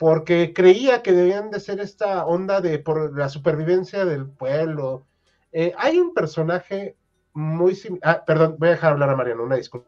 porque 0.00 0.54
creía 0.54 1.02
que 1.02 1.12
debían 1.12 1.50
de 1.50 1.60
ser 1.60 1.78
esta 1.78 2.24
onda 2.24 2.62
de 2.62 2.78
por 2.78 3.14
la 3.18 3.28
supervivencia 3.28 4.06
del 4.06 4.26
pueblo. 4.26 5.06
Eh, 5.52 5.74
hay 5.76 5.98
un 5.98 6.14
personaje 6.14 6.96
muy 7.34 7.74
similar. 7.74 8.16
Ah, 8.16 8.24
perdón, 8.24 8.56
voy 8.58 8.68
a 8.68 8.72
dejar 8.72 8.92
hablar 8.92 9.10
a 9.10 9.16
Mariano, 9.16 9.42
una 9.42 9.56
disculpa. 9.56 9.86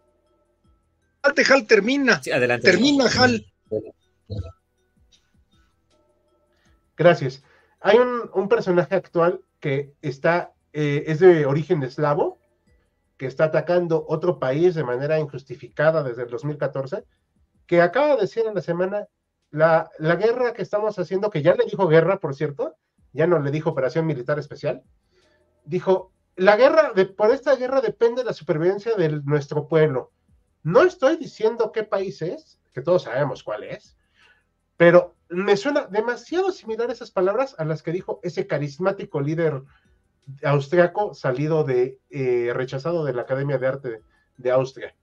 Hal, 1.23 1.67
termina. 1.67 2.21
adelante. 2.31 2.71
Termina, 2.71 3.07
Hal. 3.07 3.47
Gracias. 6.95 7.43
Hay 7.81 7.97
un, 7.97 8.49
personaje 8.51 8.95
actual 8.95 9.41
que 9.61 9.95
está, 10.03 10.53
eh, 10.75 11.05
es 11.07 11.21
de 11.21 11.47
origen 11.47 11.83
eslavo, 11.85 12.39
que 13.17 13.25
está 13.25 13.45
atacando 13.45 14.05
otro 14.07 14.39
país 14.39 14.75
de 14.75 14.85
manera 14.85 15.19
injustificada 15.19 16.03
desde 16.03 16.25
el 16.25 16.29
2014, 16.29 17.03
que 17.67 17.81
acaba 17.81 18.17
de 18.17 18.21
decir 18.21 18.45
en 18.47 18.55
la 18.55 18.61
semana 18.61 19.09
la, 19.53 19.91
guerra 20.17 20.53
que 20.55 20.63
estamos 20.63 20.99
haciendo, 20.99 21.31
que 21.31 21.43
ya 21.43 21.55
le 21.55 21.67
dijo 21.67 21.87
guerra, 21.87 22.19
por 22.19 22.35
cierto, 22.35 22.77
ya 23.13 23.27
no 23.27 23.39
le 23.39 23.51
dijo 23.51 23.71
operación 23.71 24.07
militar 24.07 24.39
especial, 24.39 24.83
dijo, 25.65 26.11
la 26.35 26.57
guerra, 26.57 26.93
de, 26.95 27.05
por 27.07 27.31
esta 27.31 27.55
guerra 27.55 27.83
depende 27.83 28.25
la 28.25 28.33
supervivencia 28.33 28.95
de 28.97 29.21
nuestro 29.23 29.69
pueblo. 29.69 30.11
No 30.63 30.83
estoy 30.83 31.17
diciendo 31.17 31.71
qué 31.71 31.85
país 31.85 32.23
es, 32.23 32.61
que 32.73 32.81
todos 32.81 33.03
sabemos 33.03 33.43
cuál 33.43 33.65
es, 33.65 33.99
pero 34.79 35.15
me 35.29 35.57
suena 35.57 35.87
demasiado 35.87 36.51
similar 36.51 36.91
esas 36.91 37.11
palabras 37.11 37.55
a 37.59 37.65
las 37.67 37.83
que 37.83 37.93
dijo 37.93 38.21
ese 38.23 38.47
carismático 38.47 39.21
líder 39.21 39.63
austriaco 40.43 41.13
salido 41.13 41.65
de, 41.65 41.99
eh, 42.09 42.53
rechazado 42.55 43.05
de 43.05 43.13
la 43.13 43.23
Academia 43.23 43.59
de 43.59 43.67
Arte 43.67 44.03
de 44.39 44.51
Austria. 44.51 44.95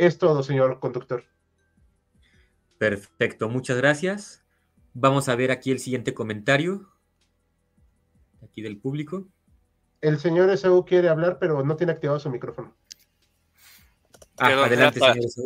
Es 0.00 0.16
todo, 0.16 0.42
señor 0.42 0.80
conductor. 0.80 1.24
Perfecto, 2.78 3.50
muchas 3.50 3.76
gracias. 3.76 4.42
Vamos 4.94 5.28
a 5.28 5.36
ver 5.36 5.50
aquí 5.50 5.70
el 5.70 5.78
siguiente 5.78 6.14
comentario. 6.14 6.88
Aquí 8.42 8.62
del 8.62 8.78
público. 8.78 9.28
El 10.00 10.18
señor 10.18 10.48
Esaú 10.48 10.86
quiere 10.86 11.10
hablar, 11.10 11.38
pero 11.38 11.62
no 11.62 11.76
tiene 11.76 11.92
activado 11.92 12.18
su 12.18 12.30
micrófono. 12.30 12.74
Ah, 14.38 14.64
adelante, 14.64 15.00
señor 15.00 15.18
Esaú 15.18 15.44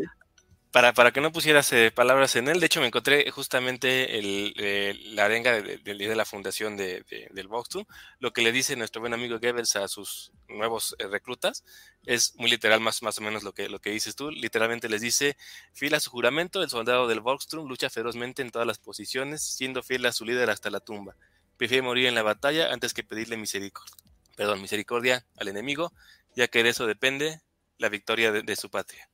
para, 0.75 0.93
para 0.93 1.12
que 1.12 1.20
no 1.20 1.31
pusieras 1.31 1.72
eh, 1.72 1.93
palabras 1.93 2.35
en 2.35 2.49
él, 2.49 2.59
de 2.59 2.66
hecho 2.66 2.81
me 2.81 2.89
encontré 2.89 3.31
justamente 3.31 4.18
el, 4.18 4.55
eh, 4.57 4.99
la 5.12 5.27
arenga 5.27 5.53
del 5.53 5.99
día 5.99 6.09
de, 6.09 6.16
la 6.16 6.25
fundación 6.25 6.77
de, 6.77 7.05
del 7.31 7.47
Vox 7.47 7.79
lo 8.18 8.33
que 8.33 8.43
le 8.43 8.51
dice 8.51 8.75
nuestro 8.75 9.01
buen 9.01 9.14
amigo 9.14 9.39
Goebbels 9.39 9.77
a 9.77 9.87
sus 9.87 10.33
nuevos 10.49 10.97
eh, 10.99 11.07
reclutas, 11.07 11.62
es 12.07 12.35
muy 12.35 12.51
literal 12.51 12.81
más, 12.81 13.05
más 13.05 13.16
o 13.18 13.22
menos 13.22 13.45
lo 13.45 13.53
que, 13.53 13.68
lo 13.68 13.81
que 13.81 13.91
dices 13.91 14.16
tú, 14.16 14.33
literalmente 14.33 14.89
les 14.89 15.01
dice, 15.01 15.37
fiel 15.75 15.95
a 15.95 16.01
su 16.01 16.11
juramento, 16.11 16.61
el 16.61 16.68
soldado 16.68 17.07
del 17.07 17.20
Volksturm 17.20 17.68
lucha 17.68 17.89
ferozmente 17.89 18.43
en 18.43 18.51
todas 18.51 18.66
las 18.66 18.79
posiciones, 18.79 19.45
siendo 19.45 19.81
fiel 19.85 20.05
a 20.07 20.12
su 20.12 20.25
líder 20.25 20.51
hasta 20.51 20.70
la 20.70 20.81
tumba, 20.81 21.14
prefiere 21.57 21.83
morir 21.83 22.07
en 22.07 22.16
la 22.16 22.22
batalla 22.22 22.72
antes 22.72 22.95
que 22.95 23.05
pedirle 23.05 23.37
misericordia, 23.37 23.95
perdón, 24.35 24.61
misericordia 24.61 25.25
al 25.37 25.47
enemigo, 25.47 25.93
ya 26.35 26.49
que 26.49 26.64
de 26.64 26.70
eso 26.70 26.85
depende 26.85 27.43
la 27.79 27.89
victoria 27.89 28.33
de 28.33 28.57
su 28.57 28.70
patria. 28.70 29.09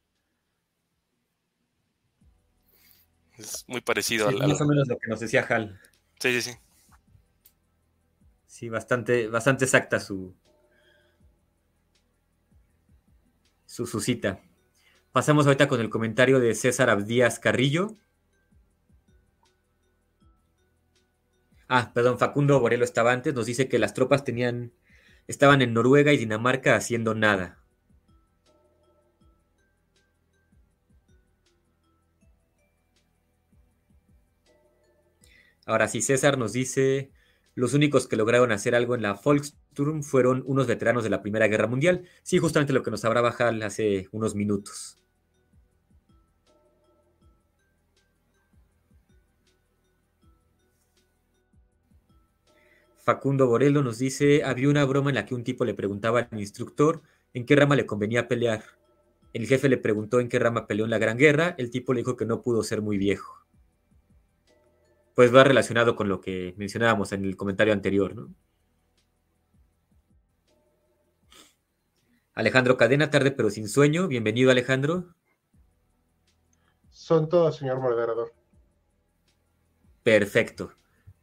Es 3.41 3.65
muy 3.67 3.81
parecido 3.81 4.29
a 4.29 4.33
Más 4.33 4.61
o 4.61 4.67
menos 4.67 4.87
lo 4.87 4.99
que 4.99 5.09
nos 5.09 5.21
decía 5.21 5.47
Hal. 5.49 5.81
Sí, 6.19 6.41
sí, 6.41 6.53
sí. 6.53 6.59
Sí, 8.47 8.69
bastante, 8.69 9.29
bastante 9.29 9.65
exacta 9.65 10.01
su, 10.01 10.35
su, 13.65 14.01
cita. 14.01 14.41
Pasamos 15.13 15.47
ahorita 15.47 15.69
con 15.69 15.81
el 15.81 15.89
comentario 15.89 16.41
de 16.41 16.55
César 16.55 16.91
Abdías 16.91 17.39
Carrillo. 17.39 17.97
Ah, 21.69 21.93
perdón, 21.95 22.19
Facundo 22.19 22.61
Borelo 22.61 22.85
estaba 22.85 23.13
antes, 23.13 23.33
nos 23.33 23.47
dice 23.47 23.69
que 23.69 23.79
las 23.79 23.95
tropas 23.95 24.25
tenían, 24.25 24.73
estaban 25.27 25.63
en 25.63 25.73
Noruega 25.73 26.13
y 26.13 26.19
Dinamarca 26.19 26.75
haciendo 26.77 27.15
nada. 27.15 27.60
Ahora 35.71 35.87
sí, 35.87 36.03
César 36.03 36.37
nos 36.37 36.53
dice, 36.53 37.13
los 37.55 37.75
únicos 37.75 38.09
que 38.09 38.17
lograron 38.17 38.51
hacer 38.51 38.75
algo 38.75 38.97
en 38.97 39.03
la 39.03 39.13
Volksturm 39.13 40.03
fueron 40.03 40.43
unos 40.45 40.67
veteranos 40.67 41.05
de 41.05 41.11
la 41.11 41.23
Primera 41.23 41.47
Guerra 41.47 41.69
Mundial. 41.69 42.09
Sí, 42.25 42.39
justamente 42.39 42.73
lo 42.73 42.83
que 42.83 42.91
nos 42.91 43.05
habrá 43.05 43.21
bajado 43.21 43.65
hace 43.65 44.09
unos 44.11 44.35
minutos. 44.35 44.99
Facundo 53.05 53.47
Borello 53.47 53.85
nos 53.85 53.99
dice, 54.01 54.43
había 54.43 54.69
una 54.69 54.85
broma 54.85 55.11
en 55.11 55.15
la 55.15 55.25
que 55.25 55.37
un 55.37 55.45
tipo 55.45 55.65
le 55.65 55.75
preguntaba 55.75 56.29
al 56.33 56.41
instructor 56.41 57.03
en 57.33 57.47
qué 57.47 57.55
rama 57.55 57.77
le 57.77 57.87
convenía 57.87 58.27
pelear. 58.27 58.65
El 59.33 59.47
jefe 59.47 59.69
le 59.69 59.77
preguntó 59.79 60.19
en 60.19 60.29
qué 60.29 60.41
rama 60.41 60.67
peleó 60.67 60.85
en 60.85 60.91
la 60.91 60.99
Gran 60.99 61.17
Guerra, 61.17 61.55
el 61.59 61.71
tipo 61.71 61.95
le 61.95 62.01
dijo 62.01 62.17
que 62.17 62.27
no 62.27 62.43
pudo 62.43 62.65
ser 62.65 62.83
muy 62.83 62.99
viejo. 62.99 63.40
Pues 65.21 65.35
va 65.35 65.45
relacionado 65.45 65.97
con 65.97 66.09
lo 66.09 66.23
que 66.23 66.55
mencionábamos 66.57 67.13
en 67.13 67.27
el 67.27 67.37
comentario 67.37 67.75
anterior, 67.75 68.17
¿no? 68.17 68.35
Alejandro 72.33 72.79
Cadena, 72.79 73.11
tarde 73.11 73.31
pero 73.31 73.51
sin 73.51 73.69
sueño. 73.69 74.09
Bienvenido, 74.09 74.51
Alejandro. 74.51 75.15
Son 76.89 77.29
todos, 77.29 77.59
señor 77.59 77.81
moderador. 77.83 78.33
Perfecto. 80.03 80.73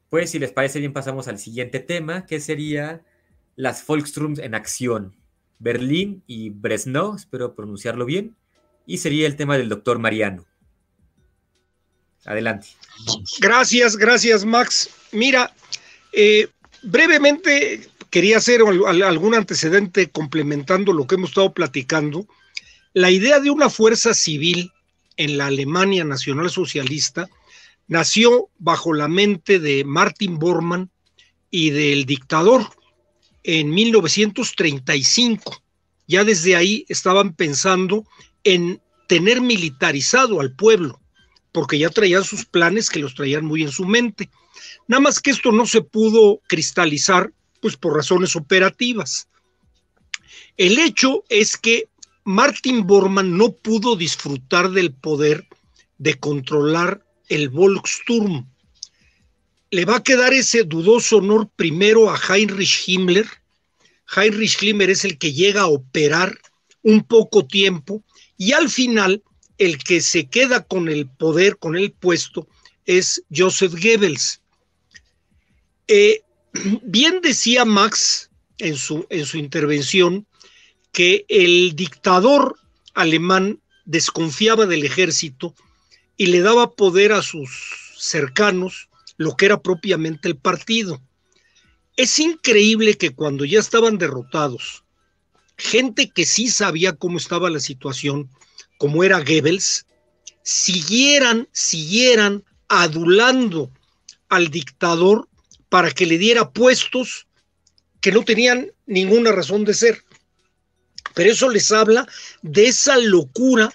Pues 0.10 0.30
si 0.30 0.38
les 0.38 0.52
parece 0.52 0.78
bien 0.78 0.94
pasamos 0.94 1.28
al 1.28 1.40
siguiente 1.40 1.80
tema, 1.80 2.28
que 2.28 2.40
sería 2.40 3.04
las 3.56 3.84
Volkstrums 3.88 4.38
en 4.38 4.54
acción. 4.54 5.16
Berlín 5.58 6.22
y 6.28 6.52
Breslau, 6.52 7.16
espero 7.16 7.56
pronunciarlo 7.56 8.06
bien, 8.06 8.38
y 8.86 9.00
sería 9.00 9.26
el 9.26 9.36
tema 9.36 9.58
del 9.58 9.70
doctor 9.70 9.98
Mariano. 9.98 10.46
Adelante. 12.26 12.68
Gracias, 13.40 13.96
gracias 13.96 14.46
Max. 14.46 14.90
Mira, 15.12 15.54
eh, 16.12 16.48
brevemente 16.82 17.90
quería 18.10 18.38
hacer 18.38 18.62
algún 18.62 19.36
antecedente 19.36 20.10
complementando 20.10 20.94
lo 20.94 21.08
que 21.08 21.16
hemos 21.16 21.30
estado 21.30 21.54
platicando. 21.54 22.28
La 22.94 23.12
idea 23.12 23.40
de 23.40 23.52
una 23.52 23.70
fuerza 23.70 24.14
civil 24.14 24.72
en 25.18 25.38
la 25.38 25.48
Alemania 25.48 26.04
Nacional 26.04 26.50
Socialista 26.50 27.30
nació 27.88 28.50
bajo 28.58 28.94
la 28.94 29.08
mente 29.08 29.60
de 29.60 29.84
Martin 29.84 30.40
Bormann 30.40 30.90
y 31.50 31.70
del 31.72 32.06
dictador 32.06 32.68
en 33.44 33.70
1935. 33.70 35.62
Ya 36.08 36.24
desde 36.24 36.56
ahí 36.56 36.86
estaban 36.90 37.34
pensando 37.34 38.06
en 38.44 38.82
tener 39.08 39.42
militarizado 39.42 40.42
al 40.42 40.54
pueblo, 40.54 41.00
porque 41.58 41.80
ya 41.80 41.90
traían 41.90 42.24
sus 42.24 42.46
planes 42.46 42.88
que 42.88 43.00
los 43.00 43.16
traían 43.16 43.44
muy 43.44 43.64
en 43.64 43.72
su 43.72 43.84
mente. 43.84 44.30
Nada 44.88 45.02
más 45.02 45.20
que 45.20 45.32
esto 45.32 45.52
no 45.52 45.66
se 45.66 45.82
pudo 45.82 46.40
cristalizar, 46.48 47.34
pues 47.62 47.76
por 47.76 47.96
razones 47.96 48.36
operativas. 48.36 49.28
El 50.56 50.78
hecho 50.78 51.24
es 51.30 51.58
que 51.58 51.90
Martin 52.26 52.86
Bormann 52.86 53.36
no 53.36 53.54
pudo 53.54 53.96
disfrutar 53.96 54.70
del 54.70 54.94
poder 54.94 55.48
de 55.98 56.20
controlar 56.20 57.04
el 57.28 57.50
Volksturm. 57.50 58.48
Le 59.72 59.86
va 59.86 59.96
a 59.96 60.04
quedar 60.04 60.36
ese 60.36 60.64
dudoso 60.64 61.18
honor 61.18 61.50
primero 61.56 62.12
a 62.12 62.20
Heinrich 62.20 62.88
Himmler. 62.88 63.26
Heinrich 64.16 64.62
Himmler 64.62 64.92
es 64.92 65.06
el 65.06 65.18
que 65.18 65.34
llega 65.34 65.62
a 65.62 65.68
operar 65.70 66.38
un 66.84 67.04
poco 67.04 67.48
tiempo 67.48 68.04
y 68.38 68.52
al 68.52 68.70
final 68.70 69.24
el 69.58 69.78
que 69.78 70.02
se 70.02 70.28
queda 70.28 70.64
con 70.64 70.90
el 70.90 71.08
poder, 71.08 71.58
con 71.58 71.76
el 71.76 71.92
puesto, 71.92 72.48
es 72.86 73.24
Joseph 73.36 73.74
Goebbels. 73.74 74.42
Eh, 75.88 76.22
bien 76.84 77.22
decía 77.22 77.66
Max 77.66 78.30
en 78.60 78.76
su, 78.76 79.06
en 79.10 79.26
su 79.26 79.38
intervención 79.38 80.26
que 80.92 81.26
el 81.28 81.76
dictador 81.76 82.58
alemán 82.94 83.62
desconfiaba 83.86 84.66
del 84.66 84.84
ejército 84.84 85.54
y 86.18 86.28
le 86.28 86.42
daba 86.42 86.72
poder 86.72 87.14
a 87.14 87.22
sus 87.22 87.96
cercanos, 87.98 88.90
lo 89.18 89.36
que 89.36 89.46
era 89.46 89.62
propiamente 89.62 90.28
el 90.28 90.38
partido. 90.38 91.02
Es 91.96 92.20
increíble 92.20 92.96
que 92.96 93.12
cuando 93.12 93.46
ya 93.46 93.60
estaban 93.60 93.98
derrotados, 93.98 94.84
gente 95.58 96.10
que 96.10 96.26
sí 96.26 96.50
sabía 96.50 96.94
cómo 96.94 97.18
estaba 97.18 97.50
la 97.50 97.60
situación, 97.60 98.30
como 98.78 99.04
era 99.04 99.20
Goebbels, 99.20 99.86
siguieran, 100.44 101.48
siguieran 101.52 102.44
adulando 102.68 103.72
al 104.30 104.50
dictador 104.50 105.28
para 105.70 105.92
que 105.92 106.06
le 106.06 106.18
diera 106.18 106.52
puestos 106.52 107.28
que 108.02 108.12
no 108.12 108.24
tenían 108.24 108.72
ninguna 108.86 109.32
razón 109.32 109.66
de 109.66 109.74
ser. 109.74 110.04
Pero 111.14 111.32
eso 111.32 111.50
les 111.50 111.72
habla 111.72 112.08
de 112.42 112.68
esa 112.68 112.98
locura 112.98 113.74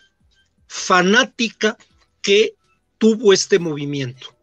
fanática 0.68 1.76
que 2.22 2.54
tuvo 2.98 3.32
este 3.32 3.58
movimiento. 3.58 4.34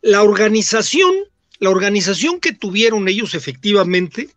La 0.00 0.22
organización, 0.22 1.14
la 1.58 1.70
organización 1.70 2.40
que 2.40 2.52
tuvieron 2.52 3.06
ellos 3.08 3.34
efectivamente, 3.34 4.30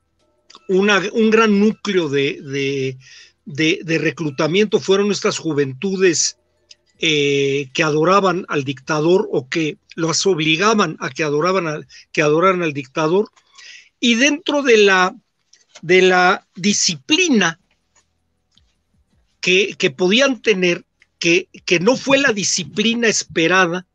un 0.68 1.30
gran 1.32 1.60
núcleo 1.60 2.10
de, 2.10 2.97
reclutamiento 3.48 4.80
fueron 4.80 5.12
estas 5.12 5.38
juventudes 5.38 6.38
eh, 7.00 7.70
que 7.74 7.84
adoraban 7.84 8.45
al 8.50 8.64
dictador 8.64 9.28
o 9.32 9.48
que 9.50 9.78
los 9.95 10.26
obligaban 10.26 10.98
a 11.00 11.10
que 11.10 11.24
adoraban 11.24 11.88
que 12.12 12.22
adoraran 12.22 12.64
al 12.64 12.74
dictador 12.74 13.30
y 14.00 14.16
dentro 14.16 14.64
de 14.64 14.78
la 14.78 15.16
de 15.82 16.02
la 16.02 16.48
disciplina 16.56 17.60
que, 19.39 19.76
que 19.78 19.91
podían 19.91 20.41
tener 20.41 20.84
que, 21.20 21.80
no 21.82 21.95
fue 21.95 22.18
la 22.18 22.32
disciplina 22.32 23.08
esperada 23.08 23.86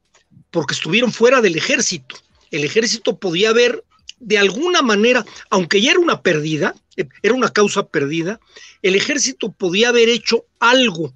porque 0.51 0.75
estuvieron 0.75 1.13
fuera 1.13 1.41
del 1.41 1.57
ejército. 1.57 2.17
El 2.51 2.65
ejército 2.65 3.19
podía 3.19 3.51
haber, 3.51 3.85
de 4.23 4.39
alguna 4.39 4.83
manera, 4.83 5.25
aunque 5.51 5.83
ya 5.83 5.91
era 5.91 6.01
una 6.01 6.23
perdida, 6.23 6.75
era 7.23 7.35
una 7.35 7.53
causa 7.53 7.87
perdida, 7.87 8.39
el 8.83 8.95
ejército 8.95 9.51
podía 9.51 9.89
haber 9.89 10.09
hecho 10.09 10.47
algo 10.61 11.13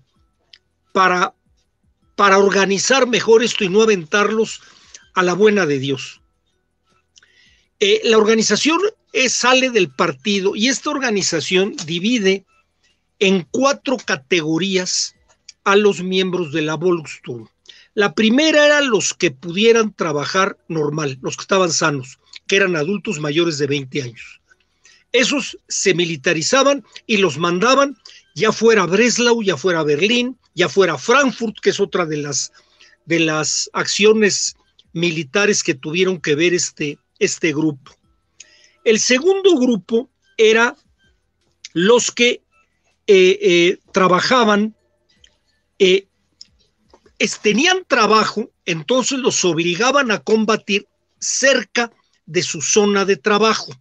para, 0.92 1.34
para 2.16 2.38
organizar 2.38 3.06
mejor 3.06 3.44
esto 3.44 3.64
y 3.64 3.68
no 3.68 3.82
aventarlos 3.82 4.60
a 5.14 5.22
la 5.22 5.34
buena 5.34 5.66
de 5.66 5.78
Dios. 5.78 6.20
Eh, 7.78 8.00
la 8.04 8.18
organización 8.18 8.80
sale 9.28 9.70
del 9.70 9.88
partido 9.90 10.54
y 10.56 10.68
esta 10.68 10.90
organización 10.90 11.74
divide 11.86 12.44
en 13.18 13.46
cuatro 13.50 13.96
categorías 13.96 15.14
a 15.64 15.76
los 15.76 16.02
miembros 16.02 16.52
de 16.52 16.62
la 16.62 16.74
Volksturm. 16.74 17.48
La 17.94 18.14
primera 18.14 18.66
era 18.66 18.80
los 18.82 19.14
que 19.14 19.30
pudieran 19.30 19.94
trabajar 19.94 20.58
normal, 20.68 21.18
los 21.22 21.36
que 21.36 21.42
estaban 21.42 21.72
sanos, 21.72 22.18
que 22.46 22.56
eran 22.56 22.76
adultos 22.76 23.18
mayores 23.20 23.58
de 23.58 23.66
20 23.66 24.02
años. 24.02 24.40
Esos 25.12 25.58
se 25.68 25.94
militarizaban 25.94 26.84
y 27.06 27.16
los 27.18 27.38
mandaban, 27.38 27.96
ya 28.34 28.52
fuera 28.52 28.86
Breslau, 28.86 29.42
ya 29.42 29.56
fuera 29.56 29.82
Berlín, 29.82 30.38
ya 30.54 30.68
fuera 30.68 30.98
Frankfurt, 30.98 31.56
que 31.60 31.70
es 31.70 31.80
otra 31.80 32.04
de 32.06 32.18
las, 32.18 32.52
de 33.06 33.20
las 33.20 33.70
acciones 33.72 34.56
militares 34.92 35.62
que 35.62 35.74
tuvieron 35.74 36.20
que 36.20 36.34
ver 36.34 36.54
este, 36.54 36.98
este 37.18 37.52
grupo. 37.52 37.92
El 38.84 39.00
segundo 39.00 39.56
grupo 39.56 40.10
era 40.36 40.76
los 41.72 42.10
que 42.10 42.42
eh, 43.06 43.38
eh, 43.40 43.78
trabajaban 43.92 44.74
eh, 45.78 46.06
tenían 47.42 47.84
trabajo, 47.86 48.50
entonces 48.64 49.18
los 49.18 49.44
obligaban 49.44 50.10
a 50.10 50.18
combatir 50.20 50.86
cerca 51.18 51.90
de 52.26 52.42
su 52.42 52.60
zona 52.60 53.04
de 53.04 53.16
trabajo. 53.16 53.72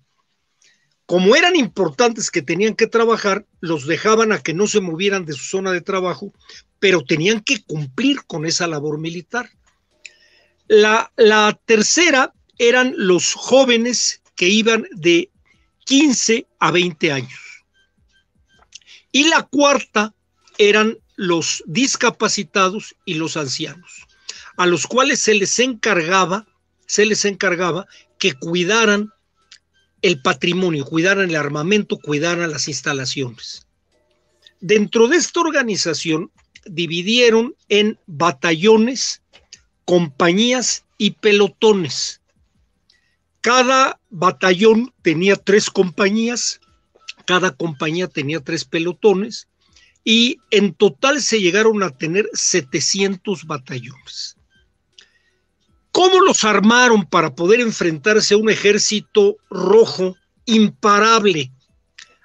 Como 1.05 1.35
eran 1.35 1.55
importantes 1.55 2.31
que 2.31 2.41
tenían 2.41 2.75
que 2.75 2.87
trabajar, 2.87 3.45
los 3.59 3.85
dejaban 3.85 4.31
a 4.31 4.41
que 4.41 4.53
no 4.53 4.65
se 4.65 4.81
movieran 4.81 5.25
de 5.25 5.33
su 5.33 5.43
zona 5.43 5.71
de 5.71 5.81
trabajo, 5.81 6.33
pero 6.79 7.03
tenían 7.03 7.41
que 7.41 7.63
cumplir 7.63 8.23
con 8.25 8.45
esa 8.45 8.67
labor 8.67 8.99
militar. 8.99 9.49
La, 10.67 11.11
la 11.15 11.59
tercera 11.65 12.33
eran 12.57 12.93
los 12.97 13.33
jóvenes 13.33 14.21
que 14.35 14.47
iban 14.47 14.87
de 14.91 15.29
15 15.85 16.47
a 16.59 16.71
20 16.71 17.11
años. 17.11 17.39
Y 19.11 19.29
la 19.29 19.43
cuarta 19.43 20.13
eran 20.57 20.97
los 21.15 21.63
discapacitados 21.67 22.95
y 23.05 23.13
los 23.13 23.37
ancianos, 23.37 24.07
a 24.57 24.65
los 24.65 24.87
cuales 24.87 25.21
se 25.21 25.35
les 25.35 25.59
encargaba, 25.59 26.45
se 26.85 27.05
les 27.05 27.25
encargaba 27.25 27.87
que 28.25 28.33
cuidaran 28.33 29.11
el 30.01 30.19
patrimonio, 30.19 30.83
cuidaran 30.83 31.29
el 31.29 31.35
armamento, 31.35 31.99
cuidaran 31.99 32.49
las 32.49 32.67
instalaciones. 32.67 33.67
Dentro 34.59 35.07
de 35.07 35.17
esta 35.17 35.41
organización 35.41 36.31
dividieron 36.65 37.55
en 37.69 37.99
batallones, 38.07 39.21
compañías 39.85 40.85
y 40.97 41.11
pelotones. 41.11 42.21
Cada 43.41 43.99
batallón 44.09 44.91
tenía 45.03 45.35
tres 45.35 45.69
compañías, 45.69 46.61
cada 47.27 47.51
compañía 47.51 48.07
tenía 48.07 48.39
tres 48.39 48.65
pelotones 48.65 49.49
y 50.03 50.39
en 50.49 50.73
total 50.73 51.21
se 51.21 51.41
llegaron 51.41 51.83
a 51.83 51.91
tener 51.91 52.27
700 52.33 53.45
batallones. 53.45 54.35
¿Cómo 55.95 56.19
los 56.19 56.43
armaron 56.43 57.05
para 57.05 57.35
poder 57.35 57.61
enfrentarse 57.61 58.33
a 58.33 58.37
un 58.37 58.49
ejército 58.49 59.37
rojo 59.49 60.17
imparable, 60.43 61.53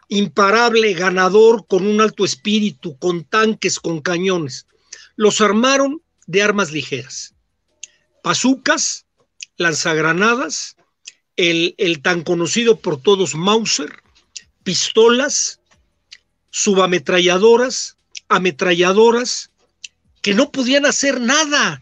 imparable, 0.08 0.92
ganador, 0.92 1.64
con 1.68 1.86
un 1.86 2.00
alto 2.00 2.24
espíritu, 2.24 2.98
con 2.98 3.22
tanques, 3.22 3.78
con 3.78 4.00
cañones? 4.00 4.66
Los 5.14 5.40
armaron 5.40 6.02
de 6.26 6.42
armas 6.42 6.72
ligeras, 6.72 7.36
bazucas, 8.24 9.06
lanzagranadas, 9.56 10.74
el, 11.36 11.76
el 11.78 12.02
tan 12.02 12.24
conocido 12.24 12.80
por 12.80 13.00
todos 13.00 13.36
Mauser, 13.36 14.02
pistolas, 14.64 15.60
subametralladoras, 16.50 17.96
ametralladoras, 18.28 19.52
que 20.22 20.34
no 20.34 20.50
podían 20.50 20.86
hacer 20.86 21.20
nada. 21.20 21.80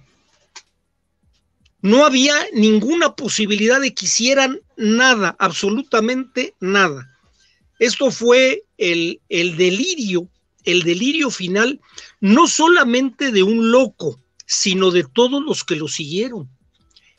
No 1.81 2.05
había 2.05 2.35
ninguna 2.53 3.14
posibilidad 3.14 3.81
de 3.81 3.95
que 3.95 4.07
hicieran 4.07 4.61
nada, 4.76 5.37
absolutamente 5.39 6.55
nada. 6.61 7.09
Esto 7.79 8.11
fue 8.11 8.64
el, 8.76 9.20
el 9.29 9.57
delirio, 9.57 10.29
el 10.64 10.83
delirio 10.83 11.31
final, 11.31 11.81
no 12.20 12.49
solamente 12.49 13.31
de 13.31 13.43
un 13.43 13.70
loco, 13.70 14.20
sino 14.47 14.91
de 14.91 15.05
todos 15.05 15.43
los 15.43 15.62
que 15.62 15.76
lo 15.76 15.87
siguieron. 15.87 16.49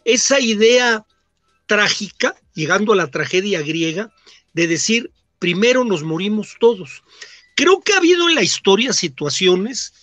Esa 0.03 0.39
idea 0.39 1.05
trágica, 1.65 2.35
llegando 2.53 2.93
a 2.93 2.95
la 2.97 3.11
tragedia 3.11 3.61
griega, 3.61 4.11
de 4.53 4.67
decir, 4.67 5.11
primero 5.37 5.85
nos 5.85 6.03
morimos 6.03 6.55
todos. 6.59 7.03
Creo 7.55 7.81
que 7.81 7.93
ha 7.93 7.97
habido 7.97 8.27
en 8.27 8.35
la 8.35 8.43
historia 8.43 8.91
situaciones 8.91 9.93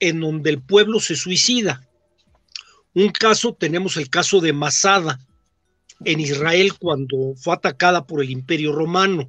en 0.00 0.20
donde 0.20 0.50
el 0.50 0.60
pueblo 0.60 1.00
se 1.00 1.16
suicida. 1.16 1.88
Un 2.94 3.08
caso, 3.10 3.54
tenemos 3.54 3.96
el 3.96 4.10
caso 4.10 4.40
de 4.40 4.52
Masada 4.52 5.18
en 6.04 6.20
Israel 6.20 6.74
cuando 6.78 7.34
fue 7.36 7.54
atacada 7.54 8.06
por 8.06 8.22
el 8.22 8.30
imperio 8.30 8.72
romano, 8.72 9.28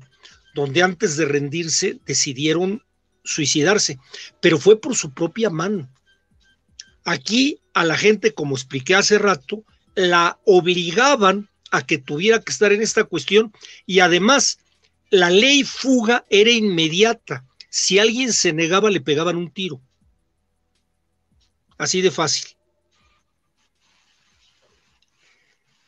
donde 0.54 0.84
antes 0.84 1.18
de 1.18 1.26
rendirse 1.26 2.00
decidieron 2.06 2.84
suicidarse, 3.24 4.00
pero 4.42 4.58
fue 4.58 4.80
por 4.80 4.96
su 4.96 5.14
propia 5.14 5.50
mano. 5.50 5.90
Aquí 7.06 7.60
a 7.74 7.86
la 7.86 7.98
gente, 7.98 8.34
como 8.34 8.56
expliqué 8.56 8.96
hace 8.96 9.18
rato, 9.18 9.64
la 9.96 10.40
obligaban 10.46 11.50
a 11.72 11.86
que 11.86 11.98
tuviera 11.98 12.42
que 12.42 12.52
estar 12.52 12.72
en 12.72 12.82
esta 12.82 13.04
cuestión 13.04 13.52
y 13.86 14.00
además 14.00 14.60
la 15.10 15.30
ley 15.30 15.64
fuga 15.64 16.26
era 16.30 16.52
inmediata. 16.52 17.46
Si 17.70 18.00
alguien 18.00 18.34
se 18.34 18.54
negaba, 18.54 18.90
le 18.90 19.02
pegaban 19.02 19.36
un 19.36 19.52
tiro. 19.52 19.82
Así 21.78 22.02
de 22.02 22.12
fácil. 22.12 22.53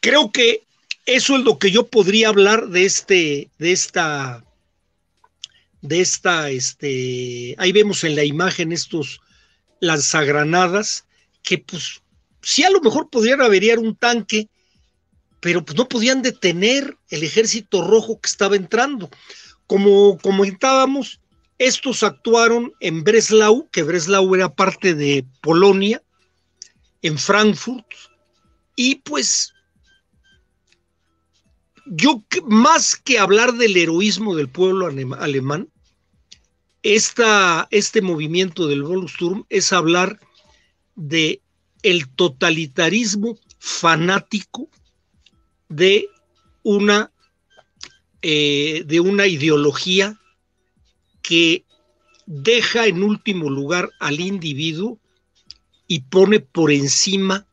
Creo 0.06 0.32
que 0.32 0.68
eso 1.08 1.36
es 1.36 1.44
lo 1.44 1.58
que 1.58 1.72
yo 1.72 1.88
podría 1.88 2.30
hablar 2.30 2.68
de 2.68 2.86
este, 2.86 3.50
de 3.58 3.72
esta, 3.72 4.46
de 5.82 6.00
esta, 6.00 6.52
este, 6.52 7.56
ahí 7.58 7.72
vemos 7.72 8.04
en 8.04 8.16
la 8.16 8.24
imagen 8.24 8.72
estos 8.72 9.20
lanzagranadas 9.80 11.06
que 11.42 11.58
pues 11.58 12.04
sí 12.44 12.64
a 12.64 12.70
lo 12.70 12.82
mejor 12.82 13.10
podrían 13.10 13.42
averiar 13.42 13.80
un 13.80 13.96
tanque, 13.96 14.48
pero 15.40 15.66
pues 15.66 15.76
no 15.76 15.90
podían 15.90 16.22
detener 16.22 16.96
el 17.10 17.24
ejército 17.24 17.82
rojo 17.82 18.22
que 18.22 18.28
estaba 18.28 18.56
entrando. 18.56 19.10
Como 19.66 20.20
comentábamos, 20.20 21.20
estos 21.58 22.04
actuaron 22.04 22.72
en 22.80 23.04
Breslau, 23.04 23.68
que 23.72 23.82
Breslau 23.82 24.36
era 24.36 24.54
parte 24.54 24.94
de 24.94 25.26
Polonia, 25.42 26.00
en 27.02 27.18
Frankfurt, 27.18 27.88
y 28.76 28.98
pues 28.98 29.55
yo 31.86 32.24
más 32.48 32.96
que 32.96 33.20
hablar 33.20 33.54
del 33.54 33.78
heroísmo 33.78 34.36
del 34.36 34.50
pueblo 34.50 34.88
alemán, 34.88 35.70
esta, 36.84 37.68
este 37.72 38.02
movimiento 38.02 38.68
del 38.68 38.84
Volksturm 38.84 39.46
es 39.50 39.74
hablar 39.74 40.20
de 40.96 41.42
el 41.84 42.08
totalitarismo 42.10 43.38
fanático 43.60 44.70
de 45.70 46.08
una, 46.64 47.12
eh, 48.22 48.84
de 48.86 49.00
una 49.00 49.28
ideología 49.28 50.20
que 51.22 51.66
deja 52.28 52.88
en 52.88 53.04
último 53.04 53.50
lugar 53.50 53.90
al 54.00 54.20
individuo 54.20 55.00
y 55.88 56.02
pone 56.02 56.40
por 56.40 56.72
encima 56.72 57.48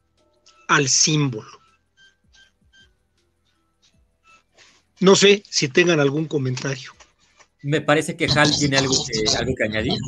al 0.68 0.88
símbolo. 0.88 1.61
No 5.02 5.16
sé 5.16 5.42
si 5.50 5.68
tengan 5.68 5.98
algún 5.98 6.26
comentario. 6.26 6.92
Me 7.62 7.80
parece 7.80 8.16
que 8.16 8.26
Hal 8.26 8.56
tiene 8.56 8.78
algo 8.78 8.94
que, 9.04 9.36
algo 9.36 9.54
que 9.56 9.64
añadir. 9.64 9.98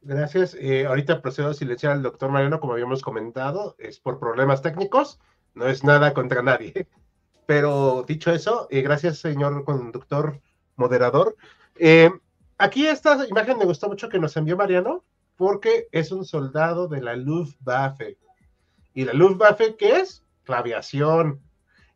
Gracias. 0.00 0.56
Eh, 0.58 0.86
ahorita 0.86 1.20
procedo 1.20 1.50
a 1.50 1.54
silenciar 1.54 1.92
al 1.92 2.02
doctor 2.02 2.30
Mariano, 2.30 2.60
como 2.60 2.72
habíamos 2.72 3.02
comentado, 3.02 3.76
es 3.78 4.00
por 4.00 4.18
problemas 4.18 4.62
técnicos, 4.62 5.18
no 5.52 5.68
es 5.68 5.84
nada 5.84 6.14
contra 6.14 6.42
nadie. 6.42 6.72
Pero 7.46 8.06
dicho 8.08 8.30
eso, 8.30 8.68
eh, 8.70 8.80
gracias, 8.80 9.18
señor 9.18 9.64
conductor 9.64 10.40
moderador. 10.76 11.36
Eh, 11.76 12.10
aquí 12.56 12.86
esta 12.86 13.26
imagen 13.26 13.58
me 13.58 13.66
gustó 13.66 13.88
mucho 13.88 14.08
que 14.08 14.18
nos 14.18 14.34
envió 14.38 14.56
Mariano, 14.56 15.04
porque 15.36 15.88
es 15.92 16.10
un 16.10 16.24
soldado 16.24 16.88
de 16.88 17.02
la 17.02 17.16
Luftwaffe. 17.16 18.16
¿Y 18.94 19.04
la 19.04 19.12
Luftwaffe 19.12 19.76
qué 19.76 20.00
es? 20.00 20.22
La 20.46 20.58
aviación. 20.58 21.42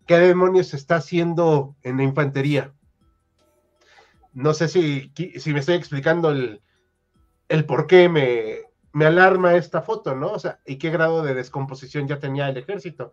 ¿Qué 0.07 0.19
demonios 0.19 0.75
está 0.75 0.97
haciendo 0.97 1.77
en 1.83 1.97
la 1.97 2.03
infantería? 2.03 2.73
No 4.33 4.55
sé 4.55 4.69
si, 4.69 5.13
si 5.39 5.53
me 5.53 5.61
estoy 5.61 5.77
explicando 5.77 6.31
el, 6.31 6.63
el 7.49 7.67
por 7.67 7.87
qué 7.87 8.09
me, 8.09 8.61
me 8.93 9.07
alarma 9.07 9.55
esta 9.55 9.83
foto, 9.83 10.15
¿no? 10.15 10.33
O 10.33 10.39
sea, 10.39 10.61
y 10.67 10.77
qué 10.77 10.91
grado 10.91 11.23
de 11.23 11.35
descomposición 11.35 12.09
ya 12.09 12.19
tenía 12.19 12.49
el 12.49 12.57
ejército. 12.57 13.13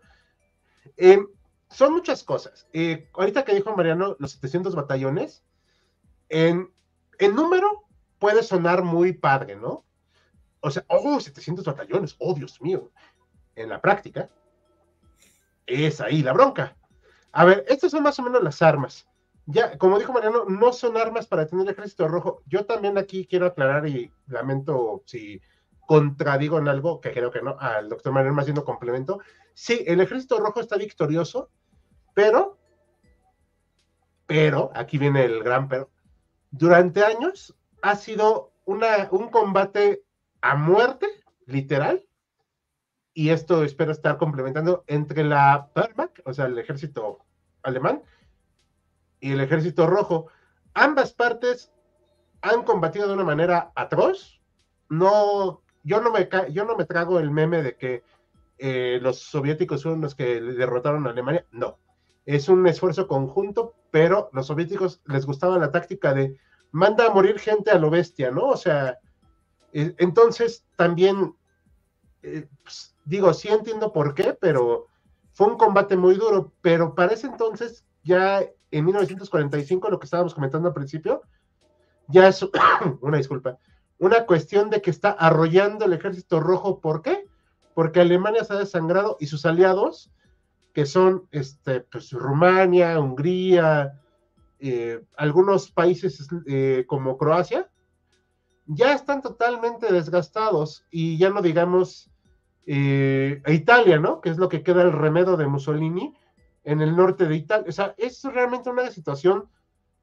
Eh, 0.98 1.20
son 1.70 1.94
muchas 1.94 2.24
cosas. 2.24 2.68
Eh, 2.74 3.10
ahorita 3.14 3.46
que 3.46 3.56
dijo 3.56 3.76
Mariano, 3.76 4.16
los 4.20 4.32
700 4.34 4.76
batallones, 4.76 5.44
en, 6.30 6.72
en, 7.18 7.36
número 7.36 7.86
puede 8.18 8.44
sonar 8.44 8.84
muy 8.84 9.14
padre, 9.14 9.56
¿no? 9.56 9.86
O 10.62 10.72
sea, 10.72 10.84
oh, 10.88 11.20
700 11.20 11.64
batallones, 11.66 12.16
oh, 12.20 12.34
Dios 12.34 12.62
mío. 12.62 12.92
En 13.56 13.70
la 13.70 13.82
práctica, 13.82 14.30
es 15.66 16.02
ahí 16.02 16.22
la 16.24 16.34
bronca. 16.34 16.76
A 17.32 17.46
ver, 17.46 17.66
estas 17.68 17.92
son 17.92 18.04
más 18.04 18.18
o 18.20 18.24
menos 18.24 18.44
las 18.44 18.62
armas 18.62 19.08
ya, 19.52 19.80
como 19.80 19.98
dijo 19.98 20.14
Mariano, 20.14 20.46
no 20.46 20.72
son 20.74 20.96
armas 20.96 21.26
para 21.26 21.48
tener 21.48 21.66
el 21.66 21.74
ejército 21.74 22.08
rojo. 22.08 22.44
Yo 22.46 22.66
también 22.66 23.00
aquí 23.00 23.26
quiero 23.26 23.48
aclarar 23.48 23.88
y 23.88 24.12
lamento 24.28 25.02
si 25.08 25.42
contradigo 25.88 26.60
en 26.60 26.68
algo, 26.68 27.02
que 27.02 27.12
creo 27.12 27.32
que 27.32 27.42
no, 27.42 27.58
al 27.60 27.90
doctor 27.90 28.14
Mariano 28.14 28.36
más 28.36 28.44
haciendo 28.44 28.64
complemento. 28.64 29.20
Sí, 29.56 29.84
el 29.88 30.02
ejército 30.02 30.40
rojo 30.40 30.60
está 30.60 30.78
victorioso, 30.78 31.50
pero, 32.14 32.60
pero, 34.28 34.70
aquí 34.76 35.00
viene 35.00 35.26
el 35.26 35.44
gran 35.44 35.68
pero, 35.68 35.90
durante 36.52 37.04
años 37.04 37.56
ha 37.82 37.96
sido 37.96 38.54
una, 38.66 39.08
un 39.10 39.30
combate 39.30 40.04
a 40.42 40.56
muerte, 40.56 41.08
literal, 41.48 42.06
y 43.20 43.32
esto 43.32 43.64
espero 43.64 43.92
estar 43.92 44.18
complementando 44.18 44.86
entre 44.88 45.26
la 45.26 45.70
Wehrmacht, 45.76 46.20
o 46.24 46.34
sea, 46.34 46.46
el 46.46 46.58
ejército 46.58 47.20
alemán, 47.64 48.02
y 49.20 49.34
el 49.34 49.42
Ejército 49.42 49.88
Rojo. 49.88 50.28
Ambas 50.74 51.12
partes 51.12 51.74
han 52.40 52.64
combatido 52.64 53.08
de 53.08 53.16
una 53.16 53.26
manera 53.26 53.72
atroz. 53.76 54.40
No, 54.88 55.62
yo 55.84 56.00
no 56.00 56.12
me, 56.12 56.30
yo 56.54 56.64
no 56.64 56.78
me 56.78 56.86
trago 56.86 57.20
el 57.20 57.30
meme 57.30 57.62
de 57.62 57.76
que 57.76 58.04
eh, 58.58 59.00
los 59.02 59.20
soviéticos 59.20 59.84
fueron 59.84 60.00
los 60.00 60.16
que 60.16 60.40
derrotaron 60.40 61.06
a 61.06 61.10
Alemania. 61.10 61.46
No, 61.52 61.78
es 62.26 62.48
un 62.48 62.66
esfuerzo 62.68 63.06
conjunto, 63.06 63.76
pero 63.92 64.30
los 64.32 64.48
soviéticos 64.48 65.02
les 65.08 65.26
gustaba 65.26 65.58
la 65.58 65.72
táctica 65.72 66.14
de 66.14 66.38
manda 66.72 67.08
a 67.08 67.14
morir 67.14 67.38
gente 67.38 67.72
a 67.72 67.80
lo 67.80 67.90
bestia, 67.90 68.32
¿no? 68.32 68.48
O 68.48 68.58
sea, 68.58 68.98
Eh, 69.74 69.94
entonces, 69.98 70.66
también, 70.76 71.36
eh, 72.24 72.48
pues, 72.64 72.96
digo, 73.10 73.34
sí 73.34 73.48
entiendo 73.48 73.92
por 73.92 74.14
qué, 74.14 74.38
pero 74.40 74.86
fue 75.34 75.48
un 75.48 75.58
combate 75.58 75.98
muy 75.98 76.16
duro, 76.16 76.54
pero 76.62 76.94
para 76.94 77.14
ese 77.14 77.26
entonces, 77.26 77.84
ya 78.04 78.42
en 78.72 78.86
1945, 78.86 79.90
lo 79.90 80.00
que 80.00 80.06
estábamos 80.06 80.36
comentando 80.36 80.68
al 80.68 80.76
principio, 80.76 81.24
ya 82.08 82.28
es 82.28 82.46
una 83.02 83.18
disculpa, 83.18 83.58
una 83.98 84.26
cuestión 84.28 84.70
de 84.70 84.82
que 84.82 84.92
está 84.92 85.10
arrollando 85.10 85.86
el 85.86 85.94
ejército 85.94 86.40
rojo. 86.40 86.80
¿Por 86.80 87.02
qué? 87.02 87.26
Porque 87.74 88.00
Alemania 88.00 88.44
se 88.44 88.54
ha 88.54 88.58
desangrado 88.58 89.18
y 89.20 89.26
sus 89.26 89.46
aliados, 89.46 90.12
que 90.74 90.86
son 90.86 91.28
este, 91.32 91.82
pues, 91.82 92.12
Rumania, 92.12 93.00
Hungría, 93.00 94.00
eh, 94.60 95.04
algunos 95.18 95.72
países 95.72 96.28
eh, 96.46 96.86
como 96.88 97.18
Croacia, 97.18 97.70
ya 98.68 98.94
están 98.94 99.24
totalmente 99.24 99.92
desgastados 99.92 100.86
y 100.92 101.18
ya 101.18 101.32
no 101.32 101.42
digamos 101.42 102.12
eh, 102.72 103.42
a 103.46 103.52
Italia, 103.52 103.98
¿no? 103.98 104.22
Que 104.22 104.30
es 104.30 104.38
lo 104.38 104.48
que 104.48 104.62
queda 104.62 104.84
el 104.84 104.92
remedo 104.92 105.38
de 105.38 105.48
Mussolini 105.48 106.14
en 106.64 106.82
el 106.82 106.96
norte 106.96 107.26
de 107.26 107.36
Italia. 107.36 107.66
O 107.68 107.72
sea, 107.72 107.96
es 107.98 108.24
realmente 108.24 108.70
una 108.70 108.92
situación 108.92 109.50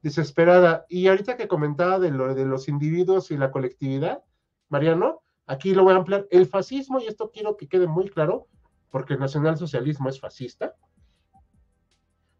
desesperada. 0.01 0.85
Y 0.89 1.07
ahorita 1.07 1.37
que 1.37 1.47
comentaba 1.47 1.97
de 1.97 2.11
de 2.11 2.45
los 2.45 2.67
individuos 2.67 3.31
y 3.31 3.37
la 3.37 3.51
colectividad, 3.51 4.21
Mariano, 4.67 5.21
aquí 5.45 5.73
lo 5.73 5.85
voy 5.85 5.93
a 5.93 5.97
ampliar. 5.99 6.27
El 6.29 6.45
fascismo, 6.45 6.99
y 6.99 7.07
esto 7.07 7.31
quiero 7.31 7.55
que 7.55 7.69
quede 7.69 7.87
muy 7.87 8.09
claro, 8.09 8.47
porque 8.89 9.13
el 9.13 9.21
nacionalsocialismo 9.21 10.09
es 10.09 10.19
fascista, 10.19 10.75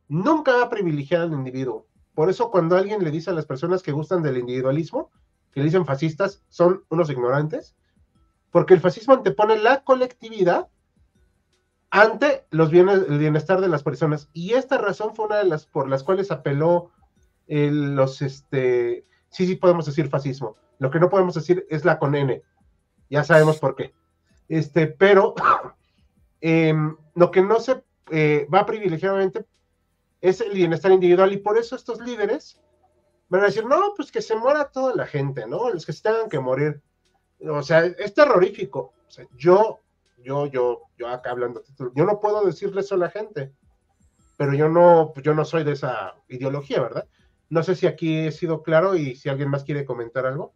nunca 0.09 0.57
va 0.57 0.63
a 0.63 0.69
privilegiar 0.69 1.21
al 1.21 1.31
individuo. 1.31 1.87
Por 2.13 2.29
eso 2.29 2.51
cuando 2.51 2.75
alguien 2.75 3.01
le 3.01 3.11
dice 3.11 3.29
a 3.29 3.33
las 3.33 3.45
personas 3.45 3.81
que 3.81 3.93
gustan 3.93 4.23
del 4.23 4.39
individualismo, 4.39 5.09
que 5.53 5.61
le 5.61 5.67
dicen 5.67 5.85
fascistas, 5.85 6.43
son 6.49 6.83
unos 6.89 7.09
ignorantes, 7.09 7.77
porque 8.57 8.73
el 8.73 8.81
fascismo 8.81 9.13
antepone 9.13 9.59
la 9.59 9.83
colectividad 9.83 10.67
ante 11.91 12.47
los 12.49 12.71
bienes, 12.71 13.03
el 13.07 13.19
bienestar 13.19 13.61
de 13.61 13.67
las 13.67 13.83
personas. 13.83 14.31
Y 14.33 14.53
esta 14.53 14.79
razón 14.79 15.13
fue 15.13 15.27
una 15.27 15.37
de 15.37 15.43
las 15.43 15.67
por 15.67 15.87
las 15.87 16.03
cuales 16.03 16.31
apeló 16.31 16.89
los, 17.45 18.23
este, 18.23 19.05
sí, 19.29 19.45
sí 19.45 19.57
podemos 19.57 19.85
decir 19.85 20.09
fascismo. 20.09 20.55
Lo 20.79 20.89
que 20.89 20.99
no 20.99 21.07
podemos 21.07 21.35
decir 21.35 21.67
es 21.69 21.85
la 21.85 21.99
con 21.99 22.15
N. 22.15 22.41
Ya 23.11 23.23
sabemos 23.23 23.59
por 23.59 23.75
qué. 23.75 23.93
Este, 24.49 24.87
pero 24.87 25.35
em, 26.41 26.97
lo 27.13 27.29
que 27.29 27.43
no 27.43 27.59
se 27.59 27.83
eh, 28.09 28.47
va 28.51 28.65
privilegiadamente 28.65 29.45
es 30.19 30.41
el 30.41 30.51
bienestar 30.51 30.91
individual 30.91 31.31
y 31.31 31.37
por 31.37 31.59
eso 31.59 31.75
estos 31.75 31.99
líderes 31.99 32.59
van 33.29 33.41
a 33.41 33.45
decir, 33.45 33.67
no, 33.67 33.93
pues 33.95 34.11
que 34.11 34.23
se 34.23 34.35
muera 34.35 34.71
toda 34.71 34.95
la 34.95 35.05
gente, 35.05 35.45
¿no? 35.45 35.69
Los 35.69 35.85
que 35.85 35.93
se 35.93 36.01
tengan 36.01 36.27
que 36.27 36.39
morir. 36.39 36.81
O 37.41 37.61
sea, 37.61 37.85
es 37.85 38.13
terrorífico. 38.13 38.93
O 39.07 39.11
sea, 39.11 39.25
yo, 39.35 39.79
yo, 40.23 40.47
yo, 40.47 40.81
yo 40.97 41.07
acá 41.07 41.31
hablando, 41.31 41.63
yo 41.95 42.05
no 42.05 42.19
puedo 42.19 42.45
decirle 42.45 42.81
eso 42.81 42.95
a 42.95 42.99
la 42.99 43.09
gente, 43.09 43.53
pero 44.37 44.53
yo 44.53 44.69
no, 44.69 45.13
yo 45.21 45.33
no 45.33 45.45
soy 45.45 45.63
de 45.63 45.73
esa 45.73 46.15
ideología, 46.27 46.81
¿verdad? 46.81 47.07
No 47.49 47.63
sé 47.63 47.75
si 47.75 47.87
aquí 47.87 48.27
he 48.27 48.31
sido 48.31 48.61
claro 48.61 48.95
y 48.95 49.15
si 49.15 49.29
alguien 49.29 49.49
más 49.49 49.63
quiere 49.63 49.85
comentar 49.85 50.25
algo. 50.25 50.53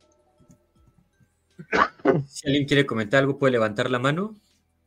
Si 2.27 2.47
alguien 2.47 2.65
quiere 2.65 2.85
comentar 2.85 3.19
algo, 3.19 3.37
puede 3.37 3.53
levantar 3.53 3.89
la 3.89 3.99
mano. 3.99 4.35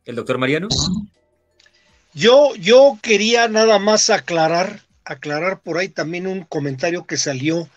El 0.04 0.16
doctor 0.16 0.36
Mariano. 0.36 0.68
Yo, 2.12 2.54
yo 2.56 2.98
quería 3.02 3.48
nada 3.48 3.78
más 3.78 4.10
aclarar, 4.10 4.82
aclarar 5.04 5.60
por 5.60 5.78
ahí 5.78 5.88
también 5.88 6.26
un 6.26 6.44
comentario 6.44 7.06
que 7.06 7.16
salió 7.16 7.68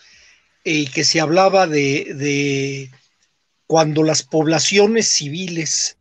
y 0.63 0.83
eh, 0.83 0.91
que 0.93 1.03
se 1.03 1.21
hablaba 1.21 1.65
de, 1.65 2.13
de, 2.13 2.91
cuando 3.67 4.03
las 4.03 4.23
poblaciones 4.23 5.07
civiles 5.09 5.97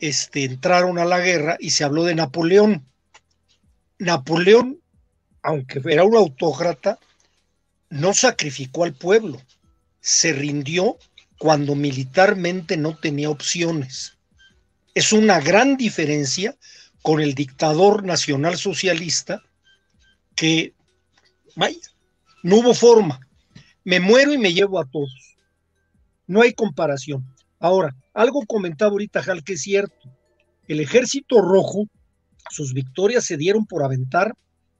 este, 0.00 0.44
entraron 0.44 0.98
a 0.98 1.04
la 1.04 1.20
guerra 1.20 1.56
y 1.58 1.70
se 1.70 1.84
habló 1.84 2.04
de 2.04 2.14
Napoleón. 2.14 2.86
Napoleón, 3.98 4.80
aunque 5.42 5.82
era 5.84 6.04
un 6.04 6.16
autócrata, 6.16 6.98
no 7.90 8.14
sacrificó 8.14 8.84
al 8.84 8.94
pueblo, 8.94 9.42
se 10.00 10.32
rindió 10.32 10.96
cuando 11.38 11.74
militarmente 11.74 12.76
no 12.76 12.96
tenía 12.96 13.30
opciones. 13.30 14.16
Es 14.94 15.12
una 15.12 15.40
gran 15.40 15.76
diferencia 15.76 16.56
con 17.02 17.20
el 17.20 17.34
dictador 17.34 18.04
nacional 18.04 18.56
socialista 18.56 19.42
que, 20.34 20.72
no 22.42 22.56
hubo 22.56 22.74
forma. 22.74 23.20
Me 23.84 23.98
muero 23.98 24.32
y 24.32 24.38
me 24.38 24.52
llevo 24.52 24.78
a 24.78 24.84
todos. 24.84 25.35
No 26.26 26.42
hay 26.42 26.52
comparación. 26.52 27.24
Ahora, 27.58 27.94
algo 28.14 28.44
comentaba 28.46 28.92
ahorita 28.92 29.22
Jal 29.22 29.44
que 29.44 29.54
es 29.54 29.62
cierto. 29.62 30.10
El 30.68 30.80
ejército 30.80 31.40
rojo, 31.40 31.86
sus 32.50 32.72
victorias 32.72 33.24
se 33.24 33.36
dieron 33.36 33.66
por 33.66 33.82
aventar 33.84 34.34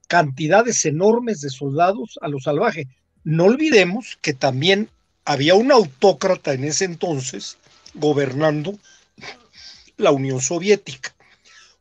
cantidades 0.07 0.85
enormes 0.85 1.41
de 1.41 1.49
soldados 1.49 2.19
a 2.21 2.27
lo 2.27 2.39
salvaje. 2.39 2.87
No 3.23 3.45
olvidemos 3.45 4.17
que 4.21 4.33
también 4.33 4.89
había 5.25 5.55
un 5.55 5.71
autócrata 5.71 6.53
en 6.53 6.63
ese 6.63 6.85
entonces 6.85 7.57
gobernando 7.93 8.77
la 9.97 10.11
Unión 10.11 10.39
Soviética. 10.39 11.15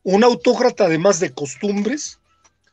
Un 0.03 0.25
autócrata 0.25 0.85
además 0.85 1.21
de 1.21 1.33
costumbres 1.33 2.19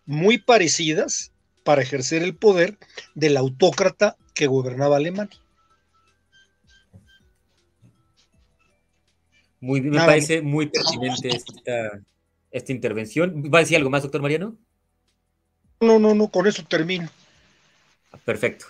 muy 0.05 0.37
parecidas 0.37 1.31
para 1.63 1.81
ejercer 1.81 2.23
el 2.23 2.35
poder 2.35 2.77
del 3.15 3.37
autócrata 3.37 4.17
que 4.33 4.47
gobernaba 4.47 4.97
Alemania. 4.97 5.42
Muy, 9.63 9.79
me 9.79 9.95
parece 9.95 10.41
muy 10.41 10.67
pertinente 10.67 11.29
esta, 11.29 12.01
esta 12.51 12.71
intervención. 12.73 13.43
¿Va 13.45 13.59
a 13.59 13.61
decir 13.61 13.77
algo 13.77 13.89
más, 13.89 14.03
doctor 14.03 14.21
Mariano? 14.21 14.57
No, 15.79 15.99
no, 15.99 16.13
no, 16.13 16.27
con 16.27 16.45
eso 16.47 16.65
termino. 16.67 17.07
Perfecto. 18.25 18.65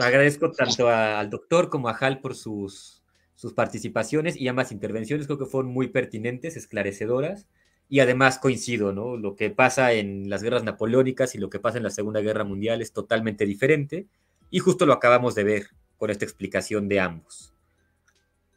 Agradezco 0.00 0.50
tanto 0.50 0.88
al 0.88 1.28
doctor 1.28 1.68
como 1.68 1.90
a 1.90 1.92
Hal 1.92 2.22
por 2.22 2.34
sus, 2.34 3.02
sus 3.34 3.52
participaciones 3.52 4.34
y 4.34 4.48
ambas 4.48 4.72
intervenciones. 4.72 5.26
Creo 5.26 5.38
que 5.38 5.44
fueron 5.44 5.72
muy 5.72 5.88
pertinentes, 5.88 6.56
esclarecedoras. 6.56 7.46
Y 7.90 8.00
además 8.00 8.38
coincido, 8.38 8.94
¿no? 8.94 9.18
Lo 9.18 9.36
que 9.36 9.50
pasa 9.50 9.92
en 9.92 10.30
las 10.30 10.42
guerras 10.42 10.64
napoleónicas 10.64 11.34
y 11.34 11.38
lo 11.38 11.50
que 11.50 11.60
pasa 11.60 11.76
en 11.76 11.84
la 11.84 11.90
Segunda 11.90 12.22
Guerra 12.22 12.44
Mundial 12.44 12.80
es 12.80 12.94
totalmente 12.94 13.44
diferente. 13.44 14.06
Y 14.48 14.60
justo 14.60 14.86
lo 14.86 14.94
acabamos 14.94 15.34
de 15.34 15.44
ver 15.44 15.66
con 15.98 16.08
esta 16.08 16.24
explicación 16.24 16.88
de 16.88 17.00
ambos. 17.00 17.52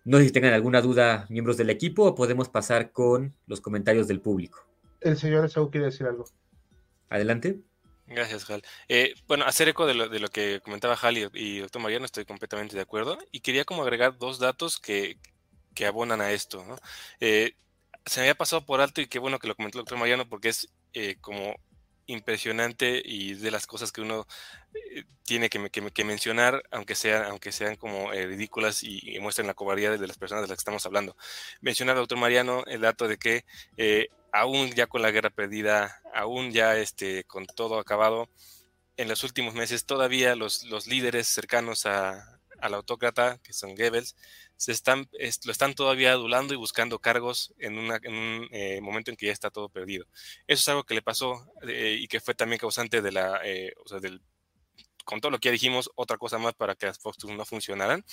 No 0.06 0.18
sé 0.18 0.26
si 0.26 0.32
tengan 0.32 0.54
alguna 0.54 0.82
duda 0.82 1.26
miembros 1.30 1.58
del 1.58 1.70
equipo 1.70 2.04
o 2.04 2.16
podemos 2.16 2.49
pasar 2.49 2.91
con 2.91 3.36
los 3.47 3.62
comentarios 3.62 4.08
del 4.08 4.20
público. 4.20 4.66
El 4.99 5.18
señor 5.18 5.45
Esaú 5.45 5.72
quiere 5.72 5.88
decir 5.88 6.06
algo. 6.08 6.26
Adelante. 7.10 7.60
Gracias, 8.08 8.49
Hal. 8.49 8.64
Eh, 8.89 9.14
bueno, 9.28 9.45
hacer 9.45 9.70
eco 9.70 9.86
de 9.86 9.93
lo, 9.93 10.10
de 10.10 10.20
lo 10.20 10.28
que 10.28 10.60
comentaba 10.62 10.97
Hal 11.01 11.30
y, 11.34 11.60
doctor 11.60 11.82
Mariano, 11.82 12.06
estoy 12.06 12.26
completamente 12.26 12.76
de 12.76 12.82
acuerdo. 12.82 13.18
Y 13.32 13.39
quería 13.39 13.66
como 13.66 13.82
agregar 13.82 14.18
dos 14.18 14.39
datos 14.39 14.80
que, 14.80 15.18
que 15.74 15.86
abonan 15.86 16.22
a 16.22 16.32
esto. 16.32 16.66
Eh, 17.20 17.54
se 18.06 18.20
me 18.20 18.26
había 18.26 18.36
pasado 18.36 18.66
por 18.66 18.82
alto 18.82 18.99
y 19.01 19.08
qué 19.08 19.20
bueno 19.20 19.39
que 19.39 19.47
lo 19.47 19.56
comentó 19.56 19.78
el 19.78 19.84
doctor 19.84 19.97
Mariano 19.97 20.28
porque 20.28 20.49
es 20.49 20.70
eh, 20.93 21.16
como 21.22 21.56
impresionante 22.08 23.01
y 23.04 23.34
de 23.34 23.51
las 23.51 23.68
cosas 23.68 23.91
que 23.91 24.01
uno 24.01 24.28
tiene 25.24 25.49
que, 25.49 25.70
que, 25.70 26.04
mencionar, 26.04 26.64
aunque, 26.72 26.95
sean, 26.95 27.24
aunque 27.26 27.51
sean 27.51 27.76
como 27.76 28.12
ridículas 28.12 28.84
y, 28.84 29.18
muestren 29.20 29.47
la 29.47 29.54
cobardía 29.54 29.91
de, 29.91 30.08
las 30.08 30.18
personas 30.18 30.43
de 30.43 30.47
las 30.47 30.58
que 30.58 30.62
estamos 30.62 30.86
hablando. 30.86 31.16
Menciona 31.62 31.93
el 31.93 31.99
doctor 31.99 32.18
Mariano 32.18 32.64
el 32.66 32.82
dato 32.82 33.08
de 33.08 33.18
que 33.18 33.45
aún 34.34 34.72
ya 34.72 34.88
con 34.88 35.01
la 35.01 35.12
guerra 35.12 35.30
perdida, 35.30 36.01
aún 36.14 36.51
ya 36.51 36.76
este, 36.78 37.24
con 37.24 37.45
todo 37.45 37.80
acabado, 37.80 38.28
en 38.97 39.08
los 39.08 39.24
últimos 39.24 39.54
meses 39.54 39.86
todavía 39.86 40.36
los, 40.36 40.64
los 40.64 40.88
líderes 40.88 41.28
cercanos 41.28 41.86
a, 41.86 42.39
al 42.64 42.74
autócrata, 42.74 43.39
que 43.43 43.51
son 43.51 43.76
Goebbels, 43.76 44.16
se 44.55 44.72
están, 44.72 45.09
lo 45.43 45.51
están 45.51 45.74
todavía 45.74 46.14
adulando 46.14 46.53
y 46.53 46.57
buscando 46.57 46.99
cargos 46.99 47.53
en, 47.59 47.78
una, 47.78 47.99
en 48.01 48.14
un 48.14 48.47
eh, 48.51 48.80
momento 48.82 49.11
en 49.11 49.18
que 49.18 49.26
ya 49.26 49.34
está 49.34 49.51
todo 49.51 49.68
perdido. 49.68 50.05
Eso 50.47 50.61
es 50.61 50.68
algo 50.70 50.84
que 50.86 50.95
le 50.95 51.01
pasó 51.01 51.45
eh, 51.68 51.97
y 51.99 52.07
que 52.07 52.22
fue 52.22 52.34
también 52.34 52.59
causante 52.59 53.01
de 53.01 53.11
la, 53.11 53.41
eh, 53.43 53.74
o 53.84 53.88
sea, 53.89 53.99
del, 53.99 54.22
con 55.03 55.20
todo 55.20 55.32
lo 55.32 55.39
que 55.39 55.49
ya 55.49 55.51
dijimos, 55.51 55.91
otra 55.95 56.18
cosa 56.18 56.38
más 56.38 56.53
para 56.53 56.76
que 56.76 56.86
las 56.86 56.99
Fox 56.99 57.26
no 57.26 57.45
funcionaran, 57.45 58.05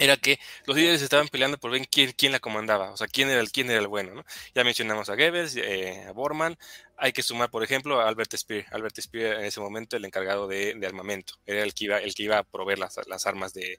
era 0.00 0.16
que 0.16 0.40
los 0.64 0.76
líderes 0.76 1.02
estaban 1.02 1.28
peleando 1.28 1.58
por 1.58 1.70
ver 1.70 1.86
quién, 1.88 2.12
quién 2.12 2.32
la 2.32 2.40
comandaba, 2.40 2.90
o 2.90 2.96
sea, 2.96 3.06
quién 3.06 3.28
era 3.28 3.40
el, 3.40 3.52
quién 3.52 3.70
era 3.70 3.80
el 3.80 3.86
bueno, 3.86 4.14
¿no? 4.14 4.24
Ya 4.54 4.64
mencionamos 4.64 5.10
a 5.10 5.14
Goebbels, 5.14 5.56
eh, 5.56 6.06
a 6.08 6.12
Bormann, 6.12 6.56
hay 6.96 7.12
que 7.12 7.22
sumar, 7.22 7.50
por 7.50 7.62
ejemplo, 7.62 8.00
a 8.00 8.08
Albert 8.08 8.34
Speer. 8.34 8.66
Albert 8.70 8.98
Speer 8.98 9.34
en 9.34 9.44
ese 9.44 9.60
momento 9.60 9.96
el 9.96 10.04
encargado 10.04 10.48
de, 10.48 10.78
armamento, 10.86 11.34
era 11.44 11.62
el 11.62 11.74
que 11.74 11.84
iba, 11.84 11.98
el 11.98 12.14
que 12.14 12.22
iba 12.22 12.38
a 12.38 12.44
proveer 12.44 12.78
las, 12.78 13.26
armas 13.26 13.52
de, 13.52 13.78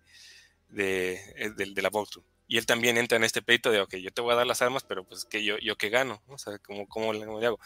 de, 0.70 1.14
eh, 1.36 1.50
de, 1.56 1.82
la 1.82 1.90
Volkswagen. 1.90 2.30
Y 2.52 2.58
él 2.58 2.66
también 2.66 2.98
entra 2.98 3.16
en 3.16 3.24
este 3.24 3.42
pleito 3.42 3.72
de, 3.72 3.80
ok, 3.80 3.96
yo 3.96 4.12
te 4.12 4.20
voy 4.20 4.34
a 4.34 4.36
dar 4.36 4.46
las 4.46 4.62
armas, 4.62 4.84
pero 4.84 5.06
pues 5.06 5.24
que 5.24 5.42
yo, 5.42 5.58
yo 5.60 5.78
que 5.78 5.88
gano, 5.88 6.22
o 6.28 6.38
sea, 6.38 6.58
¿cómo, 6.58 6.86
cómo, 6.86 7.14
le, 7.14 7.24
hago? 7.46 7.62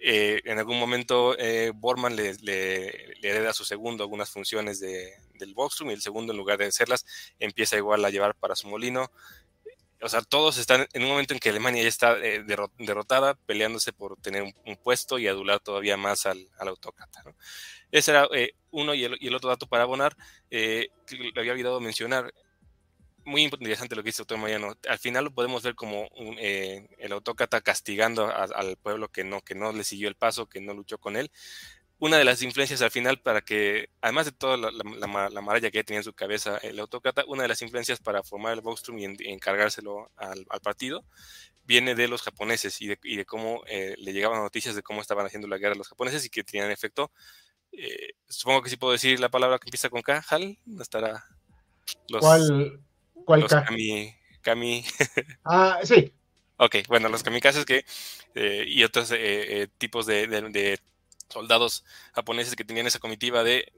Eh, 0.00 0.40
en 0.46 0.58
algún 0.58 0.78
momento 0.78 1.36
eh, 1.38 1.72
Borman 1.74 2.16
le, 2.16 2.32
le, 2.40 2.86
hereda 3.20 3.50
a 3.50 3.52
su 3.52 3.66
segundo 3.66 4.02
algunas 4.02 4.30
funciones 4.30 4.80
de, 4.80 5.12
del 5.34 5.52
Boxroom 5.52 5.90
y 5.90 5.92
el 5.92 6.00
segundo 6.00 6.32
en 6.32 6.38
lugar 6.38 6.56
de 6.56 6.64
hacerlas 6.64 7.04
empieza 7.38 7.76
igual 7.76 8.02
a 8.02 8.08
llevar 8.08 8.34
para 8.34 8.56
su 8.56 8.66
molino. 8.66 9.10
O 10.00 10.08
sea, 10.08 10.22
todos 10.22 10.56
están 10.56 10.86
en 10.94 11.02
un 11.02 11.10
momento 11.10 11.34
en 11.34 11.38
que 11.38 11.50
Alemania 11.50 11.82
ya 11.82 11.88
está 11.90 12.16
eh, 12.16 12.42
derrotada, 12.78 13.34
peleándose 13.34 13.92
por 13.92 14.18
tener 14.22 14.42
un, 14.42 14.76
puesto 14.82 15.18
y 15.18 15.28
adular 15.28 15.60
todavía 15.60 15.98
más 15.98 16.24
al, 16.24 16.48
al 16.58 16.68
autócrata. 16.68 17.22
¿no? 17.26 17.36
Ese 17.90 18.12
era 18.12 18.26
uno 18.70 18.94
y 18.94 19.04
el, 19.04 19.18
y 19.20 19.26
el, 19.26 19.34
otro 19.34 19.50
dato 19.50 19.66
para 19.66 19.82
abonar, 19.82 20.16
que 20.48 20.88
le 21.10 21.38
había 21.38 21.52
olvidado 21.52 21.78
mencionar 21.78 22.32
muy 23.24 23.42
interesante 23.42 23.96
lo 23.96 24.02
que 24.02 24.08
dice 24.08 24.22
doctor 24.22 24.38
Mariano. 24.38 24.76
Al 24.88 24.98
final 24.98 25.24
lo 25.24 25.34
podemos 25.34 25.62
ver 25.62 25.74
como 25.74 26.08
eh, 26.38 26.88
el 26.98 27.12
autócrata 27.12 27.60
castigando 27.60 28.26
al 28.28 28.76
pueblo 28.76 29.08
que 29.08 29.24
no, 29.24 29.40
que 29.40 29.54
no 29.54 29.72
le 29.72 29.84
siguió 29.84 30.08
el 30.08 30.14
paso, 30.14 30.48
que 30.48 30.60
no 30.60 30.74
luchó 30.74 30.98
con 30.98 31.16
él. 31.16 31.30
Una 31.98 32.18
de 32.18 32.24
las 32.24 32.42
influencias 32.42 32.82
al 32.82 32.90
final 32.90 33.20
para 33.20 33.40
que, 33.40 33.88
además 34.00 34.26
de 34.26 34.32
toda 34.32 34.56
la, 34.56 34.70
la, 34.70 35.40
maralla 35.40 35.70
que 35.70 35.84
tenía 35.84 36.00
en 36.00 36.04
su 36.04 36.12
cabeza 36.12 36.58
el 36.58 36.78
autócrata, 36.80 37.24
una 37.26 37.42
de 37.42 37.48
las 37.48 37.62
influencias 37.62 38.00
para 38.00 38.22
formar 38.22 38.52
el 38.52 38.60
Voxtrum 38.60 38.98
y, 38.98 39.04
encargárselo 39.30 40.10
al, 40.16 40.44
partido 40.62 41.04
viene 41.64 41.94
de 41.94 42.08
los 42.08 42.20
japoneses 42.20 42.82
y 42.82 42.88
de, 42.88 43.24
cómo 43.24 43.62
eh, 43.66 43.94
le 43.96 44.12
llegaban 44.12 44.42
noticias 44.42 44.74
de 44.74 44.82
cómo 44.82 45.00
estaban 45.00 45.24
haciendo 45.24 45.48
la 45.48 45.56
guerra 45.56 45.76
los 45.76 45.88
japoneses 45.88 46.26
y 46.26 46.30
que 46.30 46.44
tenían 46.44 46.70
efecto. 46.70 47.10
Eh, 47.72 48.10
supongo 48.28 48.62
que 48.62 48.70
sí 48.70 48.76
puedo 48.76 48.92
decir 48.92 49.18
la 49.18 49.30
palabra 49.30 49.58
que 49.58 49.68
empieza 49.68 49.88
con 49.88 50.02
K, 50.02 50.22
Hal, 50.28 50.58
¿no 50.66 50.82
estará? 50.82 51.24
Los... 52.08 52.20
¿Cuál? 52.20 52.84
¿Cuál 53.24 53.40
los 53.40 53.50
kami, 53.50 54.14
kami. 54.42 54.84
ah, 55.44 55.80
sí. 55.82 56.12
Ok, 56.56 56.76
bueno, 56.88 57.08
los 57.08 57.22
kamikazes 57.22 57.64
que, 57.64 57.84
eh, 58.34 58.64
y 58.66 58.84
otros 58.84 59.10
eh, 59.10 59.16
eh, 59.62 59.68
tipos 59.78 60.06
de, 60.06 60.28
de, 60.28 60.78
soldados 61.28 61.84
japoneses 62.12 62.54
que 62.54 62.64
tenían 62.64 62.86
esa 62.86 63.00
comitiva 63.00 63.42
de 63.42 63.72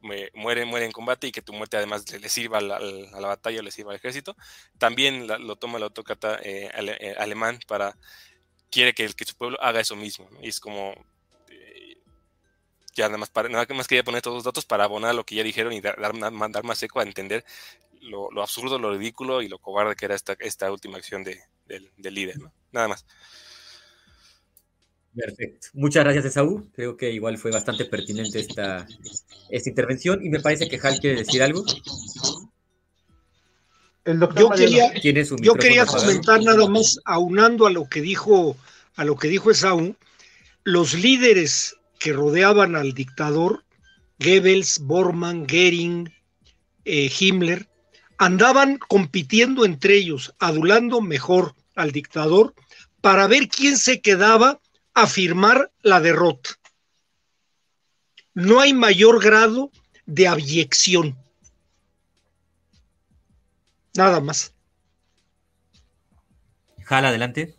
muere, 0.00 0.64
muere 0.64 0.86
en 0.86 0.92
combate 0.92 1.26
y 1.26 1.32
que 1.32 1.42
tu 1.42 1.52
muerte 1.52 1.76
además 1.76 2.04
le, 2.12 2.28
sirva 2.28 2.58
a 2.58 2.60
la, 2.60 2.76
a 2.76 3.20
la, 3.20 3.28
batalla, 3.28 3.62
le 3.62 3.72
sirva 3.72 3.90
al 3.90 3.96
ejército. 3.96 4.36
También 4.78 5.26
lo 5.26 5.56
toma 5.56 5.78
el 5.78 5.84
autócrata 5.84 6.40
alemán 7.16 7.58
para, 7.66 7.96
quiere 8.70 8.94
que, 8.94 9.08
que, 9.08 9.24
su 9.24 9.34
pueblo 9.34 9.60
haga 9.60 9.80
eso 9.80 9.96
mismo. 9.96 10.28
Y 10.40 10.50
es 10.50 10.60
como, 10.60 10.94
ya 12.94 13.06
nada 13.08 13.18
más, 13.18 13.30
para, 13.30 13.48
nada 13.48 13.66
más 13.74 13.88
quería 13.88 14.04
poner 14.04 14.22
todos 14.22 14.36
los 14.36 14.44
datos 14.44 14.64
para 14.66 14.84
abonar 14.84 15.16
lo 15.16 15.24
que 15.24 15.34
ya 15.34 15.42
dijeron 15.42 15.72
y 15.72 15.80
dar, 15.80 15.98
dar 15.98 16.64
más 16.64 16.82
eco 16.82 17.00
a 17.00 17.02
entender 17.02 17.44
lo, 18.02 18.42
absurdo, 18.42 18.78
lo 18.78 18.92
ridículo 18.92 19.42
y 19.42 19.48
lo 19.48 19.58
cobarde 19.58 19.96
que 19.96 20.06
era 20.06 20.14
esta, 20.14 20.36
esta 20.38 20.70
última 20.70 20.98
acción 20.98 21.24
de, 21.24 21.40
del, 21.66 22.14
líder, 22.14 22.38
¿no? 22.38 22.52
Nada 22.72 22.88
más. 22.88 23.06
Perfecto. 25.14 25.68
Muchas 25.74 26.04
gracias, 26.04 26.26
Esaú. 26.26 26.70
Creo 26.74 26.96
que 26.96 27.10
igual 27.10 27.38
fue 27.38 27.50
bastante 27.50 27.84
pertinente 27.84 28.40
esta, 28.40 28.86
esta 29.50 29.68
intervención 29.68 30.24
y 30.24 30.28
me 30.28 30.40
parece 30.40 30.68
que 30.68 30.78
Hal 30.82 31.00
quiere 31.00 31.18
decir 31.18 31.42
algo. 31.42 31.64
El 34.04 34.20
doctor 34.20 34.42
yo 34.42 34.50
quería, 34.50 34.94
yo 35.42 35.54
quería 35.54 35.84
comentar 35.84 36.42
nada 36.42 36.66
más, 36.68 36.98
aunando 37.04 37.66
a 37.66 37.70
lo 37.70 37.88
que 37.88 38.00
dijo, 38.00 38.56
a 38.96 39.04
lo 39.04 39.16
que 39.16 39.28
dijo 39.28 39.50
Esaú, 39.50 39.96
los 40.64 40.94
líderes 40.94 41.76
que 41.98 42.12
rodeaban 42.12 42.74
al 42.74 42.94
dictador, 42.94 43.64
Goebbels, 44.18 44.78
Bormann, 44.80 45.46
Goering, 45.46 46.12
eh, 46.84 47.10
Himmler, 47.20 47.67
andaban 48.18 48.78
compitiendo 48.78 49.64
entre 49.64 49.94
ellos, 49.94 50.34
adulando 50.38 51.00
mejor 51.00 51.54
al 51.74 51.92
dictador 51.92 52.54
para 53.00 53.26
ver 53.28 53.48
quién 53.48 53.78
se 53.78 54.00
quedaba 54.00 54.60
a 54.92 55.06
firmar 55.06 55.70
la 55.82 56.00
derrota. 56.00 56.50
No 58.34 58.60
hay 58.60 58.74
mayor 58.74 59.22
grado 59.22 59.70
de 60.06 60.28
abyección. 60.28 61.16
Nada 63.96 64.20
más. 64.20 64.54
Jala, 66.84 67.08
adelante. 67.08 67.54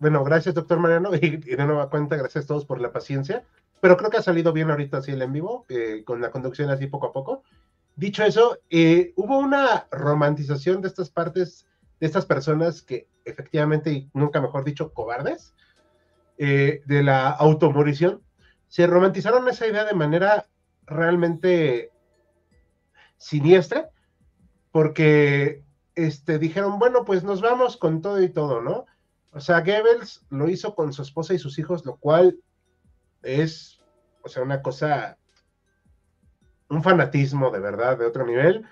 bueno, 0.00 0.24
gracias, 0.24 0.54
doctor 0.54 0.78
Mariano. 0.78 1.10
Y, 1.20 1.36
de 1.36 1.64
nueva 1.64 1.88
cuenta, 1.88 2.16
gracias 2.16 2.44
a 2.44 2.48
todos 2.48 2.64
por 2.64 2.80
la 2.80 2.92
paciencia. 2.92 3.44
Pero 3.80 3.96
creo 3.96 4.10
que 4.10 4.16
ha 4.16 4.22
salido 4.22 4.52
bien 4.52 4.70
ahorita 4.70 4.98
así 4.98 5.12
el 5.12 5.22
en 5.22 5.32
vivo, 5.32 5.66
eh, 5.68 6.02
con 6.04 6.20
la 6.20 6.30
conducción 6.30 6.70
así 6.70 6.86
poco 6.86 7.08
a 7.08 7.12
poco. 7.12 7.44
Dicho 7.96 8.24
eso, 8.24 8.58
eh, 8.70 9.12
hubo 9.16 9.38
una 9.38 9.86
romantización 9.90 10.82
de 10.82 10.88
estas 10.88 11.10
partes, 11.10 11.66
de 12.00 12.06
estas 12.06 12.26
personas 12.26 12.82
que 12.82 13.08
efectivamente, 13.24 13.92
y 13.92 14.10
nunca 14.12 14.40
mejor 14.40 14.64
dicho, 14.64 14.92
cobardes, 14.92 15.54
eh, 16.38 16.82
de 16.86 17.02
la 17.02 17.30
automorición. 17.30 18.22
Se 18.68 18.86
romantizaron 18.86 19.48
esa 19.48 19.66
idea 19.66 19.84
de 19.84 19.94
manera 19.94 20.46
realmente 20.86 21.92
siniestra, 23.16 23.90
porque 24.72 25.62
este, 25.94 26.38
dijeron, 26.38 26.78
bueno, 26.78 27.04
pues 27.04 27.22
nos 27.22 27.40
vamos 27.40 27.76
con 27.76 28.02
todo 28.02 28.20
y 28.20 28.28
todo, 28.28 28.60
¿no? 28.60 28.86
O 29.32 29.40
sea, 29.40 29.60
Goebbels 29.60 30.24
lo 30.30 30.48
hizo 30.48 30.74
con 30.74 30.92
su 30.92 31.02
esposa 31.02 31.34
y 31.34 31.38
sus 31.38 31.58
hijos, 31.58 31.84
lo 31.86 31.96
cual 31.96 32.38
es, 33.22 33.80
o 34.22 34.28
sea, 34.28 34.42
una 34.42 34.62
cosa 34.62 35.18
un 36.68 36.82
fanatismo 36.82 37.50
de 37.50 37.60
verdad 37.60 37.98
de 37.98 38.06
otro 38.06 38.26
nivel. 38.26 38.64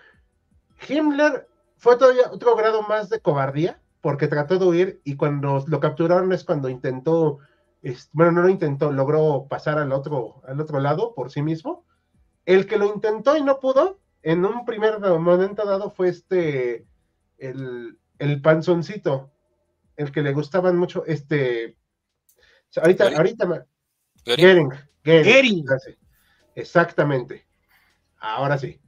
Himmler 0.88 1.48
fue 1.76 1.96
todavía 1.96 2.30
otro 2.30 2.56
grado 2.56 2.82
más 2.82 3.08
de 3.08 3.20
cobardía, 3.20 3.80
porque 4.00 4.28
trató 4.28 4.58
de 4.58 4.66
huir 4.66 5.00
y 5.04 5.16
cuando 5.16 5.64
lo 5.66 5.80
capturaron 5.80 6.32
es 6.32 6.44
cuando 6.44 6.68
intentó, 6.68 7.38
bueno, 8.12 8.32
no 8.32 8.42
lo 8.42 8.48
intentó, 8.48 8.92
logró 8.92 9.46
pasar 9.48 9.78
al 9.78 9.92
otro, 9.92 10.42
al 10.46 10.60
otro 10.60 10.80
lado 10.80 11.14
por 11.14 11.30
sí 11.30 11.42
mismo. 11.42 11.84
El 12.44 12.66
que 12.66 12.78
lo 12.78 12.86
intentó 12.86 13.36
y 13.36 13.42
no 13.42 13.60
pudo, 13.60 14.00
en 14.22 14.44
un 14.44 14.64
primer 14.64 14.98
momento 15.00 15.64
dado 15.64 15.90
fue 15.90 16.08
este, 16.08 16.84
el, 17.38 17.98
el 18.18 18.42
panzoncito, 18.42 19.30
el 19.96 20.10
que 20.10 20.22
le 20.22 20.32
gustaban 20.32 20.76
mucho, 20.76 21.04
este, 21.06 21.76
ahorita, 22.76 23.16
ahorita, 23.16 23.66
Gering, 24.24 24.70
Gering, 25.04 25.66
exactamente. 26.54 27.46
Ahora 28.22 28.56
sí. 28.56 28.80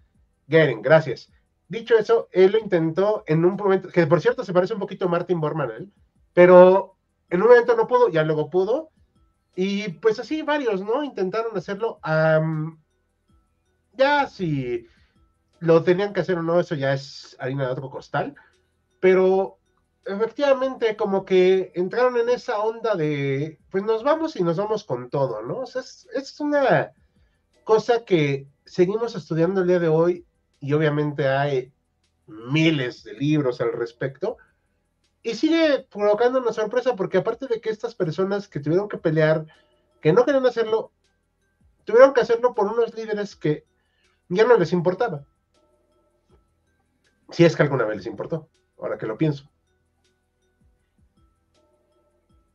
Gering, 0.49 0.81
gracias. 0.81 1.31
Dicho 1.69 1.97
eso, 1.99 2.29
él 2.31 2.53
lo 2.53 2.59
intentó 2.59 3.25
en 3.27 3.45
un 3.45 3.57
momento, 3.57 3.89
que 3.89 4.07
por 4.07 4.21
cierto 4.21 4.45
se 4.45 4.53
parece 4.53 4.75
un 4.75 4.81
poquito 4.81 5.07
a 5.07 5.09
Martin 5.09 5.41
Bormann, 5.41 5.71
¿eh? 5.71 5.89
pero 6.33 6.97
en 7.31 7.43
un 7.43 7.49
momento 7.49 7.75
no 7.75 7.89
pudo, 7.89 8.09
ya 8.11 8.23
luego 8.23 8.49
pudo. 8.49 8.91
Y 9.57 9.89
pues 9.89 10.21
así 10.21 10.43
varios, 10.43 10.83
¿no? 10.83 11.03
Intentaron 11.03 11.57
hacerlo. 11.57 11.99
ya 13.93 14.27
si 14.29 14.87
lo 15.59 15.83
tenían 15.83 16.13
que 16.13 16.21
hacer 16.21 16.39
o 16.39 16.43
no, 16.43 16.61
eso 16.61 16.75
ya 16.77 16.93
es 16.93 17.37
harina 17.41 17.67
de 17.67 17.73
otro 17.73 17.91
costal. 17.91 18.35
Pero 19.01 19.59
efectivamente, 20.05 20.97
como 20.97 21.25
que 21.25 21.73
entraron 21.75 22.17
en 22.19 22.29
esa 22.29 22.61
onda 22.61 22.95
de, 22.95 23.59
pues 23.71 23.83
nos 23.83 24.05
vamos 24.05 24.37
y 24.37 24.45
nos 24.45 24.57
vamos 24.57 24.85
con 24.85 25.11
todo, 25.11 25.43
¿no? 25.43 25.61
O 25.61 25.67
sea, 25.67 25.83
es 25.83 26.41
una 26.41 26.93
cosa 27.65 28.05
que 28.05 28.49
seguimos 28.75 29.15
estudiando 29.15 29.61
el 29.61 29.69
día 29.69 29.79
de 29.79 29.87
hoy 29.87 30.27
y 30.59 30.73
obviamente 30.73 31.29
hay 31.29 31.73
miles 32.27 33.05
de 33.05 33.13
libros 33.13 33.61
al 33.61 33.73
respecto. 33.73 34.37
Y 35.23 35.35
sigue 35.37 35.87
provocando 35.89 36.41
una 36.41 36.53
sorpresa 36.53 36.97
porque 36.97 37.19
aparte 37.19 37.47
de 37.47 37.61
que 37.61 37.71
estas 37.71 37.95
personas 37.95 38.49
que 38.49 38.59
tuvieron 38.59 38.89
que 38.89 38.99
pelear, 38.99 39.47
que 40.01 40.13
no 40.13 40.25
querían 40.25 40.45
hacerlo, 40.45 40.91
tuvieron 41.85 42.13
que 42.15 42.23
hacerlo 42.23 42.53
por 42.53 42.67
unos 42.67 42.93
líderes 42.97 43.37
que 43.37 43.65
ya 44.29 44.45
no 44.45 44.57
les 44.57 44.73
importaba. 44.73 45.25
Si 47.31 47.45
es 47.45 47.55
que 47.55 47.63
alguna 47.63 47.85
vez 47.85 47.99
les 47.99 48.07
importó, 48.07 48.49
ahora 48.77 48.99
que 48.99 49.07
lo 49.07 49.17
pienso. 49.17 49.49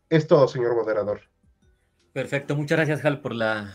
Es 0.09 0.27
todo, 0.27 0.49
señor 0.49 0.75
moderador. 0.75 1.21
Perfecto, 2.11 2.57
muchas 2.57 2.77
gracias, 2.77 3.05
Hal, 3.05 3.21
por 3.21 3.33
la 3.33 3.73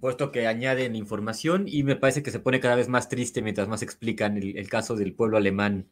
puesto 0.00 0.30
que 0.32 0.46
añaden 0.46 0.96
información 0.96 1.64
y 1.66 1.82
me 1.82 1.96
parece 1.96 2.22
que 2.22 2.30
se 2.30 2.40
pone 2.40 2.60
cada 2.60 2.76
vez 2.76 2.88
más 2.88 3.08
triste 3.08 3.42
mientras 3.42 3.68
más 3.68 3.82
explican 3.82 4.36
el, 4.36 4.68
caso 4.68 4.96
del 4.96 5.14
pueblo 5.14 5.36
alemán 5.36 5.88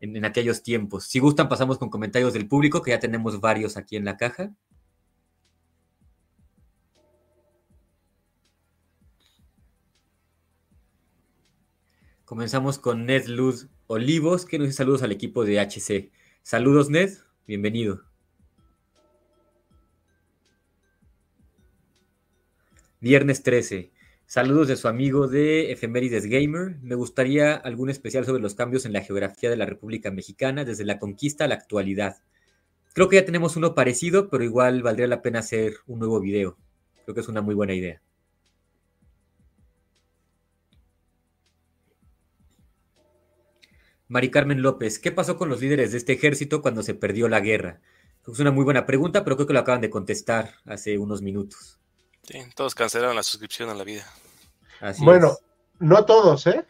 en, 0.00 0.24
aquellos 0.24 0.62
tiempos. 0.62 1.04
Si 1.04 1.18
gustan, 1.18 1.48
pasamos 1.48 1.78
con 1.78 1.90
comentarios 1.90 2.32
del 2.32 2.48
público, 2.48 2.82
que 2.82 2.90
ya 2.92 2.98
tenemos 2.98 3.40
varios 3.40 3.76
aquí 3.76 3.96
en 3.96 4.04
la 4.04 4.16
caja. 4.16 4.52
Comenzamos 12.24 12.78
con 12.78 13.06
Ned 13.06 13.26
Luz 13.26 13.68
Olivos, 13.86 14.46
que 14.46 14.58
nos 14.58 14.68
dice 14.68 14.78
saludos 14.78 15.02
al 15.02 15.12
equipo 15.12 15.44
de 15.44 15.60
HC. 15.60 16.10
Saludos, 16.42 16.90
Ned, 16.90 17.10
bienvenido. 17.46 18.13
Viernes 23.04 23.42
13. 23.42 23.92
Saludos 24.24 24.66
de 24.66 24.76
su 24.76 24.88
amigo 24.88 25.28
de 25.28 25.70
Efemérides 25.72 26.24
Gamer. 26.24 26.78
Me 26.80 26.94
gustaría 26.94 27.54
algún 27.54 27.90
especial 27.90 28.24
sobre 28.24 28.40
los 28.40 28.54
cambios 28.54 28.86
en 28.86 28.94
la 28.94 29.02
geografía 29.02 29.50
de 29.50 29.58
la 29.58 29.66
República 29.66 30.10
Mexicana 30.10 30.64
desde 30.64 30.86
la 30.86 30.98
conquista 30.98 31.44
a 31.44 31.48
la 31.48 31.56
actualidad. 31.56 32.16
Creo 32.94 33.10
que 33.10 33.16
ya 33.16 33.26
tenemos 33.26 33.56
uno 33.56 33.74
parecido, 33.74 34.30
pero 34.30 34.42
igual 34.42 34.82
valdría 34.82 35.06
la 35.06 35.20
pena 35.20 35.40
hacer 35.40 35.74
un 35.86 35.98
nuevo 35.98 36.18
video. 36.18 36.56
Creo 37.04 37.14
que 37.14 37.20
es 37.20 37.28
una 37.28 37.42
muy 37.42 37.54
buena 37.54 37.74
idea. 37.74 38.00
Mari 44.08 44.30
Carmen 44.30 44.62
López, 44.62 44.98
¿qué 44.98 45.12
pasó 45.12 45.36
con 45.36 45.50
los 45.50 45.60
líderes 45.60 45.92
de 45.92 45.98
este 45.98 46.14
ejército 46.14 46.62
cuando 46.62 46.82
se 46.82 46.94
perdió 46.94 47.28
la 47.28 47.40
guerra? 47.40 47.82
Es 48.26 48.38
una 48.38 48.50
muy 48.50 48.64
buena 48.64 48.86
pregunta, 48.86 49.24
pero 49.24 49.36
creo 49.36 49.46
que 49.46 49.52
lo 49.52 49.60
acaban 49.60 49.82
de 49.82 49.90
contestar 49.90 50.54
hace 50.64 50.96
unos 50.96 51.20
minutos. 51.20 51.78
Sí, 52.26 52.38
todos 52.54 52.74
cancelaron 52.74 53.16
la 53.16 53.22
suscripción 53.22 53.68
a 53.68 53.74
la 53.74 53.84
vida. 53.84 54.06
bueno, 54.98 55.36
no 55.78 56.04
todos, 56.04 56.46
¿eh? 56.46 56.64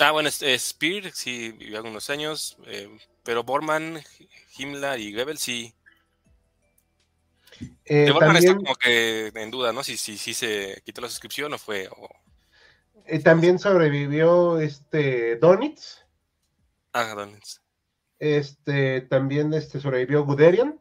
Ah, 0.00 0.10
bueno, 0.10 0.28
Spear 0.30 1.12
sí 1.12 1.52
vivió 1.52 1.76
algunos 1.76 2.10
años, 2.10 2.56
eh, 2.66 2.88
pero 3.22 3.44
Bormann, 3.44 4.02
Himmler 4.56 4.98
y 4.98 5.14
Goebbels 5.14 5.40
sí. 5.40 5.74
Eh, 7.84 8.10
Bormann 8.10 8.36
está 8.36 8.56
como 8.56 8.74
que 8.74 9.28
en 9.34 9.50
duda, 9.50 9.72
¿no? 9.72 9.84
Si, 9.84 9.96
si, 9.96 10.18
si 10.18 10.34
se 10.34 10.82
quitó 10.84 11.00
la 11.00 11.08
suscripción 11.08 11.52
o 11.54 11.58
fue. 11.58 11.88
Eh, 13.06 13.20
también 13.20 13.58
sobrevivió 13.58 14.58
este 14.58 15.36
Donitz. 15.36 16.04
Ah, 16.92 17.14
Donitz. 17.14 17.60
Este, 18.18 19.02
también 19.02 19.52
este, 19.54 19.80
sobrevivió 19.80 20.24
Guderian, 20.24 20.80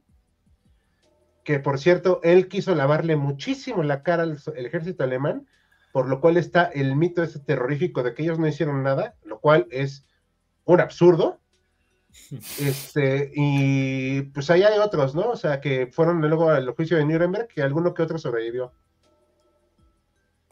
que 1.43 1.59
por 1.59 1.79
cierto, 1.79 2.19
él 2.23 2.47
quiso 2.47 2.75
lavarle 2.75 3.15
muchísimo 3.15 3.83
la 3.83 4.03
cara 4.03 4.23
al 4.23 4.41
ejército 4.55 5.03
alemán, 5.03 5.47
por 5.91 6.07
lo 6.07 6.21
cual 6.21 6.37
está 6.37 6.63
el 6.63 6.95
mito 6.95 7.21
ese 7.21 7.39
terrorífico 7.39 8.03
de 8.03 8.13
que 8.13 8.23
ellos 8.23 8.39
no 8.39 8.47
hicieron 8.47 8.83
nada, 8.83 9.15
lo 9.23 9.39
cual 9.39 9.67
es 9.69 10.05
un 10.65 10.79
absurdo. 10.79 11.39
Este, 12.59 13.31
y 13.33 14.21
pues 14.21 14.49
ahí 14.51 14.61
hay 14.61 14.77
otros, 14.77 15.15
¿no? 15.15 15.31
O 15.31 15.35
sea, 15.35 15.59
que 15.59 15.87
fueron 15.87 16.21
luego 16.21 16.51
al 16.51 16.69
juicio 16.71 16.95
de 16.95 17.05
Nuremberg, 17.05 17.47
que 17.47 17.63
alguno 17.63 17.93
que 17.95 18.03
otro 18.03 18.19
sobrevivió. 18.19 18.71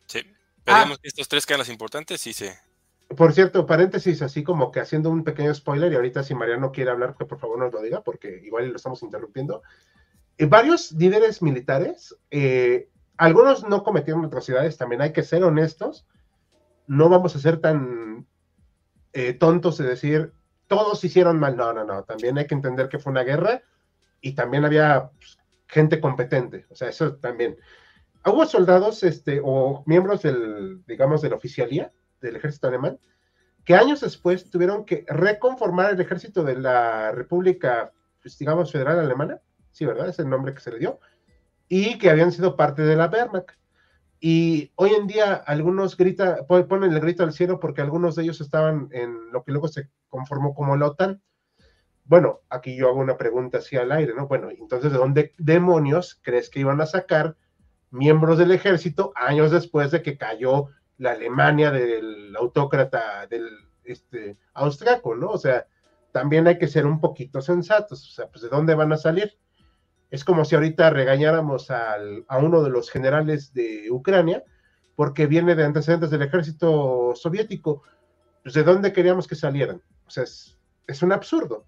Sí, 0.08 0.22
pero 0.64 0.78
ah. 0.78 0.98
que 1.00 1.08
estos 1.08 1.28
tres 1.28 1.46
que 1.46 1.54
eran 1.54 1.60
los 1.60 1.70
importantes, 1.70 2.20
sí 2.20 2.34
se, 2.34 2.58
por 3.16 3.34
cierto, 3.34 3.66
paréntesis, 3.66 4.22
así 4.22 4.44
como 4.44 4.72
que 4.72 4.80
haciendo 4.80 5.10
un 5.10 5.24
pequeño 5.24 5.54
spoiler, 5.54 5.92
y 5.92 5.96
ahorita 5.96 6.24
si 6.24 6.34
Mariano 6.34 6.72
quiere 6.72 6.92
hablar, 6.92 7.16
que 7.18 7.26
por 7.26 7.40
favor 7.40 7.60
nos 7.60 7.74
lo 7.74 7.82
diga, 7.82 8.02
porque 8.02 8.42
igual 8.44 8.70
lo 8.70 8.76
estamos 8.78 9.04
interrumpiendo. 9.04 9.64
Eh, 10.42 10.48
varios 10.48 10.92
líderes 10.94 11.44
militares, 11.44 12.18
eh, 12.32 12.90
algunos 13.16 13.64
no 13.70 13.84
cometieron 13.84 14.26
atrocidades, 14.26 14.76
también 14.76 15.04
hay 15.04 15.14
que 15.14 15.22
ser 15.22 15.44
honestos, 15.44 16.08
no 16.88 17.10
vamos 17.10 17.36
a 17.36 17.40
ser 17.40 17.62
tan 17.62 18.26
eh, 19.14 19.34
tontos 19.34 19.78
de 19.78 19.86
decir, 19.86 20.34
todos 20.66 21.04
hicieron 21.04 21.40
mal, 21.40 21.56
no, 21.56 21.74
no, 21.74 21.84
no, 21.86 22.06
también 22.06 22.40
hay 22.40 22.48
que 22.48 22.56
entender 22.56 22.90
que 22.90 22.98
fue 22.98 23.12
una 23.12 23.22
guerra 23.22 23.62
y 24.20 24.34
también 24.34 24.66
había 24.66 25.12
pues, 25.16 25.38
gente 25.68 26.02
competente, 26.02 26.66
o 26.72 26.76
sea, 26.76 26.90
eso 26.90 27.18
también. 27.18 27.58
Hubo 28.26 28.44
soldados 28.48 29.04
este, 29.04 29.42
o 29.44 29.84
miembros 29.86 30.24
del, 30.24 30.84
digamos, 30.88 31.22
de 31.22 31.30
la 31.30 31.36
oficialía, 31.36 31.92
del 32.20 32.38
ejército 32.38 32.68
alemán, 32.68 32.98
que 33.64 33.76
años 33.76 34.02
después 34.02 34.50
tuvieron 34.50 34.86
que 34.86 35.06
reconformar 35.08 35.92
el 35.92 36.02
ejército 36.02 36.44
de 36.44 36.56
la 36.56 37.12
República, 37.12 37.94
pues, 38.24 38.40
digamos, 38.40 38.72
Federal 38.72 38.98
Alemana, 38.98 39.40
sí, 39.72 39.86
¿verdad? 39.86 40.10
Es 40.10 40.20
el 40.20 40.30
nombre 40.30 40.54
que 40.54 40.62
se 40.62 40.72
le 40.72 40.80
dio, 40.80 41.00
y 41.68 41.98
que 41.98 42.10
habían 42.10 42.32
sido 42.32 42.56
parte 42.56 42.82
de 42.82 42.96
la 42.96 43.08
Wehrmacht. 43.08 43.52
Y 44.20 44.72
hoy 44.76 44.92
en 44.92 45.08
día 45.08 45.34
algunos 45.34 45.98
grita, 45.98 46.46
ponen 46.46 46.94
el 46.94 47.00
grito 47.00 47.24
al 47.24 47.34
cielo 47.34 47.60
porque 47.60 47.82
algunos 47.82 48.16
de 48.16 48.24
ellos 48.24 48.40
estaban 48.40 48.88
en 48.92 49.32
lo 49.32 49.44
que 49.44 49.52
luego 49.52 49.68
se 49.68 49.90
conformó 50.10 50.54
como 50.54 50.78
la 50.78 50.88
OTAN. 50.88 51.24
Bueno, 52.06 52.42
aquí 52.50 52.76
yo 52.76 52.90
hago 52.90 53.00
una 53.00 53.18
pregunta 53.18 53.58
así 53.58 53.78
al 53.78 53.92
aire, 53.92 54.14
¿no? 54.14 54.28
Bueno, 54.28 54.50
entonces, 54.52 54.92
¿de 54.92 54.98
dónde 55.00 55.34
demonios 55.40 56.20
crees 56.22 56.50
que 56.50 56.60
iban 56.60 56.82
a 56.82 56.86
sacar 56.86 57.36
miembros 57.90 58.38
del 58.38 58.52
ejército 58.52 59.12
años 59.16 59.50
después 59.50 59.90
de 59.92 60.04
que 60.04 60.18
cayó 60.18 60.68
la 60.98 61.12
Alemania 61.12 61.72
del 61.72 62.36
autócrata 62.36 63.26
del 63.28 63.48
este, 63.84 64.38
austriaco, 64.54 65.16
¿no? 65.16 65.30
O 65.30 65.38
sea, 65.38 65.66
también 66.12 66.48
hay 66.48 66.60
que 66.60 66.68
ser 66.68 66.86
un 66.86 67.00
poquito 67.00 67.42
sensatos, 67.42 68.08
o 68.08 68.12
sea, 68.12 68.28
pues 68.28 68.44
de 68.44 68.50
dónde 68.50 68.76
van 68.76 68.94
a 68.94 68.98
salir. 68.98 69.38
Es 70.12 70.26
como 70.26 70.44
si 70.46 70.56
ahorita 70.56 70.90
regañáramos 70.90 71.72
al, 71.72 72.26
a 72.28 72.38
uno 72.38 72.62
de 72.62 72.70
los 72.70 72.92
generales 72.92 73.54
de 73.54 73.90
Ucrania 73.90 74.44
porque 74.96 75.26
viene 75.26 75.56
de 75.56 75.64
antecedentes 75.64 76.12
del 76.12 76.22
ejército 76.22 77.14
soviético. 77.16 77.84
Pues 78.44 78.54
de 78.54 78.64
dónde 78.64 78.92
queríamos 78.92 79.28
que 79.28 79.36
salieran. 79.36 79.82
O 80.06 80.10
sea, 80.10 80.24
es, 80.24 80.58
un 81.02 81.12
absurdo. 81.12 81.66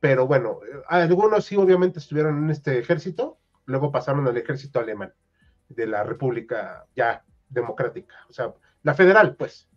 Pero 0.00 0.26
bueno, 0.26 0.60
algunos 0.88 1.44
sí 1.44 1.56
obviamente 1.56 1.98
estuvieron 1.98 2.42
en 2.44 2.50
este 2.50 2.78
ejército, 2.78 3.38
luego 3.66 3.92
pasaron 3.92 4.26
al 4.26 4.36
ejército 4.36 4.80
alemán 4.80 5.12
de 5.68 5.86
la 5.86 6.02
República 6.02 6.86
ya 6.96 7.24
democrática. 7.48 8.14
O 8.28 8.32
sea, 8.32 8.52
la 8.82 8.94
federal, 8.94 9.36
pues. 9.36 9.68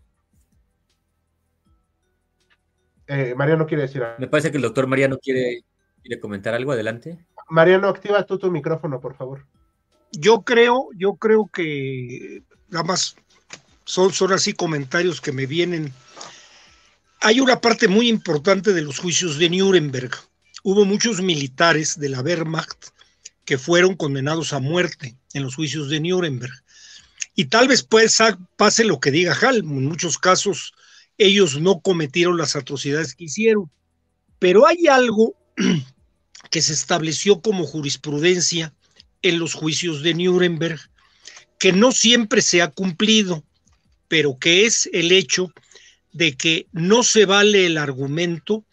Eh, 3.07 3.35
Mariano 3.35 3.67
quiere 3.67 3.83
decir 3.83 4.01
algo. 4.01 4.17
Me 4.19 4.27
parece 4.27 4.49
que 4.49 4.57
el 4.57 4.63
doctor 4.63 4.87
Mariano 4.87 5.17
quiere, 5.19 5.61
quiere 6.01 6.19
comentar 6.19 6.55
algo. 6.55 6.71
Adelante. 6.71 7.25
Mariano, 7.49 7.89
activa 7.89 8.25
tú 8.25 8.37
tu 8.37 8.51
micrófono, 8.51 8.99
por 8.99 9.15
favor. 9.15 9.45
Yo 10.11 10.41
creo, 10.41 10.89
yo 10.95 11.15
creo 11.15 11.47
que 11.47 12.43
nada 12.69 12.83
más 12.83 13.15
son, 13.85 14.13
son 14.13 14.33
así 14.33 14.53
comentarios 14.53 15.21
que 15.21 15.31
me 15.31 15.45
vienen. 15.45 15.93
Hay 17.21 17.39
una 17.39 17.59
parte 17.59 17.87
muy 17.87 18.09
importante 18.09 18.73
de 18.73 18.81
los 18.81 18.99
juicios 18.99 19.37
de 19.37 19.49
Nuremberg. 19.49 20.11
Hubo 20.63 20.85
muchos 20.85 21.21
militares 21.21 21.99
de 21.99 22.09
la 22.09 22.21
Wehrmacht 22.21 22.87
que 23.45 23.57
fueron 23.57 23.95
condenados 23.95 24.53
a 24.53 24.59
muerte 24.59 25.15
en 25.33 25.43
los 25.43 25.55
juicios 25.55 25.89
de 25.89 25.99
Nuremberg. 25.99 26.53
Y 27.35 27.45
tal 27.45 27.67
vez 27.67 27.83
pues, 27.83 28.17
pase 28.55 28.85
lo 28.85 28.99
que 28.99 29.11
diga 29.11 29.37
Hal, 29.39 29.57
en 29.57 29.85
muchos 29.85 30.17
casos 30.17 30.73
ellos 31.17 31.59
no 31.59 31.79
cometieron 31.79 32.37
las 32.37 32.55
atrocidades 32.55 33.15
que 33.15 33.25
hicieron, 33.25 33.69
pero 34.39 34.67
hay 34.67 34.87
algo 34.87 35.35
que 36.49 36.61
se 36.61 36.73
estableció 36.73 37.41
como 37.41 37.65
jurisprudencia 37.65 38.73
en 39.21 39.39
los 39.39 39.53
juicios 39.53 40.03
de 40.03 40.13
Nuremberg, 40.13 40.79
que 41.59 41.71
no 41.71 41.91
siempre 41.91 42.41
se 42.41 42.61
ha 42.61 42.69
cumplido, 42.69 43.43
pero 44.07 44.37
que 44.37 44.65
es 44.65 44.89
el 44.93 45.11
hecho 45.11 45.51
de 46.11 46.35
que 46.35 46.67
no 46.71 47.03
se 47.03 47.25
vale 47.25 47.65
el 47.65 47.77
argumento 47.77 48.63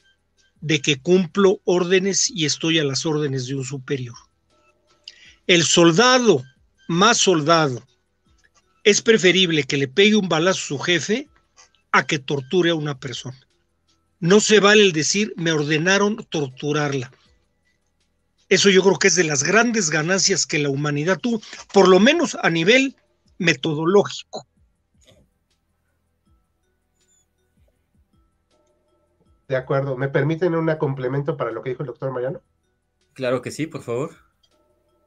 de 0.60 0.80
que 0.80 1.00
cumplo 1.00 1.60
órdenes 1.64 2.30
y 2.30 2.44
estoy 2.44 2.78
a 2.78 2.84
las 2.84 3.04
órdenes 3.04 3.46
de 3.46 3.56
un 3.56 3.64
superior. 3.64 4.16
El 5.46 5.64
soldado, 5.64 6.44
más 6.86 7.18
soldado, 7.18 7.84
es 8.84 9.02
preferible 9.02 9.64
que 9.64 9.76
le 9.76 9.88
pegue 9.88 10.16
un 10.16 10.28
balazo 10.28 10.60
a 10.60 10.68
su 10.68 10.78
jefe 10.78 11.28
a 11.90 12.06
que 12.06 12.18
torture 12.18 12.70
a 12.70 12.74
una 12.74 12.98
persona. 12.98 13.38
No 14.20 14.40
se 14.40 14.60
vale 14.60 14.82
el 14.84 14.92
decir, 14.92 15.34
me 15.36 15.50
ordenaron 15.50 16.24
torturarla. 16.30 17.10
Eso 18.53 18.68
yo 18.68 18.82
creo 18.82 18.98
que 18.98 19.09
es 19.09 19.16
de 19.16 19.24
las 19.24 19.44
grandes 19.44 19.88
ganancias 19.88 20.44
que 20.44 20.59
la 20.59 20.68
humanidad 20.68 21.18
tuvo, 21.18 21.40
por 21.72 21.88
lo 21.88 21.98
menos 21.98 22.36
a 22.42 22.50
nivel 22.50 22.96
metodológico. 23.38 24.46
De 29.48 29.57
acuerdo. 29.57 29.96
¿Me 29.96 30.09
permiten 30.09 30.55
un 30.55 30.70
complemento 30.76 31.36
para 31.38 31.50
lo 31.50 31.62
que 31.62 31.70
dijo 31.70 31.82
el 31.82 31.86
doctor 31.86 32.11
Mariano? 32.12 32.42
Claro 33.14 33.40
que 33.40 33.50
sí, 33.50 33.66
por 33.66 33.82
favor 33.82 34.11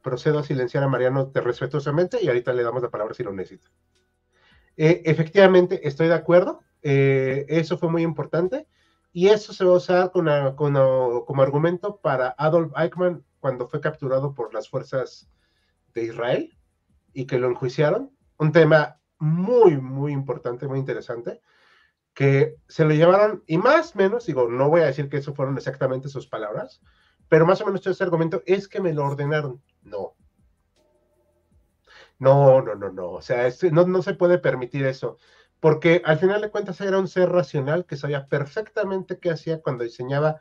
procedo 0.06 0.38
a 0.38 0.44
silenciar 0.44 0.84
a 0.84 0.88
Mariano 0.88 1.32
respetuosamente 1.34 2.18
y 2.22 2.28
ahorita 2.28 2.52
le 2.52 2.62
damos 2.62 2.80
la 2.80 2.90
palabra 2.90 3.12
si 3.12 3.24
lo 3.24 3.32
necesita. 3.32 3.68
Eh, 4.76 5.02
efectivamente, 5.04 5.80
estoy 5.82 6.06
de 6.06 6.14
acuerdo. 6.14 6.60
Eh, 6.82 7.44
eso 7.48 7.76
fue 7.76 7.90
muy 7.90 8.02
importante 8.02 8.68
y 9.12 9.28
eso 9.28 9.52
se 9.52 9.64
va 9.64 9.72
a 9.72 9.78
usar 9.78 10.12
como 10.12 11.42
argumento 11.42 11.96
para 11.96 12.36
Adolf 12.38 12.72
Eichmann 12.76 13.25
cuando 13.40 13.68
fue 13.68 13.80
capturado 13.80 14.34
por 14.34 14.52
las 14.52 14.68
fuerzas 14.68 15.28
de 15.94 16.04
Israel 16.04 16.58
y 17.12 17.26
que 17.26 17.38
lo 17.38 17.48
enjuiciaron. 17.48 18.16
Un 18.38 18.52
tema 18.52 19.00
muy, 19.18 19.78
muy 19.78 20.12
importante, 20.12 20.68
muy 20.68 20.78
interesante, 20.78 21.40
que 22.12 22.56
se 22.68 22.84
lo 22.84 22.94
llevaron, 22.94 23.42
y 23.46 23.58
más 23.58 23.94
o 23.94 23.98
menos, 23.98 24.26
digo, 24.26 24.48
no 24.48 24.68
voy 24.68 24.82
a 24.82 24.86
decir 24.86 25.08
que 25.08 25.18
eso 25.18 25.34
fueron 25.34 25.56
exactamente 25.56 26.08
sus 26.08 26.26
palabras, 26.26 26.80
pero 27.28 27.46
más 27.46 27.60
o 27.60 27.66
menos 27.66 27.86
ese 27.86 28.04
argumento 28.04 28.42
es 28.46 28.68
que 28.68 28.80
me 28.80 28.92
lo 28.92 29.04
ordenaron. 29.04 29.62
No. 29.82 30.14
No, 32.18 32.62
no, 32.62 32.74
no, 32.74 32.92
no. 32.92 33.10
O 33.10 33.22
sea, 33.22 33.48
no, 33.72 33.86
no 33.86 34.02
se 34.02 34.14
puede 34.14 34.38
permitir 34.38 34.86
eso. 34.86 35.18
Porque 35.60 36.02
al 36.04 36.18
final 36.18 36.40
de 36.40 36.50
cuentas 36.50 36.80
era 36.80 36.98
un 36.98 37.08
ser 37.08 37.30
racional 37.30 37.86
que 37.86 37.96
sabía 37.96 38.26
perfectamente 38.28 39.18
qué 39.18 39.30
hacía 39.30 39.60
cuando 39.60 39.84
diseñaba 39.84 40.40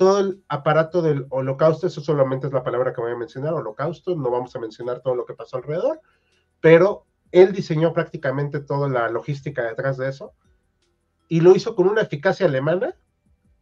todo 0.00 0.20
el 0.20 0.42
aparato 0.48 1.02
del 1.02 1.26
holocausto. 1.28 1.86
Eso 1.86 2.00
solamente 2.00 2.46
es 2.46 2.54
la 2.54 2.64
palabra 2.64 2.94
que 2.94 3.02
voy 3.02 3.12
a 3.12 3.16
mencionar, 3.16 3.52
holocausto. 3.52 4.16
No 4.16 4.30
vamos 4.30 4.56
a 4.56 4.58
mencionar 4.58 5.00
todo 5.02 5.14
lo 5.14 5.26
que 5.26 5.34
pasó 5.34 5.58
alrededor. 5.58 6.00
Pero 6.58 7.04
Él 7.32 7.52
diseñó 7.52 7.92
prácticamente 7.92 8.60
toda 8.60 8.88
la 8.88 9.10
logística 9.10 9.62
detrás 9.62 9.98
de 9.98 10.08
eso 10.08 10.32
y 11.28 11.42
lo 11.42 11.54
hizo 11.54 11.76
con 11.76 11.86
una 11.86 12.00
eficacia 12.00 12.46
alemana 12.46 12.94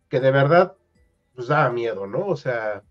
que 0.09 0.21
de 0.21 0.31
verdad 0.31 0.77
pues 1.35 1.49
daba 1.49 1.71
miedo, 1.71 2.07
¿no? 2.07 2.25
O 2.27 2.37
sea, 2.37 2.85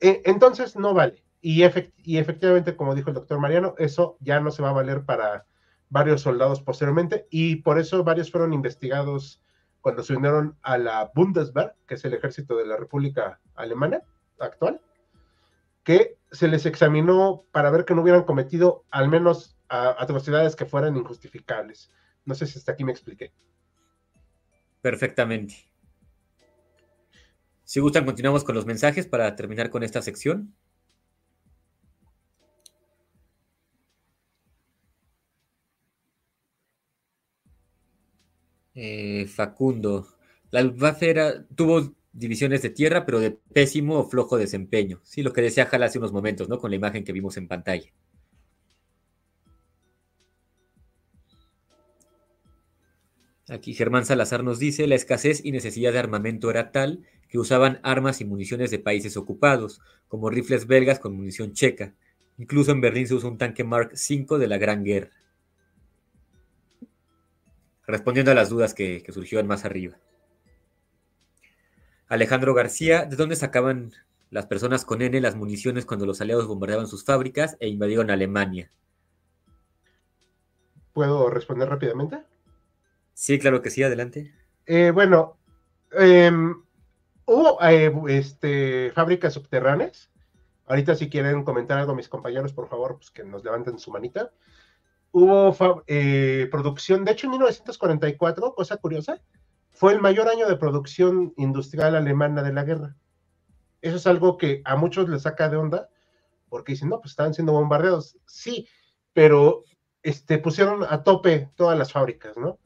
e, 0.00 0.22
entonces 0.24 0.76
no 0.76 0.94
vale. 0.94 1.22
Y, 1.42 1.62
y 1.62 2.16
efectivamente, 2.16 2.74
como 2.74 2.94
dijo 2.94 3.10
el 3.10 3.16
doctor 3.16 3.38
Mariano, 3.38 3.74
eso 3.76 4.16
ya 4.20 4.40
no 4.40 4.50
se 4.50 4.62
va 4.62 4.70
a 4.70 4.80
valer 4.80 5.04
para 5.04 5.44
varios 5.90 6.22
soldados 6.22 6.62
posteriormente 6.62 7.26
y 7.28 7.56
por 7.56 7.78
eso 7.78 8.02
varios 8.02 8.30
fueron 8.30 8.54
investigados 8.54 9.42
cuando 9.86 10.02
se 10.02 10.16
unieron 10.16 10.58
a 10.62 10.78
la 10.78 11.12
Bundeswehr, 11.14 11.76
que 11.86 11.94
es 11.94 12.04
el 12.04 12.12
ejército 12.12 12.56
de 12.56 12.66
la 12.66 12.76
República 12.76 13.38
Alemana 13.54 14.02
actual, 14.40 14.80
que 15.84 16.18
se 16.32 16.48
les 16.48 16.66
examinó 16.66 17.44
para 17.52 17.70
ver 17.70 17.84
que 17.84 17.94
no 17.94 18.02
hubieran 18.02 18.24
cometido 18.24 18.84
al 18.90 19.08
menos 19.08 19.56
atrocidades 19.68 20.56
que 20.56 20.66
fueran 20.66 20.96
injustificables. 20.96 21.92
No 22.24 22.34
sé 22.34 22.48
si 22.48 22.58
hasta 22.58 22.72
aquí 22.72 22.82
me 22.82 22.90
expliqué. 22.90 23.32
Perfectamente. 24.82 25.54
Si 27.62 27.78
gustan, 27.78 28.04
continuamos 28.04 28.42
con 28.42 28.56
los 28.56 28.66
mensajes 28.66 29.06
para 29.06 29.36
terminar 29.36 29.70
con 29.70 29.84
esta 29.84 30.02
sección. 30.02 30.52
Eh, 38.76 39.26
Facundo. 39.26 40.06
La 40.50 40.62
Luftwaffe 40.62 41.14
tuvo 41.56 41.94
divisiones 42.12 42.60
de 42.62 42.70
tierra, 42.70 43.06
pero 43.06 43.20
de 43.20 43.30
pésimo 43.30 43.98
o 43.98 44.08
flojo 44.08 44.36
desempeño. 44.36 45.00
Sí, 45.02 45.22
lo 45.22 45.32
que 45.32 45.42
decía 45.42 45.66
Jala 45.66 45.86
hace 45.86 45.98
unos 45.98 46.12
momentos, 46.12 46.48
¿no? 46.48 46.58
Con 46.58 46.70
la 46.70 46.76
imagen 46.76 47.02
que 47.02 47.12
vimos 47.12 47.38
en 47.38 47.48
pantalla. 47.48 47.90
Aquí 53.48 53.74
Germán 53.74 54.04
Salazar 54.04 54.44
nos 54.44 54.58
dice, 54.58 54.86
la 54.86 54.96
escasez 54.96 55.40
y 55.44 55.52
necesidad 55.52 55.92
de 55.92 56.00
armamento 56.00 56.50
era 56.50 56.70
tal 56.70 57.02
que 57.28 57.38
usaban 57.38 57.80
armas 57.82 58.20
y 58.20 58.24
municiones 58.24 58.70
de 58.70 58.78
países 58.78 59.16
ocupados, 59.16 59.80
como 60.08 60.30
rifles 60.30 60.66
belgas 60.66 60.98
con 60.98 61.14
munición 61.14 61.52
checa. 61.52 61.94
Incluso 62.38 62.72
en 62.72 62.80
Berlín 62.80 63.06
se 63.06 63.14
usa 63.14 63.30
un 63.30 63.38
tanque 63.38 63.64
Mark 63.64 63.92
V 63.92 64.38
de 64.38 64.48
la 64.48 64.58
Gran 64.58 64.84
Guerra. 64.84 65.10
Respondiendo 67.86 68.30
a 68.30 68.34
las 68.34 68.48
dudas 68.48 68.74
que, 68.74 69.02
que 69.02 69.12
surgieron 69.12 69.46
más 69.46 69.64
arriba. 69.64 69.96
Alejandro 72.08 72.54
García, 72.54 73.04
¿de 73.04 73.16
dónde 73.16 73.36
sacaban 73.36 73.92
las 74.30 74.46
personas 74.46 74.84
con 74.84 75.02
N 75.02 75.20
las 75.20 75.36
municiones 75.36 75.86
cuando 75.86 76.06
los 76.06 76.20
aliados 76.20 76.46
bombardeaban 76.46 76.86
sus 76.86 77.04
fábricas 77.04 77.56
e 77.60 77.68
invadieron 77.68 78.10
Alemania? 78.10 78.70
¿Puedo 80.92 81.28
responder 81.30 81.68
rápidamente? 81.68 82.22
Sí, 83.12 83.38
claro 83.38 83.60
que 83.60 83.70
sí, 83.70 83.82
adelante. 83.82 84.32
Eh, 84.66 84.90
bueno, 84.92 85.36
em, 85.92 86.54
hubo 87.26 87.62
eh, 87.62 87.92
este, 88.08 88.92
fábricas 88.92 89.34
subterráneas. 89.34 90.10
Ahorita 90.66 90.94
si 90.94 91.08
quieren 91.08 91.44
comentar 91.44 91.78
algo 91.78 91.94
mis 91.94 92.08
compañeros, 92.08 92.52
por 92.52 92.68
favor, 92.68 92.96
pues 92.96 93.10
que 93.10 93.24
nos 93.24 93.44
levanten 93.44 93.78
su 93.78 93.90
manita. 93.90 94.32
Hubo 95.12 95.82
eh, 95.86 96.48
producción, 96.50 97.04
de 97.04 97.12
hecho 97.12 97.26
en 97.26 97.32
1944, 97.32 98.54
cosa 98.54 98.76
curiosa, 98.76 99.20
fue 99.70 99.92
el 99.92 100.00
mayor 100.00 100.28
año 100.28 100.48
de 100.48 100.56
producción 100.56 101.32
industrial 101.36 101.94
alemana 101.94 102.42
de 102.42 102.52
la 102.52 102.64
guerra. 102.64 102.96
Eso 103.80 103.96
es 103.96 104.06
algo 104.06 104.36
que 104.36 104.62
a 104.64 104.76
muchos 104.76 105.08
les 105.08 105.22
saca 105.22 105.48
de 105.48 105.56
onda, 105.56 105.88
porque 106.48 106.72
dicen, 106.72 106.88
no, 106.88 107.00
pues 107.00 107.12
estaban 107.12 107.34
siendo 107.34 107.52
bombardeados. 107.52 108.18
Sí, 108.26 108.68
pero 109.12 109.64
este, 110.02 110.38
pusieron 110.38 110.84
a 110.88 111.02
tope 111.02 111.50
todas 111.56 111.78
las 111.78 111.92
fábricas, 111.92 112.36
¿no? 112.36 112.58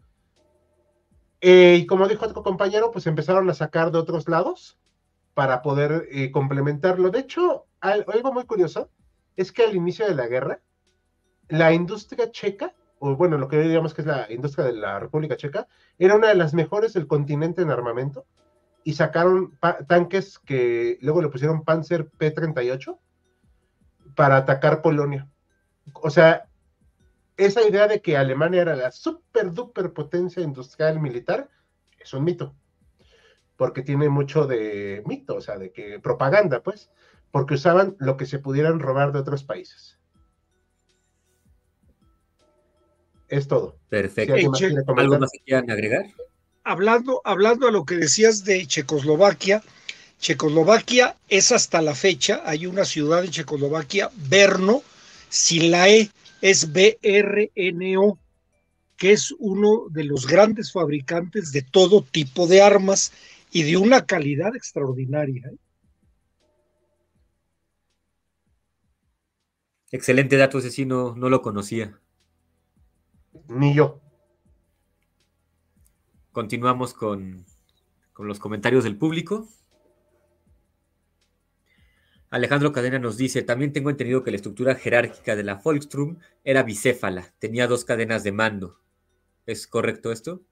Eh, 1.41 1.78
y 1.80 1.86
como 1.86 2.07
dijo 2.07 2.26
otro 2.26 2.43
compañero, 2.43 2.91
pues 2.91 3.07
empezaron 3.07 3.49
a 3.49 3.55
sacar 3.55 3.91
de 3.91 3.99
otros 3.99 4.28
lados 4.28 4.78
para 5.34 5.62
poder 5.62 6.07
eh, 6.11 6.30
complementarlo. 6.30 7.11
De 7.11 7.20
hecho, 7.20 7.66
algo 7.80 8.32
muy 8.32 8.45
curioso 8.45 8.91
es 9.36 9.53
que 9.53 9.64
al 9.64 9.74
inicio 9.74 10.07
de 10.07 10.14
la 10.14 10.26
guerra, 10.26 10.61
la 11.51 11.72
industria 11.72 12.30
checa, 12.30 12.74
o 12.98 13.16
bueno, 13.16 13.38
lo 13.38 13.48
que 13.48 13.61
digamos 13.61 13.94
que 13.94 14.03
es 14.03 14.07
la 14.07 14.30
industria 14.30 14.66
de 14.66 14.74
la 14.74 14.98
República 14.98 15.36
Checa, 15.36 15.66
era 15.98 16.16
una 16.16 16.28
de 16.28 16.34
las 16.34 16.55
mejores 16.55 16.92
del 16.92 17.07
continente 17.07 17.62
en 17.62 17.70
armamento 17.70 18.26
y 18.84 18.94
sacaron 18.94 19.59
tanques 19.88 20.38
que 20.38 20.98
luego 21.01 21.22
le 21.22 21.28
pusieron 21.28 21.64
Panzer 21.64 22.09
P-38 22.09 22.98
para 24.14 24.36
atacar 24.36 24.82
Polonia. 24.82 25.28
O 25.94 26.11
sea, 26.11 26.46
esa 27.36 27.66
idea 27.66 27.88
de 27.88 28.01
que 28.01 28.16
Alemania 28.16 28.62
era 28.62 28.76
la 28.76 28.90
super 28.90 29.53
duper 29.53 29.92
potencia 29.92 30.42
industrial 30.42 31.01
militar 31.01 31.48
es 31.98 32.12
un 32.14 32.24
mito, 32.24 32.55
porque 33.57 33.82
tiene 33.82 34.09
mucho 34.09 34.46
de 34.46 35.03
mito, 35.07 35.36
o 35.36 35.40
sea, 35.40 35.59
de 35.59 35.72
que 35.72 36.01
propaganda, 36.01 36.62
pues, 36.62 36.90
porque 37.30 37.55
usaban 37.55 37.96
lo 37.98 38.16
que 38.16 38.26
se 38.26 38.38
pudieran 38.38 38.78
robar 38.78 39.12
de 39.12 39.20
otros 39.20 39.44
países. 39.44 39.99
Es 43.31 43.49
todo. 43.49 43.78
Perfecto. 43.89 44.35
¿Algo 44.35 45.18
más 45.18 45.31
que 45.33 45.39
quieran 45.45 45.70
agregar? 45.70 46.07
Hablando, 46.64 47.22
hablando 47.24 47.68
a 47.68 47.70
lo 47.70 47.85
que 47.85 47.95
decías 47.97 48.45
de 48.45 48.66
Checoslovaquia, 48.66 49.62
Checoslovaquia 50.18 51.16
es 51.28 51.51
hasta 51.51 51.81
la 51.81 51.95
fecha, 51.95 52.43
hay 52.45 52.66
una 52.66 52.85
ciudad 52.85 53.24
en 53.24 53.31
Checoslovaquia, 53.31 54.11
Berno, 54.28 54.83
sin 55.31 55.70
la 55.70 55.89
E, 55.89 56.11
es 56.43 56.70
BRNO, 56.72 58.18
que 58.97 59.12
es 59.12 59.35
uno 59.39 59.87
de 59.91 60.05
los 60.05 60.26
grandes 60.26 60.72
fabricantes 60.72 61.53
de 61.53 61.62
todo 61.62 62.03
tipo 62.03 62.47
de 62.47 62.61
armas 62.61 63.12
y 63.51 63.62
de 63.62 63.78
una 63.78 64.05
calidad 64.05 64.55
extraordinaria. 64.55 65.49
¿eh? 65.49 65.57
Excelente 69.91 70.37
dato, 70.37 70.59
ese 70.59 70.70
sí 70.70 70.85
no, 70.85 71.14
lo 71.16 71.43
conocía. 71.43 71.99
Ni 73.49 73.74
yo. 73.74 74.01
Continuamos 76.33 76.95
con, 76.95 77.45
con 78.12 78.28
los 78.28 78.39
comentarios 78.39 78.85
del 78.85 78.97
público. 78.97 79.49
Alejandro 82.31 82.73
Cadena 82.73 83.01
nos 83.01 83.16
dice, 83.16 83.43
también 83.43 83.73
tengo 83.73 83.90
entendido 83.90 84.23
que 84.23 84.31
la 84.31 84.36
estructura 84.36 84.77
jerárquica 84.77 85.35
de 85.35 85.43
la 85.43 85.57
Volkstrom 85.57 86.19
era 86.44 86.62
bicéfala, 86.62 87.35
tenía 87.40 87.66
dos 87.66 87.85
cadenas 87.85 88.23
de 88.23 88.31
mando. 88.31 88.78
¿Es 89.47 89.66
correcto 89.66 90.12
esto? 90.12 90.43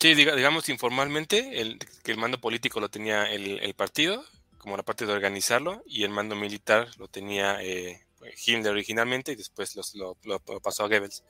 Sí, 0.00 0.14
digamos 0.14 0.68
informalmente, 0.68 1.60
el, 1.60 1.78
que 2.02 2.12
el 2.12 2.18
mando 2.18 2.40
político 2.40 2.80
lo 2.80 2.88
tenía 2.88 3.30
el, 3.32 3.74
partido, 3.74 4.24
como 4.58 4.76
la 4.76 4.82
parte 4.82 5.06
de 5.06 5.12
organizarlo, 5.12 5.82
y 5.86 6.02
el 6.04 6.10
mando 6.10 6.34
militar 6.34 6.88
lo 6.98 7.08
tenía 7.08 7.62
eh, 7.62 8.05
Himmler 8.46 8.72
originalmente 8.72 9.32
y 9.32 9.36
después 9.36 9.74
lo, 9.94 10.16
pasó 10.62 10.84
a 10.84 10.88
Goebbels. 10.88 11.24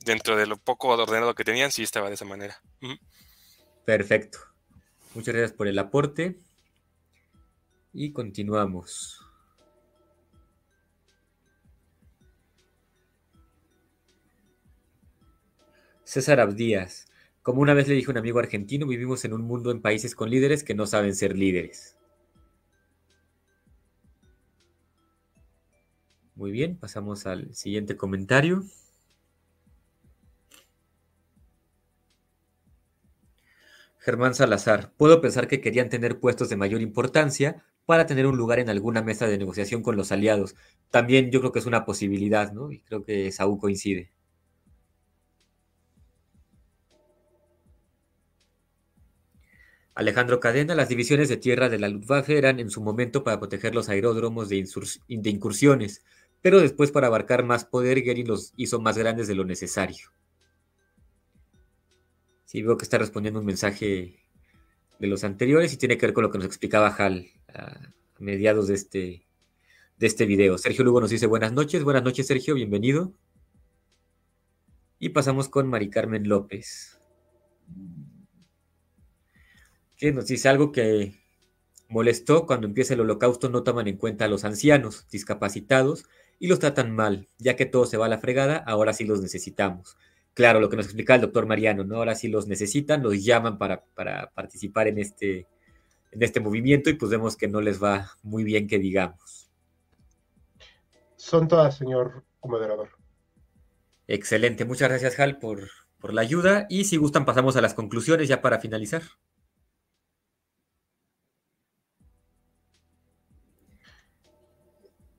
Dentro 0.00 0.36
de 0.36 0.46
lo 0.46 0.56
poco 0.58 0.88
ordenado 0.88 1.34
que 1.34 1.44
tenían, 1.44 1.72
sí 1.72 1.82
estaba 1.82 2.08
de 2.08 2.14
esa 2.14 2.24
manera. 2.24 2.60
Perfecto. 3.84 4.38
Muchas 5.14 5.34
gracias 5.34 5.56
por 5.56 5.68
el 5.68 5.78
aporte. 5.78 6.38
Y 7.92 8.12
continuamos. 8.12 9.20
César 16.04 16.40
Abdías. 16.40 17.06
Como 17.42 17.60
una 17.60 17.74
vez 17.74 17.88
le 17.88 17.94
dijo 17.94 18.10
un 18.10 18.18
amigo 18.18 18.38
argentino, 18.38 18.86
vivimos 18.86 19.24
en 19.24 19.32
un 19.32 19.42
mundo 19.42 19.70
en 19.70 19.82
países 19.82 20.14
con 20.14 20.30
líderes 20.30 20.64
que 20.64 20.74
no 20.74 20.86
saben 20.86 21.14
ser 21.14 21.36
líderes. 21.36 21.96
Muy 26.36 26.52
bien, 26.52 26.76
pasamos 26.76 27.26
al 27.26 27.52
siguiente 27.56 27.96
comentario. 27.96 28.62
Germán 33.98 34.36
Salazar, 34.36 34.92
puedo 34.96 35.20
pensar 35.20 35.48
que 35.48 35.60
querían 35.60 35.88
tener 35.88 36.20
puestos 36.20 36.48
de 36.48 36.56
mayor 36.56 36.80
importancia 36.80 37.64
para 37.86 38.06
tener 38.06 38.26
un 38.28 38.36
lugar 38.36 38.60
en 38.60 38.68
alguna 38.70 39.02
mesa 39.02 39.26
de 39.26 39.36
negociación 39.36 39.82
con 39.82 39.96
los 39.96 40.12
aliados. 40.12 40.54
También 40.90 41.32
yo 41.32 41.40
creo 41.40 41.50
que 41.50 41.58
es 41.58 41.66
una 41.66 41.84
posibilidad, 41.84 42.52
¿no? 42.52 42.70
Y 42.70 42.80
creo 42.82 43.02
que 43.02 43.32
Saúl 43.32 43.58
coincide. 43.58 44.12
Alejandro 49.96 50.40
Cadena, 50.40 50.74
las 50.74 50.88
divisiones 50.88 51.28
de 51.28 51.36
tierra 51.36 51.68
de 51.68 51.78
la 51.80 51.88
Luftwaffe 51.88 52.38
eran 52.38 52.60
en 52.60 52.70
su 52.70 52.80
momento 52.80 53.24
para 53.24 53.38
proteger 53.40 53.74
los 53.74 53.88
aeródromos 53.88 54.48
de, 54.48 54.64
de 55.08 55.30
incursiones, 55.30 56.04
pero 56.44 56.60
después 56.60 56.90
para 56.90 57.06
abarcar 57.06 57.42
más 57.42 57.64
poder, 57.64 58.04
Goering 58.04 58.28
los 58.28 58.52
hizo 58.58 58.78
más 58.78 58.98
grandes 58.98 59.26
de 59.26 59.34
lo 59.34 59.46
necesario. 59.46 60.10
Sí, 62.44 62.60
veo 62.60 62.76
que 62.76 62.84
está 62.84 62.98
respondiendo 62.98 63.40
un 63.40 63.46
mensaje 63.46 64.22
de 64.98 65.06
los 65.06 65.24
anteriores 65.24 65.72
y 65.72 65.78
tiene 65.78 65.96
que 65.96 66.04
ver 66.04 66.12
con 66.12 66.22
lo 66.22 66.30
que 66.30 66.36
nos 66.36 66.46
explicaba 66.46 66.88
Hal 66.88 67.30
a 67.48 67.94
mediados 68.18 68.68
de 68.68 68.74
este, 68.74 69.26
de 69.96 70.06
este 70.06 70.26
video. 70.26 70.58
Sergio 70.58 70.84
Lugo 70.84 71.00
nos 71.00 71.08
dice 71.08 71.24
buenas 71.24 71.54
noches. 71.54 71.82
Buenas 71.82 72.04
noches, 72.04 72.26
Sergio, 72.26 72.54
bienvenido. 72.54 73.14
Y 74.98 75.08
pasamos 75.08 75.48
con 75.48 75.66
Mari 75.66 75.88
Carmen 75.88 76.28
López, 76.28 77.00
que 79.96 80.12
nos 80.12 80.26
dice 80.26 80.50
algo 80.50 80.72
que 80.72 81.24
molestó 81.88 82.44
cuando 82.44 82.66
empieza 82.66 82.92
el 82.92 83.00
holocausto, 83.00 83.48
no 83.48 83.62
toman 83.62 83.88
en 83.88 83.96
cuenta 83.96 84.26
a 84.26 84.28
los 84.28 84.44
ancianos, 84.44 85.06
discapacitados, 85.10 86.04
y 86.38 86.48
los 86.48 86.58
tratan 86.58 86.90
mal, 86.90 87.28
ya 87.38 87.56
que 87.56 87.66
todo 87.66 87.86
se 87.86 87.96
va 87.96 88.06
a 88.06 88.08
la 88.08 88.18
fregada, 88.18 88.56
ahora 88.56 88.92
sí 88.92 89.04
los 89.04 89.20
necesitamos. 89.20 89.96
Claro, 90.34 90.60
lo 90.60 90.68
que 90.68 90.76
nos 90.76 90.86
explica 90.86 91.14
el 91.14 91.20
doctor 91.20 91.46
Mariano, 91.46 91.84
¿no? 91.84 91.96
Ahora 91.96 92.14
sí 92.14 92.28
los 92.28 92.48
necesitan, 92.48 93.02
los 93.02 93.24
llaman 93.24 93.56
para, 93.56 93.84
para 93.94 94.30
participar 94.30 94.88
en 94.88 94.98
este, 94.98 95.46
en 96.10 96.22
este 96.22 96.40
movimiento 96.40 96.90
y 96.90 96.94
pues 96.94 97.10
vemos 97.10 97.36
que 97.36 97.48
no 97.48 97.60
les 97.60 97.82
va 97.82 98.10
muy 98.22 98.42
bien 98.42 98.66
que 98.66 98.78
digamos. 98.78 99.50
Son 101.16 101.48
todas, 101.48 101.76
señor 101.76 102.24
moderador. 102.42 102.90
Excelente, 104.06 104.64
muchas 104.64 104.88
gracias 104.90 105.18
Hal 105.18 105.38
por, 105.38 105.70
por 105.98 106.12
la 106.12 106.20
ayuda 106.20 106.66
y 106.68 106.84
si 106.84 106.96
gustan 106.96 107.24
pasamos 107.24 107.56
a 107.56 107.62
las 107.62 107.74
conclusiones 107.74 108.28
ya 108.28 108.42
para 108.42 108.60
finalizar. 108.60 109.02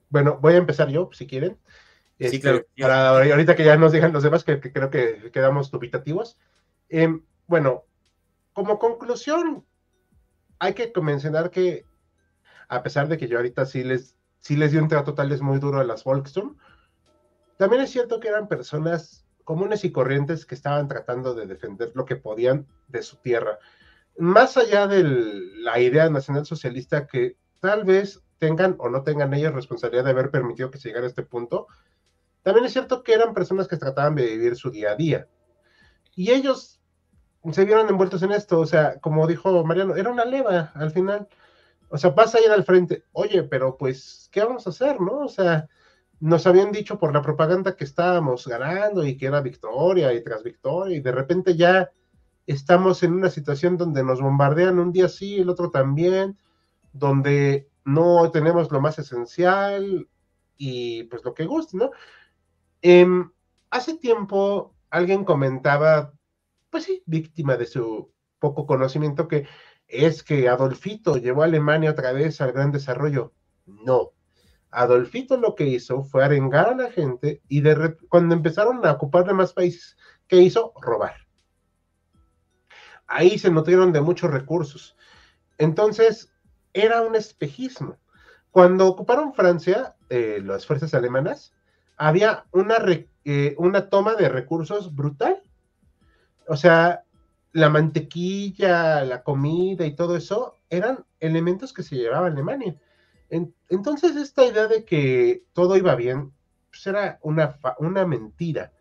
Bueno, 0.10 0.40
voy 0.42 0.54
a 0.54 0.58
empezar 0.58 0.90
yo, 0.90 1.10
si 1.14 1.28
quieren. 1.28 1.58
sí, 2.20 2.26
Este, 2.26 2.40
claro. 2.40 2.66
Para 2.78 3.10
ahorita 3.10 3.56
que 3.56 3.66
ya 3.66 3.78
nos 3.78 3.92
digan 3.92 4.14
los 4.14 4.24
demás, 4.24 4.44
que, 4.44 4.60
que 4.60 4.72
creo 4.72 4.90
que 4.90 5.32
quedamos 5.32 5.72
dubitativos. 5.72 6.38
Em, 6.90 7.24
bueno, 7.48 7.84
como 8.54 8.80
conclusión, 8.80 9.66
hay 10.60 10.74
que 10.74 10.92
mencionar 11.02 11.52
que, 11.52 11.86
a 12.70 12.82
pesar 12.84 13.08
de 13.08 13.18
que 13.18 13.28
yo 13.28 13.38
ahorita 13.38 13.66
sí 13.66 13.84
les, 13.84 14.16
sí 14.40 14.56
les 14.56 14.72
di 14.72 14.78
un 14.78 14.88
trato 14.88 15.14
tal 15.14 15.30
vez 15.30 15.42
muy 15.42 15.60
duro 15.60 15.80
a 15.80 15.84
las 15.84 16.04
Volksturm, 16.04 16.58
también 17.58 17.82
es 17.82 17.92
cierto 17.92 18.20
que 18.20 18.28
eran 18.28 18.48
personas 18.48 19.26
comunes 19.44 19.86
y 19.86 19.92
corrientes 19.92 20.46
que 20.46 20.56
estaban 20.56 20.88
tratando 20.88 21.34
de 21.34 21.46
defender 21.46 21.92
lo 21.94 22.06
que 22.06 22.16
podían 22.16 22.68
de 22.88 23.04
su 23.04 23.18
tierra. 23.18 23.60
Más 24.18 24.58
allá 24.58 24.88
de 24.88 25.04
la 25.04 25.80
idea 25.80 26.10
nacional 26.10 26.46
socialista 26.46 27.06
que 27.08 27.38
tal 27.60 27.84
vez 27.84 28.22
tengan 28.40 28.76
o 28.80 28.90
no 28.90 29.04
tengan 29.04 29.34
ellos 29.34 29.54
responsabilidad 29.54 30.06
de 30.06 30.12
haber 30.12 30.32
permitido 30.32 30.72
que 30.72 30.78
se 30.78 30.90
llegara 30.90 31.06
a 31.06 31.10
este 31.10 31.24
punto, 31.24 31.68
también 32.44 32.66
es 32.66 32.74
cierto 32.74 33.04
que 33.04 33.14
eran 33.14 33.34
personas 33.34 33.68
que 33.68 33.78
trataban 33.78 34.16
de 34.16 34.26
vivir 34.26 34.56
su 34.56 34.70
día 34.70 34.92
a 34.92 34.96
día. 34.96 35.28
Y 36.16 36.32
ellos 36.32 36.80
se 37.52 37.66
vieron 37.66 37.90
envueltos 37.90 38.24
en 38.24 38.32
esto, 38.32 38.60
o 38.60 38.66
sea, 38.66 39.00
como 39.00 39.28
dijo 39.28 39.64
Mariano, 39.64 39.96
era 39.96 40.12
una 40.12 40.26
leva 40.26 40.72
al 40.76 40.92
final. 40.92 41.28
O 41.90 41.98
sea, 41.98 42.12
vas 42.12 42.36
a 42.36 42.42
ir 42.42 42.52
al 42.52 42.64
frente, 42.64 43.04
oye, 43.12 43.44
pero 43.44 43.78
pues, 43.78 44.30
¿qué 44.32 44.44
vamos 44.44 44.66
a 44.66 44.72
hacer, 44.72 45.00
no? 45.00 45.20
O 45.20 45.28
sea, 45.28 45.68
nos 46.20 46.48
habían 46.48 46.72
dicho 46.72 46.98
por 46.98 47.14
la 47.14 47.22
propaganda 47.22 47.76
que 47.76 47.84
estábamos 47.84 48.48
ganando 48.48 49.06
y 49.06 49.18
que 49.18 49.28
era 49.28 49.42
victoria 49.42 50.14
y 50.14 50.24
tras 50.24 50.44
victoria, 50.44 50.98
y 50.98 51.02
de 51.02 51.12
repente 51.12 51.56
ya 51.56 51.92
estamos 52.48 53.04
en 53.04 53.14
una 53.14 53.30
situación 53.30 53.78
donde 53.78 54.04
nos 54.04 54.22
bombardean 54.22 54.80
un 54.80 54.92
día 54.92 55.10
sí, 55.10 55.40
el 55.40 55.50
otro 55.50 55.72
también, 55.72 56.38
donde 56.94 57.70
no 57.86 58.30
tenemos 58.32 58.72
lo 58.72 58.82
más 58.82 59.00
esencial 59.00 60.10
y 60.58 61.04
pues 61.04 61.24
lo 61.24 61.34
que 61.34 61.46
guste, 61.46 61.78
¿no? 61.78 61.92
Eh, 62.82 63.08
hace 63.70 63.98
tiempo 63.98 64.76
alguien 64.90 65.24
comentaba, 65.24 66.14
pues 66.70 66.84
sí, 66.84 67.04
víctima 67.06 67.56
de 67.58 67.66
su 67.66 68.12
poco 68.40 68.66
conocimiento, 68.66 69.28
que 69.28 69.48
es 69.88 70.24
que 70.24 70.50
Adolfito 70.50 71.18
llevó 71.18 71.44
a 71.44 71.46
Alemania 71.46 71.92
otra 71.92 72.12
vez 72.12 72.42
al 72.42 72.52
gran 72.52 72.72
desarrollo. 72.72 73.34
No. 73.66 74.12
Adolfito 74.72 75.38
lo 75.38 75.56
que 75.56 75.68
hizo 75.68 76.04
fue 76.04 76.24
arengar 76.24 76.70
a 76.70 76.76
la 76.76 76.92
gente 76.92 77.42
y 77.48 77.62
de 77.62 77.96
cuando 78.10 78.36
empezaron 78.36 78.86
a 78.86 78.94
ocupar 78.94 79.26
demás 79.26 79.54
países, 79.54 79.96
¿qué 80.28 80.38
hizo? 80.38 80.74
Robar. 80.82 81.16
Ahí 83.08 83.38
se 83.38 83.52
nutrieron 83.52 83.94
de 83.94 84.02
muchos 84.02 84.32
recursos. 84.32 84.98
Entonces, 85.58 86.35
era 86.76 87.02
un 87.02 87.16
espejismo. 87.16 87.98
Cuando 88.52 88.88
ocuparon 88.88 89.34
Francia, 89.34 89.96
eh, 90.10 90.42
las 90.44 90.68
fuerzas 90.68 90.94
alemanas, 90.94 91.54
había 91.98 92.46
una, 92.52 92.76
eh, 93.24 93.56
una 93.58 93.90
toma 93.90 94.16
de 94.16 94.30
recursos 94.30 94.94
brutal. 94.94 95.42
O 96.48 96.58
sea, 96.58 97.04
la 97.54 97.70
mantequilla, 97.70 99.04
la 99.06 99.24
comida 99.24 99.86
y 99.86 99.96
todo 99.96 100.18
eso 100.18 100.58
eran 100.70 101.06
elementos 101.22 101.74
que 101.74 101.84
se 101.84 101.96
llevaba 101.96 102.28
a 102.28 102.30
Alemania. 102.30 102.76
En, 103.30 103.56
entonces, 103.70 104.18
esta 104.18 104.46
idea 104.46 104.68
de 104.68 104.84
que 104.84 105.46
todo 105.54 105.78
iba 105.78 105.96
bien, 105.96 106.34
pues 106.70 106.86
era 106.86 107.20
una, 107.22 107.58
una 107.80 108.06
mentira. 108.06 108.74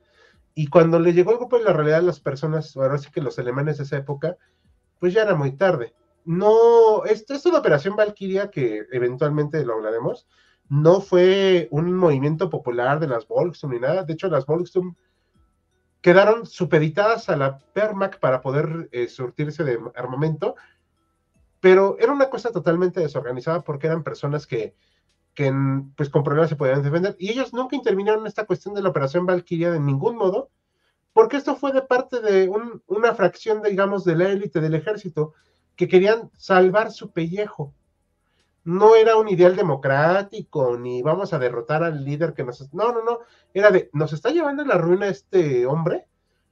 Y 0.54 0.66
cuando 0.66 0.98
le 0.98 1.12
llegó 1.12 1.30
el 1.30 1.38
golpe 1.38 1.58
de 1.58 1.64
la 1.64 1.72
realidad 1.72 2.00
a 2.00 2.02
las 2.02 2.20
personas, 2.20 2.76
ahora 2.76 2.98
sí 2.98 3.10
que 3.12 3.20
los 3.20 3.38
alemanes 3.38 3.78
de 3.78 3.84
esa 3.84 3.96
época, 3.96 4.36
pues 4.98 5.14
ya 5.14 5.22
era 5.22 5.36
muy 5.36 5.52
tarde. 5.52 5.94
No, 6.24 7.04
esto, 7.04 7.34
esto 7.34 7.50
de 7.50 7.58
Operación 7.58 7.96
Valkyria, 7.96 8.50
que 8.50 8.86
eventualmente 8.90 9.64
lo 9.64 9.74
hablaremos, 9.74 10.26
no 10.68 11.00
fue 11.00 11.68
un 11.70 11.92
movimiento 11.94 12.48
popular 12.48 12.98
de 12.98 13.08
las 13.08 13.28
Volkswagen 13.28 13.78
ni 13.78 13.86
nada. 13.86 14.04
De 14.04 14.14
hecho, 14.14 14.28
las 14.28 14.46
Volkswagen 14.46 14.96
quedaron 16.00 16.46
supeditadas 16.46 17.28
a 17.28 17.36
la 17.36 17.58
Wehrmacht 17.74 18.18
para 18.20 18.40
poder 18.40 18.88
eh, 18.92 19.08
surtirse 19.08 19.64
de 19.64 19.78
armamento, 19.94 20.54
pero 21.60 21.96
era 21.98 22.12
una 22.12 22.28
cosa 22.28 22.50
totalmente 22.50 23.00
desorganizada 23.00 23.62
porque 23.62 23.86
eran 23.86 24.02
personas 24.02 24.46
que, 24.46 24.74
que 25.34 25.52
pues 25.96 26.10
con 26.10 26.22
problemas 26.22 26.50
se 26.50 26.56
podían 26.56 26.82
defender 26.82 27.16
y 27.18 27.30
ellos 27.30 27.54
nunca 27.54 27.76
intervinieron 27.76 28.20
en 28.20 28.26
esta 28.26 28.44
cuestión 28.44 28.74
de 28.74 28.82
la 28.82 28.90
operación 28.90 29.24
Valkyria 29.24 29.70
de 29.70 29.80
ningún 29.80 30.16
modo, 30.16 30.50
porque 31.14 31.38
esto 31.38 31.56
fue 31.56 31.72
de 31.72 31.82
parte 31.82 32.20
de 32.20 32.48
un, 32.48 32.82
una 32.86 33.14
fracción, 33.14 33.62
digamos, 33.62 34.04
de 34.04 34.16
la 34.16 34.28
élite 34.28 34.60
del 34.60 34.74
ejército 34.74 35.32
que 35.76 35.88
querían 35.88 36.30
salvar 36.36 36.92
su 36.92 37.10
pellejo. 37.10 37.74
No 38.64 38.94
era 38.94 39.16
un 39.16 39.28
ideal 39.28 39.56
democrático, 39.56 40.76
ni 40.78 41.02
vamos 41.02 41.32
a 41.32 41.38
derrotar 41.38 41.82
al 41.82 42.04
líder 42.04 42.32
que 42.32 42.44
nos... 42.44 42.72
No, 42.72 42.92
no, 42.92 43.02
no. 43.04 43.18
Era 43.52 43.70
de, 43.70 43.90
nos 43.92 44.12
está 44.12 44.30
llevando 44.30 44.62
a 44.62 44.66
la 44.66 44.78
ruina 44.78 45.06
este 45.06 45.66
hombre, 45.66 46.06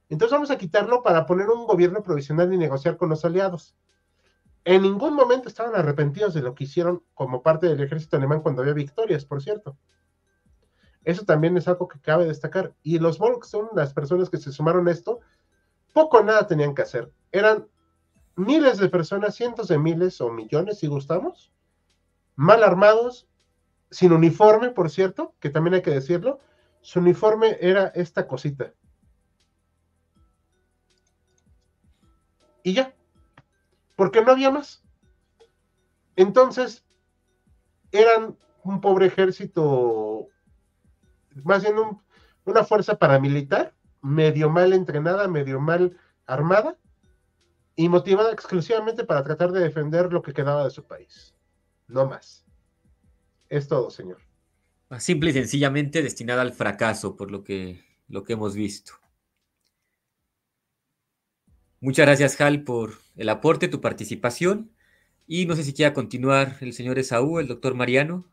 entonces 0.09 0.33
vamos 0.33 0.51
a 0.51 0.57
quitarlo 0.57 1.01
para 1.01 1.25
poner 1.25 1.49
un 1.49 1.65
gobierno 1.65 2.03
provisional 2.03 2.53
y 2.53 2.57
negociar 2.57 2.97
con 2.97 3.09
los 3.09 3.25
aliados. 3.25 3.75
En 4.63 4.83
ningún 4.83 5.15
momento 5.15 5.49
estaban 5.49 5.75
arrepentidos 5.75 6.35
de 6.35 6.41
lo 6.41 6.53
que 6.53 6.65
hicieron 6.65 7.03
como 7.15 7.41
parte 7.41 7.67
del 7.67 7.81
ejército 7.81 8.17
alemán 8.17 8.41
cuando 8.41 8.61
había 8.61 8.75
victorias, 8.75 9.25
por 9.25 9.41
cierto. 9.41 9.75
Eso 11.03 11.25
también 11.25 11.57
es 11.57 11.67
algo 11.67 11.87
que 11.87 11.99
cabe 11.99 12.25
destacar. 12.25 12.73
Y 12.83 12.99
los 12.99 13.17
Volks 13.17 13.49
son 13.49 13.69
las 13.75 13.93
personas 13.93 14.29
que 14.29 14.37
se 14.37 14.51
sumaron 14.51 14.87
a 14.87 14.91
esto, 14.91 15.19
poco 15.93 16.17
o 16.17 16.23
nada 16.23 16.47
tenían 16.47 16.75
que 16.75 16.83
hacer. 16.83 17.11
Eran 17.31 17.67
miles 18.35 18.77
de 18.77 18.89
personas, 18.89 19.35
cientos 19.35 19.67
de 19.67 19.77
miles 19.77 20.19
o 20.21 20.31
millones, 20.31 20.79
si 20.79 20.87
gustamos, 20.87 21.51
mal 22.35 22.63
armados, 22.63 23.27
sin 23.91 24.11
uniforme, 24.11 24.71
por 24.71 24.89
cierto, 24.89 25.35
que 25.39 25.49
también 25.49 25.75
hay 25.75 25.81
que 25.81 25.91
decirlo. 25.91 26.39
Su 26.81 26.99
uniforme 26.99 27.57
era 27.61 27.87
esta 27.87 28.27
cosita. 28.27 28.73
Y 32.63 32.73
ya, 32.73 32.93
porque 33.95 34.21
no 34.21 34.31
había 34.31 34.49
más. 34.49 34.83
Entonces, 36.15 36.85
eran 37.91 38.37
un 38.63 38.81
pobre 38.81 39.07
ejército, 39.07 40.27
más 41.43 41.63
bien 41.63 41.77
un, 41.77 42.01
una 42.45 42.63
fuerza 42.63 42.97
paramilitar, 42.97 43.73
medio 44.01 44.49
mal 44.49 44.73
entrenada, 44.73 45.27
medio 45.27 45.59
mal 45.59 45.97
armada, 46.25 46.77
y 47.75 47.89
motivada 47.89 48.31
exclusivamente 48.31 49.03
para 49.03 49.23
tratar 49.23 49.51
de 49.51 49.61
defender 49.61 50.11
lo 50.11 50.21
que 50.21 50.33
quedaba 50.33 50.63
de 50.63 50.69
su 50.69 50.83
país. 50.83 51.33
No 51.87 52.05
más. 52.05 52.45
Es 53.49 53.67
todo, 53.67 53.89
señor. 53.89 54.19
Simple 54.99 55.31
y 55.31 55.33
sencillamente 55.33 56.03
destinada 56.03 56.43
al 56.43 56.53
fracaso, 56.53 57.15
por 57.15 57.31
lo 57.31 57.43
que, 57.43 57.83
lo 58.07 58.23
que 58.23 58.33
hemos 58.33 58.55
visto. 58.55 58.93
Muchas 61.79 62.05
gracias, 62.05 62.39
Hal, 62.39 62.63
por 62.63 62.93
el 63.15 63.29
aporte, 63.29 63.67
tu 63.67 63.81
participación. 63.81 64.71
Y 65.27 65.45
no 65.45 65.55
sé 65.55 65.63
si 65.63 65.73
quiera 65.73 65.93
continuar 65.93 66.57
el 66.61 66.73
señor 66.73 66.99
Esaú, 66.99 67.39
el 67.39 67.47
doctor 67.47 67.73
Mariano. 67.73 68.25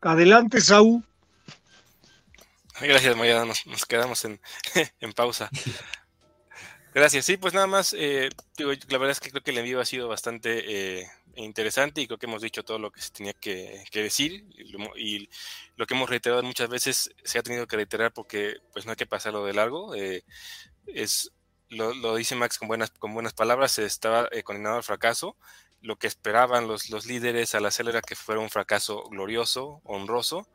Adelante, 0.00 0.60
Saúl. 0.60 1.04
Gracias, 2.82 3.16
Mariana. 3.16 3.44
Nos, 3.44 3.86
quedamos 3.86 4.24
en, 4.24 4.40
en, 5.00 5.12
pausa. 5.12 5.48
Gracias. 6.94 7.24
Sí, 7.24 7.36
pues 7.36 7.54
nada 7.54 7.66
más. 7.66 7.94
Eh, 7.96 8.28
digo, 8.56 8.72
la 8.88 8.98
verdad 8.98 9.12
es 9.12 9.20
que 9.20 9.30
creo 9.30 9.42
que 9.42 9.52
el 9.52 9.58
envío 9.58 9.80
ha 9.80 9.84
sido 9.84 10.08
bastante 10.08 11.00
eh, 11.00 11.06
interesante 11.36 12.00
y 12.00 12.06
creo 12.06 12.18
que 12.18 12.26
hemos 12.26 12.42
dicho 12.42 12.64
todo 12.64 12.78
lo 12.78 12.90
que 12.90 13.00
se 13.00 13.10
tenía 13.10 13.32
que, 13.34 13.84
decir 13.92 14.44
y 14.96 15.28
lo, 15.76 15.86
que 15.86 15.94
hemos 15.94 16.10
reiterado 16.10 16.42
muchas 16.42 16.68
veces 16.68 17.10
se 17.24 17.38
ha 17.38 17.42
tenido 17.42 17.66
que 17.66 17.76
reiterar 17.76 18.12
porque 18.12 18.56
pues 18.72 18.84
no 18.84 18.92
hay 18.92 18.96
que 18.96 19.06
pasarlo 19.06 19.44
de 19.44 19.54
largo. 19.54 19.94
Eh, 19.94 20.24
es 20.86 21.32
lo, 21.68 22.16
dice 22.16 22.34
Max 22.34 22.58
con 22.58 22.68
buenas, 22.68 22.90
con 22.90 23.14
buenas 23.14 23.32
palabras, 23.32 23.78
estaba 23.78 24.28
eh, 24.32 24.42
condenado 24.42 24.76
al 24.76 24.82
fracaso. 24.82 25.36
Lo 25.80 25.96
que 25.96 26.06
esperaban 26.06 26.68
los, 26.68 26.90
los 26.90 27.06
líderes 27.06 27.54
al 27.54 27.66
hacerlo 27.66 27.90
era 27.90 28.02
que 28.02 28.14
fuera 28.14 28.40
un 28.40 28.50
fracaso 28.50 29.04
glorioso, 29.04 29.80
honroso. 29.84 30.46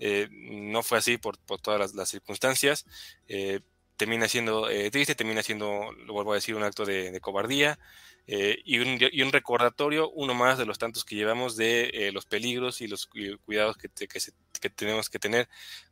Eh, 0.00 0.28
no 0.32 0.82
fue 0.82 0.98
así 0.98 1.18
por, 1.18 1.38
por 1.38 1.60
todas 1.60 1.94
las, 1.94 2.08
circunstancias. 2.08 2.86
Eh, 3.28 3.60
termina 3.96 4.26
siendo 4.28 4.66
triste, 4.90 5.14
termina 5.14 5.42
siendo, 5.42 5.92
lo 5.92 6.14
vuelvo 6.14 6.32
a 6.32 6.36
decir, 6.36 6.56
un 6.56 6.62
acto 6.62 6.84
de, 6.84 7.20
cobardía. 7.20 7.78
y, 8.26 8.78
un, 8.78 8.98
y, 8.98 9.22
un, 9.22 9.30
recordatorio, 9.30 10.10
uno 10.10 10.34
más 10.34 10.58
de 10.58 10.64
los 10.64 10.78
tantos 10.78 11.04
que 11.04 11.16
llevamos 11.16 11.54
de 11.56 12.10
los 12.12 12.24
peligros 12.24 12.80
y 12.80 12.88
los 12.88 13.06
cuidados 13.44 13.76
que, 13.76 13.88
que, 13.88 14.70
tenemos 14.70 15.10
que 15.10 15.18
tener 15.18 15.48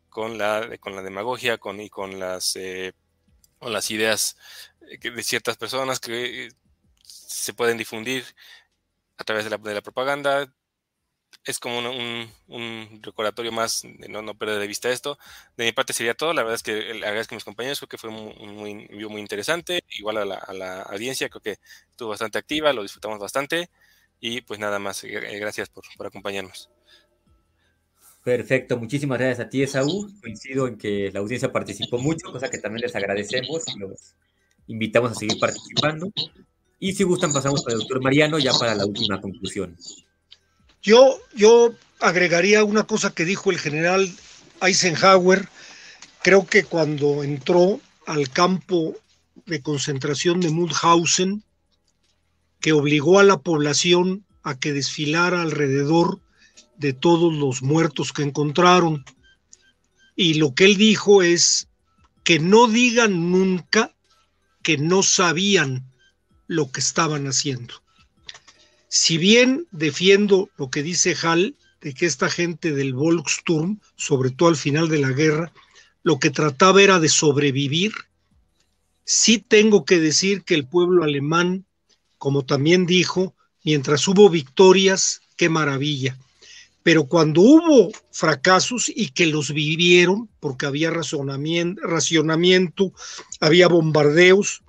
con 0.08 0.38
la, 0.38 0.78
con 0.80 0.96
la 0.96 1.02
demagogia 1.02 1.58
con, 1.58 1.80
y 1.80 1.90
con 1.90 2.18
las 2.18 2.56
o 3.60 3.70
las 3.70 3.90
ideas 3.90 4.36
eh, 4.82 5.10
de 5.10 5.22
ciertas 5.22 5.56
personas 5.56 6.00
que 6.00 6.46
eh, 6.46 6.48
se 7.02 7.54
pueden 7.54 7.78
difundir 7.78 8.24
a 9.16 9.24
través 9.24 9.44
de 9.44 9.50
la, 9.50 9.58
de 9.58 9.74
la 9.74 9.82
propaganda. 9.82 10.52
Es 11.48 11.58
como 11.58 11.78
un, 11.78 13.00
recordatorio 13.02 13.50
más 13.52 13.80
de 13.82 14.06
no, 14.06 14.34
perder 14.36 14.58
de 14.58 14.66
vista 14.66 14.90
esto. 14.90 15.18
De 15.56 15.64
mi 15.64 15.72
parte 15.72 15.94
sería 15.94 16.12
todo. 16.12 16.34
La 16.34 16.42
verdad 16.42 16.56
es 16.56 16.62
que 16.62 16.90
agradezco 17.02 17.34
a 17.34 17.36
mis 17.36 17.44
compañeros. 17.44 17.78
Creo 17.78 17.88
que 17.88 17.96
fue 17.96 18.10
un 18.10 18.54
muy, 18.54 18.86
muy 19.08 19.20
interesante. 19.22 19.82
Igual 19.98 20.18
a 20.18 20.52
la, 20.52 20.82
audiencia, 20.82 21.30
creo 21.30 21.40
que 21.40 21.56
estuvo 21.90 22.10
bastante 22.10 22.36
activa, 22.36 22.74
lo 22.74 22.82
disfrutamos 22.82 23.18
bastante. 23.18 23.70
Y 24.20 24.42
pues 24.42 24.60
nada 24.60 24.78
más, 24.78 25.02
eh, 25.04 25.38
gracias 25.38 25.70
por, 25.70 25.84
por 25.96 26.08
acompañarnos. 26.08 26.68
Perfecto, 28.22 28.76
muchísimas 28.76 29.18
gracias 29.18 29.46
a 29.46 29.48
ti, 29.48 29.62
Esaú. 29.62 30.06
Coincido 30.20 30.68
en 30.68 30.76
que 30.76 31.10
la 31.10 31.20
audiencia 31.20 31.50
participó 31.50 31.96
mucho, 31.96 32.30
cosa 32.30 32.50
que 32.50 32.58
también 32.58 32.82
les 32.82 32.94
agradecemos 32.94 33.64
y 33.74 33.78
los 33.78 34.16
invitamos 34.66 35.12
a 35.12 35.14
seguir 35.14 35.38
participando. 35.40 36.12
Y 36.78 36.92
si 36.92 37.04
gustan, 37.04 37.32
pasamos 37.32 37.66
al 37.66 37.78
doctor 37.78 38.02
Mariano 38.02 38.38
ya 38.38 38.52
para 38.52 38.74
la 38.74 38.84
última 38.84 39.18
conclusión. 39.18 39.74
Yo, 40.82 41.18
yo 41.34 41.74
agregaría 42.00 42.64
una 42.64 42.84
cosa 42.84 43.10
que 43.12 43.24
dijo 43.24 43.50
el 43.50 43.58
general 43.58 44.12
Eisenhower. 44.60 45.48
Creo 46.22 46.46
que 46.46 46.64
cuando 46.64 47.22
entró 47.22 47.80
al 48.06 48.30
campo 48.30 48.96
de 49.46 49.62
concentración 49.62 50.40
de 50.40 50.50
Mauthausen, 50.50 51.42
que 52.60 52.72
obligó 52.72 53.18
a 53.18 53.24
la 53.24 53.38
población 53.38 54.24
a 54.42 54.58
que 54.58 54.72
desfilara 54.72 55.42
alrededor 55.42 56.20
de 56.76 56.92
todos 56.92 57.34
los 57.34 57.62
muertos 57.62 58.12
que 58.12 58.22
encontraron. 58.22 59.04
Y 60.16 60.34
lo 60.34 60.54
que 60.54 60.64
él 60.64 60.76
dijo 60.76 61.22
es 61.22 61.68
que 62.24 62.38
no 62.38 62.68
digan 62.68 63.30
nunca 63.30 63.94
que 64.62 64.76
no 64.78 65.02
sabían 65.02 65.90
lo 66.46 66.70
que 66.70 66.80
estaban 66.80 67.26
haciendo. 67.26 67.74
Si 68.88 69.18
bien 69.18 69.66
defiendo 69.70 70.50
lo 70.56 70.70
que 70.70 70.82
dice 70.82 71.14
Hall, 71.22 71.56
de 71.80 71.94
que 71.94 72.06
esta 72.06 72.28
gente 72.28 72.72
del 72.72 72.94
Volksturm, 72.94 73.80
sobre 73.96 74.30
todo 74.30 74.48
al 74.48 74.56
final 74.56 74.88
de 74.88 74.98
la 74.98 75.10
guerra, 75.10 75.52
lo 76.02 76.18
que 76.18 76.30
trataba 76.30 76.82
era 76.82 76.98
de 76.98 77.08
sobrevivir, 77.08 77.92
sí 79.04 79.38
tengo 79.38 79.84
que 79.84 80.00
decir 80.00 80.42
que 80.42 80.54
el 80.54 80.66
pueblo 80.66 81.04
alemán, 81.04 81.66
como 82.16 82.44
también 82.44 82.86
dijo, 82.86 83.34
mientras 83.62 84.08
hubo 84.08 84.28
victorias, 84.28 85.20
qué 85.36 85.48
maravilla 85.48 86.18
pero 86.88 87.04
cuando 87.04 87.42
hubo 87.42 87.92
fracasos 88.10 88.88
y 88.88 89.10
que 89.10 89.26
los 89.26 89.52
vivieron, 89.52 90.30
porque 90.40 90.64
había 90.64 90.90
racionamiento, 90.90 92.94
había 93.40 93.68
bombardeos, 93.68 94.62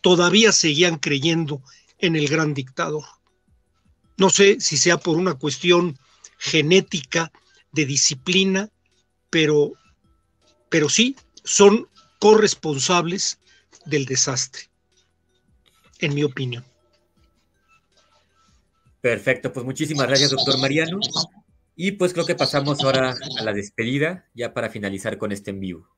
todavía 0.00 0.52
seguían 0.52 0.96
creyendo 0.96 1.60
en 1.98 2.16
el 2.16 2.28
gran 2.28 2.54
dictador. 2.54 3.04
No 4.16 4.30
sé 4.30 4.60
si 4.60 4.76
sea 4.76 4.98
por 4.98 5.16
una 5.16 5.34
cuestión 5.34 5.98
genética, 6.38 7.32
de 7.72 7.86
disciplina, 7.86 8.70
pero, 9.30 9.72
pero 10.68 10.88
sí 10.88 11.16
son 11.42 11.88
corresponsables 12.20 13.38
del 13.84 14.06
desastre, 14.06 14.62
en 15.98 16.14
mi 16.14 16.22
opinión. 16.22 16.64
Perfecto, 19.00 19.52
pues 19.52 19.66
muchísimas 19.66 20.06
gracias, 20.06 20.30
doctor 20.30 20.58
Mariano. 20.58 20.98
Y 21.76 21.92
pues 21.92 22.12
creo 22.12 22.24
que 22.24 22.36
pasamos 22.36 22.82
ahora 22.82 23.14
a 23.38 23.42
la 23.42 23.52
despedida, 23.52 24.30
ya 24.32 24.54
para 24.54 24.70
finalizar 24.70 25.18
con 25.18 25.32
este 25.32 25.50
en 25.50 25.60
vivo. 25.60 25.88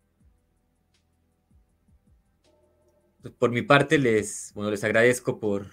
Pues, 3.20 3.34
por 3.34 3.50
mi 3.50 3.62
parte, 3.62 3.98
les, 3.98 4.52
bueno, 4.54 4.70
les 4.70 4.82
agradezco 4.82 5.38
por 5.38 5.66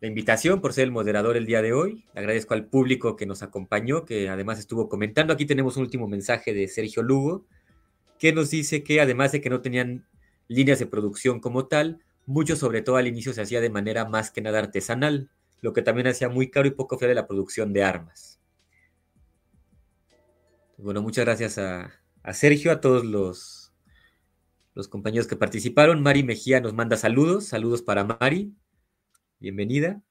la 0.00 0.08
invitación, 0.08 0.60
por 0.60 0.72
ser 0.72 0.84
el 0.84 0.92
moderador 0.92 1.36
el 1.36 1.46
día 1.46 1.62
de 1.62 1.72
hoy. 1.72 2.04
agradezco 2.14 2.54
al 2.54 2.66
público 2.66 3.16
que 3.16 3.26
nos 3.26 3.42
acompañó, 3.42 4.04
que 4.04 4.28
además 4.28 4.58
estuvo 4.58 4.88
comentando. 4.88 5.32
Aquí 5.32 5.46
tenemos 5.46 5.76
un 5.76 5.82
último 5.82 6.06
mensaje 6.06 6.54
de 6.54 6.68
Sergio 6.68 7.02
Lugo, 7.02 7.46
que 8.18 8.32
nos 8.32 8.50
dice 8.50 8.82
que 8.82 9.00
además 9.00 9.32
de 9.32 9.40
que 9.40 9.50
no 9.50 9.60
tenían 9.60 10.06
líneas 10.48 10.78
de 10.78 10.86
producción 10.86 11.40
como 11.40 11.66
tal, 11.66 12.00
mucho 12.26 12.56
sobre 12.56 12.82
todo 12.82 12.96
al 12.96 13.06
inicio 13.06 13.32
se 13.32 13.42
hacía 13.42 13.60
de 13.60 13.70
manera 13.70 14.04
más 14.04 14.30
que 14.30 14.40
nada 14.40 14.58
artesanal 14.58 15.30
lo 15.60 15.72
que 15.72 15.82
también 15.82 16.06
hacía 16.06 16.28
muy 16.28 16.50
caro 16.50 16.68
y 16.68 16.72
poco 16.72 16.98
fiable 16.98 17.14
la 17.14 17.26
producción 17.26 17.72
de 17.72 17.84
armas. 17.84 18.38
Bueno, 20.76 21.02
muchas 21.02 21.24
gracias 21.24 21.58
a, 21.58 21.92
Sergio, 22.32 22.70
a 22.70 22.80
todos 22.80 23.04
los, 23.04 23.72
los 24.74 24.86
compañeros 24.86 25.26
que 25.26 25.36
participaron. 25.36 26.02
Mari 26.02 26.22
Mejía 26.22 26.60
nos 26.60 26.74
manda 26.74 26.96
saludos, 26.96 27.46
saludos 27.46 27.82
para 27.82 28.04
Mari, 28.04 28.54
bienvenida. 29.40 30.02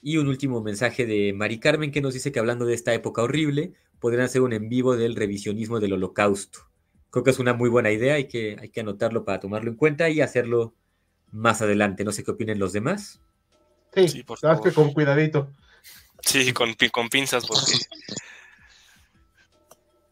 Y 0.00 0.18
un 0.18 0.28
último 0.28 0.62
mensaje 0.62 1.06
de 1.06 1.32
Mari 1.32 1.58
Carmen 1.58 1.90
que 1.90 2.00
nos 2.00 2.14
dice 2.14 2.30
que 2.30 2.38
hablando 2.38 2.66
de 2.66 2.74
esta 2.74 2.94
época 2.94 3.22
horrible, 3.22 3.72
podrían 3.98 4.24
hacer 4.24 4.42
un 4.42 4.52
en 4.52 4.68
vivo 4.68 4.96
del 4.96 5.16
revisionismo 5.16 5.80
del 5.80 5.94
holocausto. 5.94 6.60
Creo 7.10 7.24
que 7.24 7.30
es 7.30 7.38
una 7.38 7.54
muy 7.54 7.68
buena 7.68 7.90
idea, 7.90 8.14
hay 8.14 8.28
que, 8.28 8.56
hay 8.60 8.68
que 8.68 8.80
anotarlo 8.80 9.24
para 9.24 9.40
tomarlo 9.40 9.70
en 9.70 9.76
cuenta 9.76 10.08
y 10.08 10.20
hacerlo 10.20 10.74
más 11.32 11.62
adelante. 11.62 12.04
No 12.04 12.12
sé 12.12 12.22
qué 12.22 12.30
opinen 12.30 12.58
los 12.58 12.72
demás. 12.72 13.20
Sí, 13.94 14.22
por 14.22 14.38
que 14.62 14.72
con 14.72 14.92
cuidadito. 14.92 15.50
Sí, 16.20 16.52
con, 16.52 16.74
con 16.92 17.08
pinzas, 17.08 17.46
porque. 17.46 17.72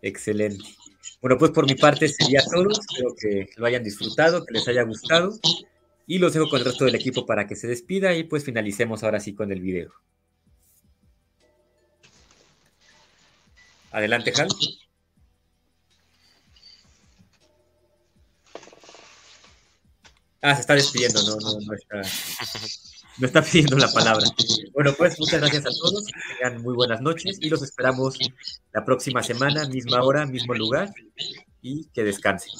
Excelente. 0.03 0.65
Bueno, 1.21 1.37
pues 1.39 1.51
por 1.51 1.67
mi 1.67 1.75
parte 1.75 2.09
sería 2.09 2.43
todo. 2.51 2.71
Espero 2.71 3.15
que 3.19 3.51
lo 3.57 3.67
hayan 3.67 3.85
disfrutado, 3.85 4.45
que 4.45 4.55
les 4.55 4.67
haya 4.67 4.83
gustado. 4.83 5.39
Y 6.07 6.19
los 6.19 6.33
dejo 6.33 6.49
con 6.49 6.61
el 6.61 6.65
resto 6.65 6.85
del 6.85 6.95
equipo 6.95 7.27
para 7.27 7.47
que 7.47 7.57
se 7.57 7.67
despida 7.67 8.15
y 8.15 8.25
pues 8.25 8.45
finalicemos 8.45 9.03
ahora 9.03 9.21
sí 9.21 9.35
con 9.35 9.51
el 9.51 9.61
video. 9.61 9.93
Adelante, 13.91 14.33
Hal. 14.37 14.49
Ah, 20.43 20.55
se 20.55 20.61
está 20.61 20.75
despidiendo, 20.75 21.23
no, 21.23 21.37
no, 21.41 21.59
no 21.61 21.75
está. 21.75 22.03
me 23.19 23.27
está 23.27 23.43
pidiendo 23.43 23.77
la 23.79 23.91
palabra. 23.91 24.25
Bueno, 24.73 24.95
pues 24.97 25.19
muchas 25.19 25.41
gracias 25.41 25.67
a 25.67 25.71
todos, 25.71 26.07
que 26.07 26.13
tengan 26.35 26.63
muy 26.63 26.75
buenas 26.75 27.01
noches 27.01 27.39
y 27.41 27.49
los 27.49 27.63
esperamos 27.63 28.19
la 28.73 28.85
próxima 28.85 29.23
semana, 29.23 29.67
misma 29.69 30.03
hora, 30.03 30.27
mismo 30.27 30.55
lugar 30.55 30.91
y 31.63 31.87
que 31.87 32.05
descansen. 32.05 32.53